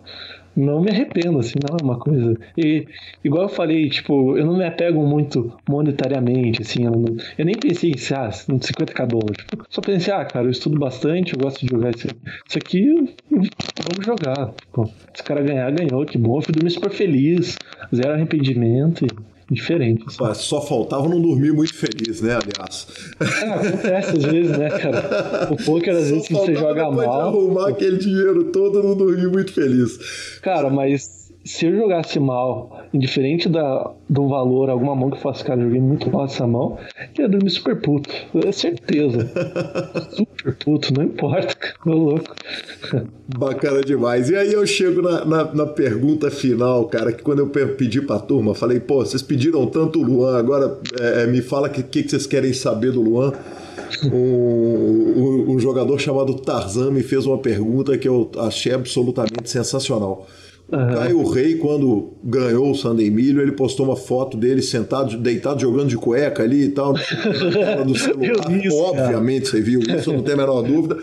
[0.57, 2.37] não me arrependo, assim, não é uma coisa.
[2.59, 2.89] E,
[3.23, 7.55] igual eu falei, tipo, eu não me apego muito monetariamente, assim, eu, não, eu nem
[7.55, 9.45] pensei em ah, 50k dólares.
[9.49, 12.09] Tipo, só pensei, ah, cara, eu estudo bastante, eu gosto de jogar isso,
[12.49, 14.53] isso aqui, vamos jogar.
[14.55, 17.57] Tipo, se o cara ganhar, ganhou, que bom, eu fui dormir super feliz,
[17.95, 19.07] zero arrependimento.
[19.07, 20.05] E diferente.
[20.07, 20.35] Assim.
[20.35, 22.87] Só faltava não dormir muito feliz, né, aliás.
[23.21, 25.49] É, acontece às vezes, né, cara?
[25.51, 27.21] O poker, às vezes, você joga mal.
[27.29, 30.39] arrumar aquele dinheiro todo, não dormir muito feliz.
[30.43, 35.45] Cara, mas se eu jogasse mal, indiferente da, do valor, alguma mão que eu faço,
[35.45, 36.79] cara, eu joguei muito mal essa mão,
[37.19, 38.09] eu ia dormir super puto.
[38.47, 39.31] É certeza.
[40.11, 41.75] super puto, não importa, cara.
[41.85, 42.35] Tô louco.
[43.39, 44.31] Bacana demais.
[44.31, 48.19] E aí eu chego na, na, na, pergunta final, cara, que quando eu pedi pra
[48.19, 52.03] turma, falei, pô, vocês pediram tanto o Luan, agora é, me fala o que, que,
[52.05, 53.33] que vocês querem saber do Luan.
[54.05, 60.27] Um, um, um, jogador chamado Tarzan me fez uma pergunta que eu achei absolutamente sensacional.
[60.73, 60.95] Uhum.
[60.95, 65.89] Caio Rei, quando ganhou o Sunday Milho, ele postou uma foto dele sentado, deitado, jogando
[65.89, 68.51] de cueca ali e tal, do celular.
[68.51, 69.51] Isso, Obviamente, cara.
[69.51, 70.97] você viu isso, não tem a menor dúvida.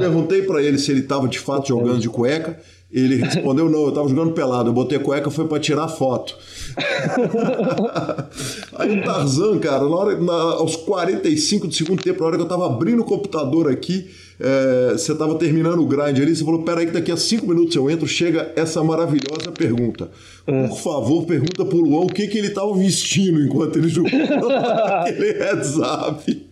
[0.00, 2.58] Perguntei para ele se ele estava de fato jogando de cueca.
[2.90, 6.36] Ele respondeu: não, eu estava jogando pelado, eu botei cueca foi para tirar foto.
[8.76, 12.42] Aí o Tarzan, cara, na hora, na, aos 45 do segundo tempo, na hora que
[12.42, 14.08] eu estava abrindo o computador aqui,
[14.38, 17.74] é, você estava terminando o grind ali, você falou: peraí, que daqui a cinco minutos
[17.74, 20.10] eu entro, chega essa maravilhosa pergunta.
[20.46, 20.68] É.
[20.68, 24.10] Por favor, pergunta pro Luan o que, que ele estava vestindo enquanto ele jogou
[24.50, 26.46] aquele heads up.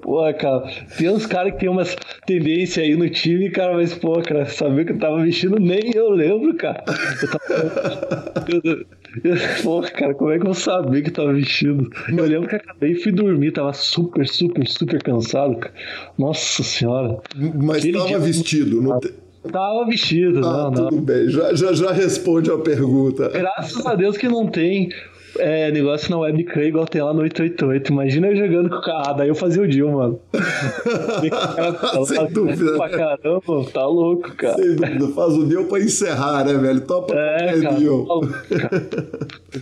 [0.00, 0.64] Pô, cara,
[0.96, 4.84] tem uns caras que tem umas tendências aí no time, cara, mas, pô, cara, saber
[4.84, 6.84] que eu tava vestindo, nem eu lembro, cara.
[7.22, 8.44] Eu tava...
[8.48, 8.86] eu,
[9.24, 11.90] eu, pô, cara, como é que eu sabia que eu tava vestido?
[12.08, 15.74] Eu lembro que acabei e fui dormir, tava super, super, super cansado, cara.
[16.18, 17.18] Nossa senhora.
[17.36, 19.12] Mas Aquele tava vestido, não te...
[19.50, 21.02] Tava vestido, ah, não, tudo não.
[21.02, 23.28] bem, já, já, já responde a pergunta.
[23.28, 24.88] Graças a Deus que não tem
[25.38, 27.92] é, negócio na webcam igual tem lá no 888.
[27.92, 29.02] Imagina eu jogando com o cara.
[29.06, 30.20] Ah, daí eu fazia o deal, mano.
[32.06, 32.76] Sem dúvida.
[32.76, 34.56] Pra caramba, tá louco, cara.
[34.56, 35.08] Sem dúvida.
[35.08, 36.80] Faz o deal pra encerrar, né, velho?
[36.82, 38.20] Topa é, cara, deal.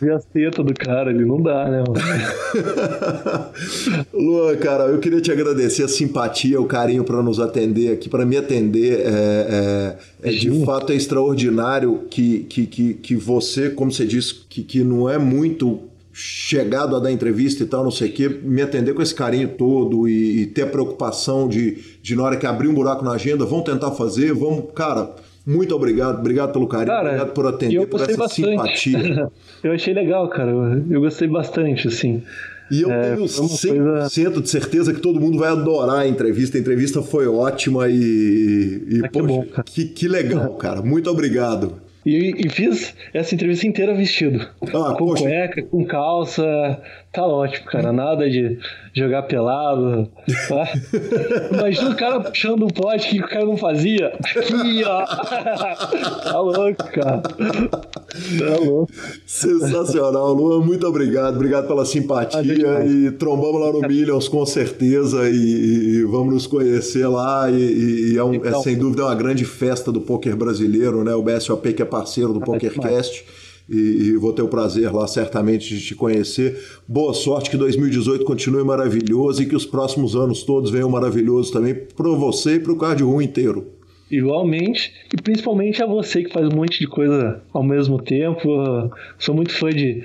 [0.01, 1.95] Vi as tetas do cara ali, não dá, né, mano?
[4.13, 8.25] Luan, cara, eu queria te agradecer a simpatia, o carinho para nos atender aqui, para
[8.25, 9.01] me atender.
[9.01, 14.35] É, é, é de fato é extraordinário que, que, que, que você, como você disse,
[14.49, 15.70] que, que não é muito
[16.13, 19.49] chegado a dar entrevista e tal, não sei o quê, me atender com esse carinho
[19.49, 23.13] todo e, e, ter a preocupação de, de na hora que abrir um buraco na
[23.13, 25.15] agenda, vamos tentar fazer, vamos, cara,
[25.47, 28.51] muito obrigado, obrigado pelo carinho, cara, obrigado por atender, por essa bastante.
[28.51, 29.31] simpatia.
[29.63, 30.51] eu achei legal, cara,
[30.91, 32.23] eu gostei bastante, assim.
[32.71, 34.41] E eu é, tenho 100% coisa...
[34.41, 36.57] de certeza que todo mundo vai adorar a entrevista.
[36.57, 40.81] A entrevista foi ótima e, e ah, poxa, que, bom, que, que legal, cara.
[40.81, 41.75] Muito obrigado.
[42.05, 44.49] E, e, fiz essa entrevista inteira vestido.
[44.63, 45.23] Ah, com poxa.
[45.23, 46.83] cueca, com calça.
[47.13, 47.93] Tá ótimo, cara.
[47.93, 48.57] Nada de
[48.95, 50.09] jogar pelado.
[50.49, 50.69] Tá?
[51.59, 54.09] Imagina o cara puxando um pote que o cara não fazia.
[54.09, 55.05] Aqui, ó.
[56.23, 57.21] Tá louco, cara.
[57.21, 58.93] Tá louco.
[59.27, 60.65] Sensacional, Luan.
[60.65, 61.35] Muito obrigado.
[61.35, 62.85] Obrigado pela simpatia.
[62.87, 65.29] E trombamos lá no Millions, com certeza.
[65.29, 67.51] E, e vamos nos conhecer lá.
[67.51, 71.03] E, e é, um, é então, é, sem dúvida uma grande festa do poker brasileiro,
[71.03, 71.13] né?
[71.15, 73.25] O BSOP que é parceiro do PokerCast.
[73.71, 76.59] E, vou ter o prazer lá certamente de te conhecer.
[76.89, 81.75] Boa sorte, que 2018 continue maravilhoso e que os próximos anos todos venham maravilhosos também
[81.75, 83.69] para você e para o Card inteiro.
[84.11, 88.91] Igualmente, e principalmente a você que faz um monte de coisa ao mesmo tempo.
[89.19, 90.03] sou muito fã de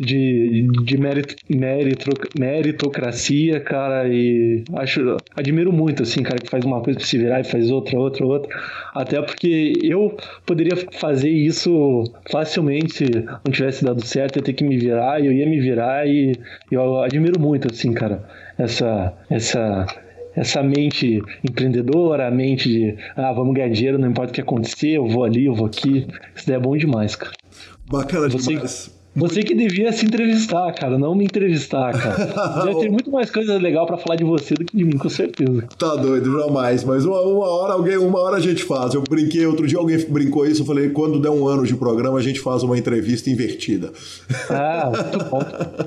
[0.00, 6.80] de, de merit, meritro, meritocracia, cara, e acho, admiro muito, assim, cara, que faz uma
[6.80, 8.56] coisa pra se virar e faz outra, outra, outra.
[8.94, 13.04] Até porque eu poderia fazer isso facilmente se
[13.44, 16.32] não tivesse dado certo, eu ter que me virar, eu ia me virar e
[16.70, 18.22] eu admiro muito, assim, cara,
[18.58, 19.86] essa, essa,
[20.34, 24.90] essa mente empreendedora, a mente de, ah, vamos ganhar dinheiro, não importa o que acontecer,
[24.90, 26.06] eu vou ali, eu vou aqui.
[26.34, 27.32] Isso daí é bom demais, cara.
[27.90, 28.95] Bacana Você, demais.
[29.16, 32.64] Você que devia se entrevistar, cara, não me entrevistar, cara.
[32.66, 35.08] Deve ter muito mais coisa legal para falar de você do que de mim, com
[35.08, 35.66] certeza.
[35.78, 36.84] Tá doido, jamais.
[36.84, 38.92] Mas uma, uma, hora alguém, uma hora a gente faz.
[38.92, 42.18] Eu brinquei, outro dia alguém brincou isso, eu falei, quando der um ano de programa,
[42.18, 43.90] a gente faz uma entrevista invertida.
[44.50, 45.40] Ah, muito bom.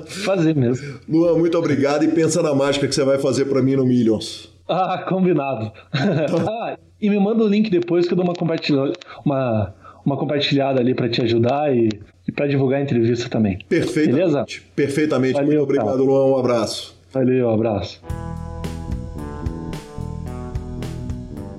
[0.06, 0.98] Fazer mesmo.
[1.08, 4.50] Luan, muito obrigado e pensa na mágica que você vai fazer para mim no Millions.
[4.68, 5.70] Ah, combinado.
[5.94, 8.92] ah, e me manda o link depois que eu dou uma compartilhada,
[9.24, 9.72] uma,
[10.04, 11.88] uma compartilhada ali para te ajudar e
[12.30, 13.58] e para divulgar a entrevista também.
[13.68, 14.12] Perfeitamente.
[14.12, 14.46] Beleza?
[14.76, 15.34] Perfeitamente.
[15.34, 15.98] Valeu, Muito obrigado, cara.
[15.98, 16.26] Luan.
[16.26, 16.96] Um abraço.
[17.12, 18.00] Valeu, um abraço.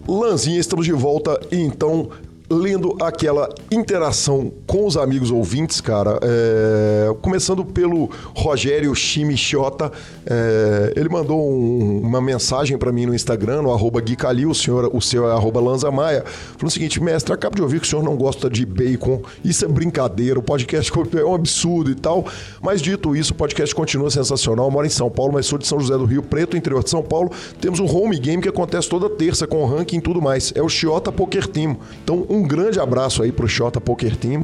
[0.07, 1.39] Lanzinha, estamos de volta.
[1.51, 2.09] Então,
[2.51, 6.19] lendo aquela interação com os amigos ouvintes, cara.
[6.21, 7.13] É...
[7.21, 9.91] Começando pelo Rogério Chimichota.
[10.25, 10.93] É...
[10.95, 15.01] Ele mandou um, uma mensagem para mim no Instagram, no arroba Gui o, senhor, o
[15.01, 16.25] seu é arroba Lanza Maia.
[16.61, 19.21] O seguinte, mestre, acabo de ouvir que o senhor não gosta de bacon.
[19.43, 22.25] Isso é brincadeira, o podcast é um absurdo e tal.
[22.61, 24.65] Mas dito isso, o podcast continua sensacional.
[24.65, 26.89] Eu moro em São Paulo, mas sou de São José do Rio Preto, interior de
[26.89, 27.31] São Paulo.
[27.61, 30.51] Temos um home game que acontece toda terça com ranking e tudo mais.
[30.55, 31.77] É o Chiota Poker Team.
[32.03, 34.43] Então, um um grande abraço aí pro Xota Poker Team.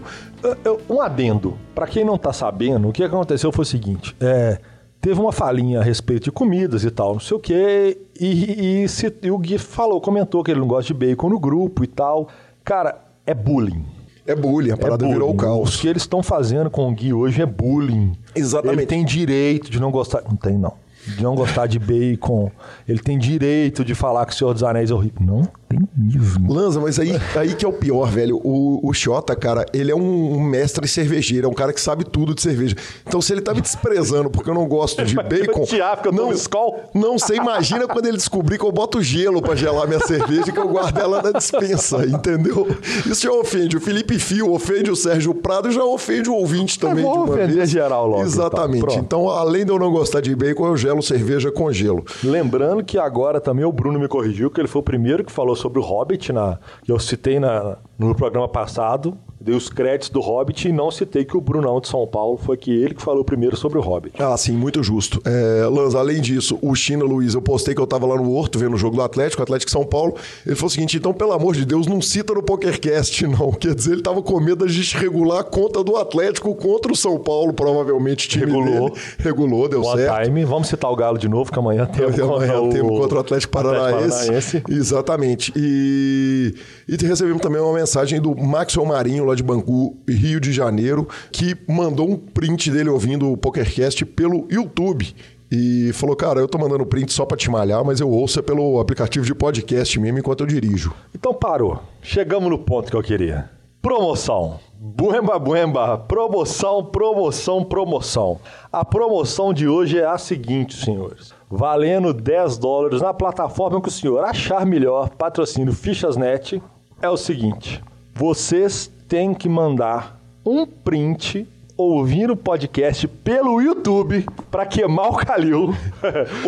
[0.89, 1.57] Um adendo.
[1.73, 4.59] Pra quem não tá sabendo, o que aconteceu foi o seguinte: é,
[5.01, 8.87] teve uma falinha a respeito de comidas e tal, não sei o quê, e, e
[8.87, 11.87] se- e o Gui falou, comentou que ele não gosta de bacon no grupo e
[11.87, 12.27] tal.
[12.63, 13.83] Cara, é bullying.
[14.25, 15.49] É bullying, a parada é virou o bullying.
[15.51, 15.77] O caos.
[15.77, 18.11] que eles estão fazendo com o Gui hoje é bullying.
[18.35, 18.79] Exatamente.
[18.79, 20.21] Ele tem direito de não gostar.
[20.27, 20.73] Não tem, não.
[21.07, 22.51] De não gostar de bacon.
[22.85, 25.21] Ele tem direito de falar que o Senhor dos Anéis é horrível.
[25.21, 26.53] Não tem mesmo.
[26.53, 28.37] Lanza, mas aí, aí que é o pior, velho.
[28.43, 32.33] O, o Xota, cara, ele é um, mestre cervejeiro, é um cara que sabe tudo
[32.33, 32.75] de cerveja.
[33.05, 35.63] Então, se ele tá me desprezando porque eu não gosto de bacon.
[35.63, 36.83] odiar porque eu tomo Skol?
[36.93, 40.51] Não, você imagina quando ele descobrir que eu boto gelo pra gelar minha cerveja e
[40.51, 42.67] que eu guardo ela na dispensa, entendeu?
[43.05, 46.79] Isso já ofende o Felipe Fio, ofende o Sérgio Prado e já ofende o ouvinte
[46.79, 47.69] também É, de uma ofender vez.
[47.69, 48.77] geral logo, Exatamente.
[48.77, 48.87] então.
[48.87, 48.99] Pronto.
[49.05, 52.05] Então, além de eu não gostar de bacon, eu gelo cerveja com gelo.
[52.23, 55.56] Lembrando que agora também o Bruno me corrigiu, que ele foi o primeiro que falou
[55.57, 60.19] sobre o Hobbit, na, que eu citei na, no programa passado, dei os créditos do
[60.19, 63.23] Hobbit e não citei que o Brunão de São Paulo foi que ele que falou
[63.23, 64.21] primeiro sobre o Hobbit.
[64.21, 65.21] Ah, sim, muito justo.
[65.25, 68.57] É, Lanza, além disso, o China Luiz, eu postei que eu tava lá no Horto
[68.57, 70.15] vendo o jogo do Atlético, Atlético São Paulo.
[70.45, 73.51] Ele falou o seguinte: então, pelo amor de Deus, não cita no PokerCast, não.
[73.51, 76.95] Quer dizer, ele tava com medo da gente regular a conta do Atlético contra o
[76.95, 78.27] São Paulo, provavelmente.
[78.27, 78.89] Time Regulou.
[78.89, 79.01] dele.
[79.19, 80.23] Regulou, deu Boa certo.
[80.23, 80.45] time.
[80.45, 83.53] Vamos citar o Galo de novo, que amanhã temos Amanhã o, temos contra o Atlético
[83.53, 84.17] Paranaense.
[84.17, 84.63] Paranaense.
[84.69, 85.53] Exatamente.
[85.55, 86.55] E,
[86.87, 91.55] e recebemos também uma mensagem do Maxwell Marinho, lá de Bangu, Rio de Janeiro, que
[91.67, 95.15] mandou um print dele ouvindo o PokerCast pelo YouTube.
[95.49, 98.41] E falou, cara, eu tô mandando print só pra te malhar, mas eu ouço é
[98.41, 100.93] pelo aplicativo de podcast mesmo enquanto eu dirijo.
[101.15, 101.81] Então parou.
[102.01, 103.49] Chegamos no ponto que eu queria.
[103.81, 104.59] Promoção.
[104.79, 105.97] Buemba, buemba.
[105.97, 108.39] Promoção, promoção, promoção.
[108.71, 111.33] A promoção de hoje é a seguinte, senhores.
[111.49, 116.61] Valendo 10 dólares na plataforma que o senhor achar melhor, patrocínio Fichasnet,
[117.01, 117.81] é o seguinte.
[118.13, 121.47] Vocês têm que mandar um print
[121.77, 125.73] ouvindo o podcast pelo YouTube para queimar o Calil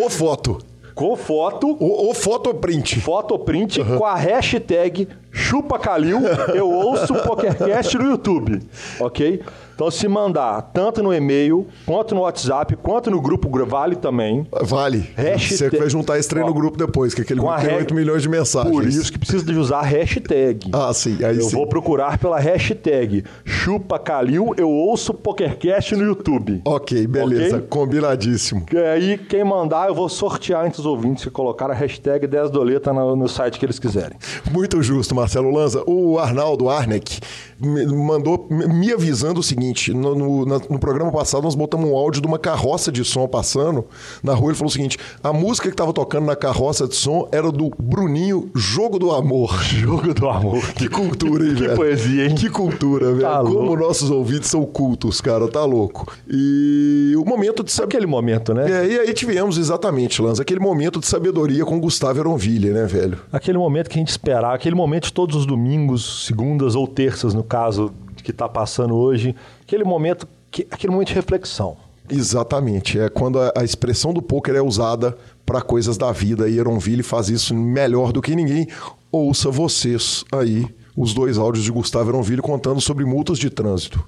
[0.03, 0.57] Ô foto.
[0.95, 2.13] com foto ou
[2.59, 2.99] print.
[2.99, 6.19] fotoprint com a hashtag ChupaCalil,
[6.53, 8.59] eu ouço o PokerCast no YouTube,
[8.99, 9.41] ok?
[9.79, 15.09] Então se mandar tanto no e-mail, quanto no WhatsApp, quanto no grupo Vale também, Vale.
[15.15, 17.79] Hashtag- Você vai juntar esse trem no grupo depois, que aquele com grupo tem reg-
[17.83, 18.73] 8 milhões de mensagens.
[18.75, 20.69] por isso que precisa de usar a hashtag.
[20.73, 21.23] Ah, sim.
[21.23, 21.55] Aí eu sim.
[21.55, 26.61] vou procurar pela hashtag ChupaCalil, eu ouço PokerCast no YouTube.
[26.65, 27.55] Ok, beleza.
[27.59, 27.67] Ok?
[27.69, 28.65] Combinadíssimo.
[28.73, 32.49] E aí, quem mandar, eu vou sortear entre os ouvintes que colocaram a hashtag 10
[32.51, 34.17] doleta no, no site que eles quiserem.
[34.51, 35.81] Muito justo, Marcelo Lanza.
[35.87, 37.19] O Arnaldo Arneck
[37.61, 42.21] mandou me avisando o seguinte: no, no- na- no programa passado nós botamos um áudio
[42.21, 43.85] de uma carroça de som passando
[44.23, 44.49] na rua.
[44.49, 47.69] Ele falou o seguinte: a música que estava tocando na carroça de som era do
[47.79, 49.53] Bruninho Jogo do Amor.
[49.63, 50.61] Jogo do amor.
[50.73, 51.75] Que cultura, hein, Que velho?
[51.75, 52.35] poesia, hein?
[52.35, 53.21] Que cultura, velho.
[53.21, 53.77] Tá Como louco.
[53.77, 55.47] nossos ouvidos são cultos, cara.
[55.47, 56.11] Tá louco.
[56.27, 57.89] E o momento de saber.
[57.89, 58.69] Aquele momento, né?
[58.69, 63.17] É, e aí tivemos exatamente, Lanza, aquele momento de sabedoria com Gustavo Eronville, né, velho?
[63.31, 67.33] Aquele momento que a gente esperava, aquele momento de todos os domingos, segundas ou terças,
[67.33, 67.91] no caso,
[68.23, 69.35] que está passando hoje.
[69.69, 71.77] Aquele momento, que, aquele momento de reflexão.
[72.09, 72.99] Exatamente.
[72.99, 75.15] É quando a, a expressão do poker é usada
[75.45, 78.67] para coisas da vida e Eronville faz isso melhor do que ninguém.
[79.11, 80.65] Ouça vocês aí
[80.97, 84.03] os dois áudios de Gustavo Eronville contando sobre multas de trânsito.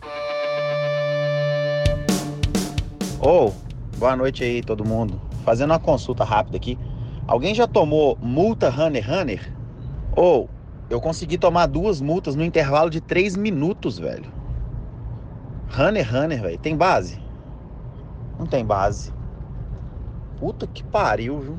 [3.19, 3.51] Ô,
[3.99, 5.21] boa noite aí todo mundo.
[5.45, 6.75] Fazendo uma consulta rápida aqui.
[7.27, 9.53] Alguém já tomou multa Runner Runner?
[10.15, 10.49] Ou
[10.89, 14.40] eu consegui tomar duas multas no intervalo de três minutos, velho.
[15.73, 16.59] Runner Runner, velho.
[16.59, 17.17] Tem base?
[18.37, 19.13] Não tem base.
[20.37, 21.57] Puta que pariu, viu?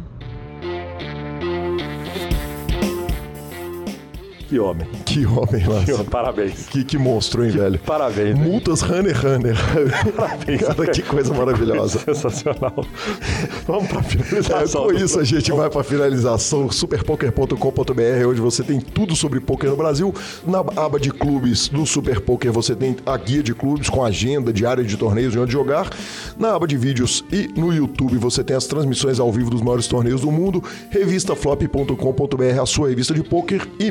[4.53, 4.87] Que homem.
[5.07, 5.95] Que homem, Que Lanza.
[5.95, 6.07] homem.
[6.11, 6.67] Parabéns.
[6.69, 7.79] Que, que monstro, hein, velho?
[7.79, 8.39] Parabéns.
[8.39, 9.57] Multas Runner Runner.
[10.15, 10.61] Parabéns.
[10.61, 11.99] Cara, que coisa maravilhosa.
[12.05, 12.85] Sensacional.
[13.67, 14.83] Vamos para a É, finalização.
[14.85, 19.77] com isso a gente vai para finalização superpoker.com.br, onde você tem tudo sobre poker no
[19.77, 20.15] Brasil.
[20.47, 24.53] Na aba de clubes do Super Poker você tem a guia de clubes com agenda
[24.53, 25.89] diária de torneios e onde jogar.
[26.39, 29.87] Na aba de vídeos e no YouTube você tem as transmissões ao vivo dos maiores
[29.87, 30.63] torneios do mundo.
[30.91, 33.91] Revistaflop.com.br, a sua revista de poker e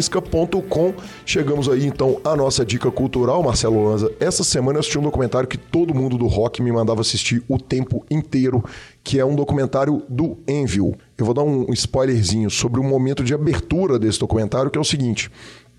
[0.00, 0.94] mibilisca.com.
[1.26, 4.10] Chegamos aí então à nossa dica cultural, Marcelo Lanza.
[4.18, 7.58] Essa semana eu assisti um documentário que todo mundo do rock me mandava assistir o
[7.58, 8.64] tempo inteiro,
[9.04, 10.96] que é um documentário do Envil.
[11.18, 14.84] Eu vou dar um spoilerzinho sobre o momento de abertura desse documentário, que é o
[14.84, 15.30] seguinte: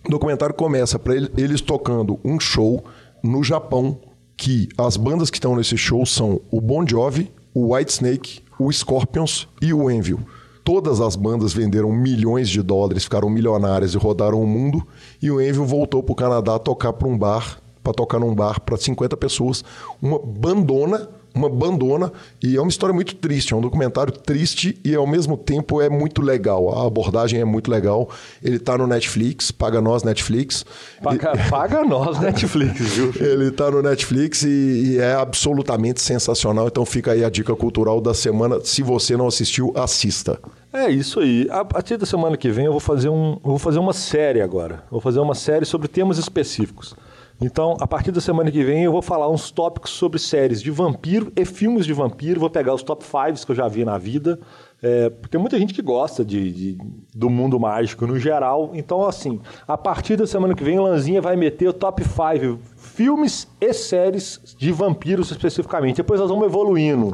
[0.06, 2.84] o documentário começa para eles tocando um show
[3.23, 3.99] no Japão,
[4.38, 9.48] que as bandas que estão nesse show são o Bon Jovi, o Whitesnake, o Scorpions
[9.61, 10.19] e o Envil.
[10.63, 14.85] Todas as bandas venderam milhões de dólares, ficaram milionárias e rodaram o mundo.
[15.21, 18.61] E o Envy voltou para o Canadá tocar para um bar, para tocar num bar
[18.61, 19.63] para 50 pessoas,
[20.01, 24.93] uma bandona uma bandona e é uma história muito triste, é um documentário triste e
[24.95, 26.77] ao mesmo tempo é muito legal.
[26.77, 28.09] A abordagem é muito legal.
[28.43, 30.65] Ele tá no Netflix, paga nós Netflix.
[31.01, 31.43] Paga, e...
[31.49, 33.13] paga nós Netflix, viu?
[33.19, 36.67] Ele tá no Netflix e, e, é absolutamente sensacional.
[36.67, 38.59] Então fica aí a dica cultural da semana.
[38.63, 40.39] Se você não assistiu, assista.
[40.73, 41.47] É isso aí.
[41.49, 44.83] A partir da semana que vem eu vou fazer um, vou fazer uma série agora.
[44.89, 46.95] Vou fazer uma série sobre temas específicos.
[47.43, 50.69] Então, a partir da semana que vem, eu vou falar uns tópicos sobre séries de
[50.69, 52.39] vampiro e filmes de vampiro.
[52.39, 54.39] Vou pegar os top 5 que eu já vi na vida.
[54.84, 56.77] É, porque tem muita gente que gosta de, de,
[57.15, 58.69] do mundo mágico no geral.
[58.76, 63.47] Então, assim, a partir da semana que vem, Lanzinha vai meter o top 5 filmes
[63.59, 65.97] e séries de vampiros especificamente.
[65.97, 67.11] Depois nós vamos evoluindo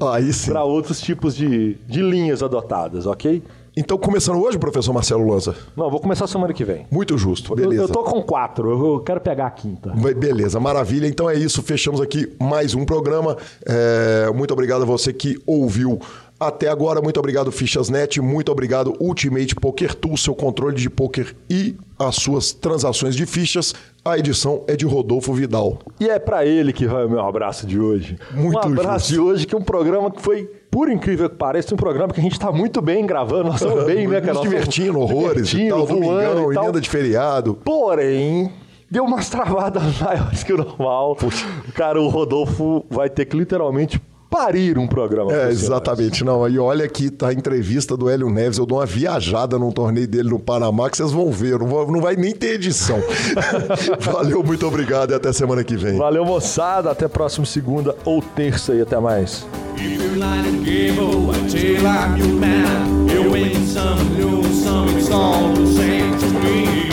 [0.51, 3.41] para outros tipos de, de linhas adotadas, ok?
[3.79, 5.55] Então, começando hoje, professor Marcelo Lanza?
[5.75, 6.87] Não, vou começar semana que vem.
[6.89, 7.83] Muito justo, beleza.
[7.83, 9.91] Eu, eu tô com quatro, eu quero pegar a quinta.
[9.91, 11.05] Beleza, maravilha.
[11.05, 13.37] Então é isso, fechamos aqui mais um programa.
[13.63, 15.99] É, muito obrigado a você que ouviu
[16.39, 21.75] até agora, muito obrigado Fichasnet, muito obrigado Ultimate Poker Tool, seu controle de poker e
[21.99, 23.75] as suas transações de fichas.
[24.03, 25.79] A edição é de Rodolfo Vidal.
[25.99, 28.17] E é para ele que vai o meu abraço de hoje.
[28.31, 29.13] Muito um abraço justo.
[29.13, 32.19] de hoje que é um programa que foi por incrível que pareça, um programa que
[32.19, 33.45] a gente está muito bem gravando.
[33.45, 34.35] Nós estamos bem, né, cara?
[34.35, 37.55] Nos divertindo, horrores divertindo, e tal, domingão, e emenda de feriado.
[37.65, 38.51] Porém,
[38.87, 41.15] deu umas travadas maiores que o normal.
[41.15, 41.47] Puxa.
[41.73, 43.99] Cara, o Rodolfo vai ter que literalmente
[44.29, 45.33] parir um programa.
[45.33, 46.23] É, exatamente.
[46.23, 48.59] Não, aí olha aqui, tá a entrevista do Hélio Neves.
[48.59, 51.57] Eu dou uma viajada num torneio dele no Panamá que vocês vão ver.
[51.57, 53.01] Não, vou, não vai nem ter edição.
[53.99, 55.97] Valeu, muito obrigado e até semana que vem.
[55.97, 56.91] Valeu, moçada.
[56.91, 59.43] Até próximo segunda ou terça e até mais.
[59.79, 63.07] If you're light and gable, I tell I'm your man.
[63.09, 66.89] You win some, lose some, it's all the same to me.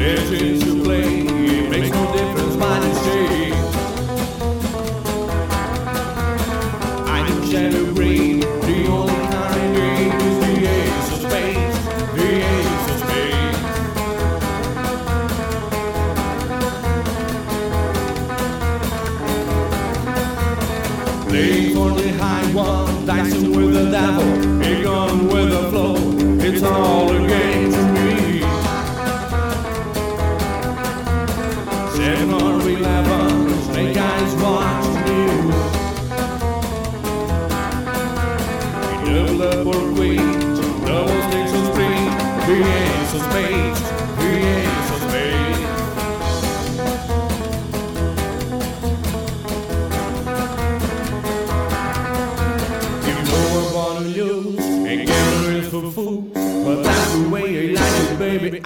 [0.00, 1.17] If there's to play.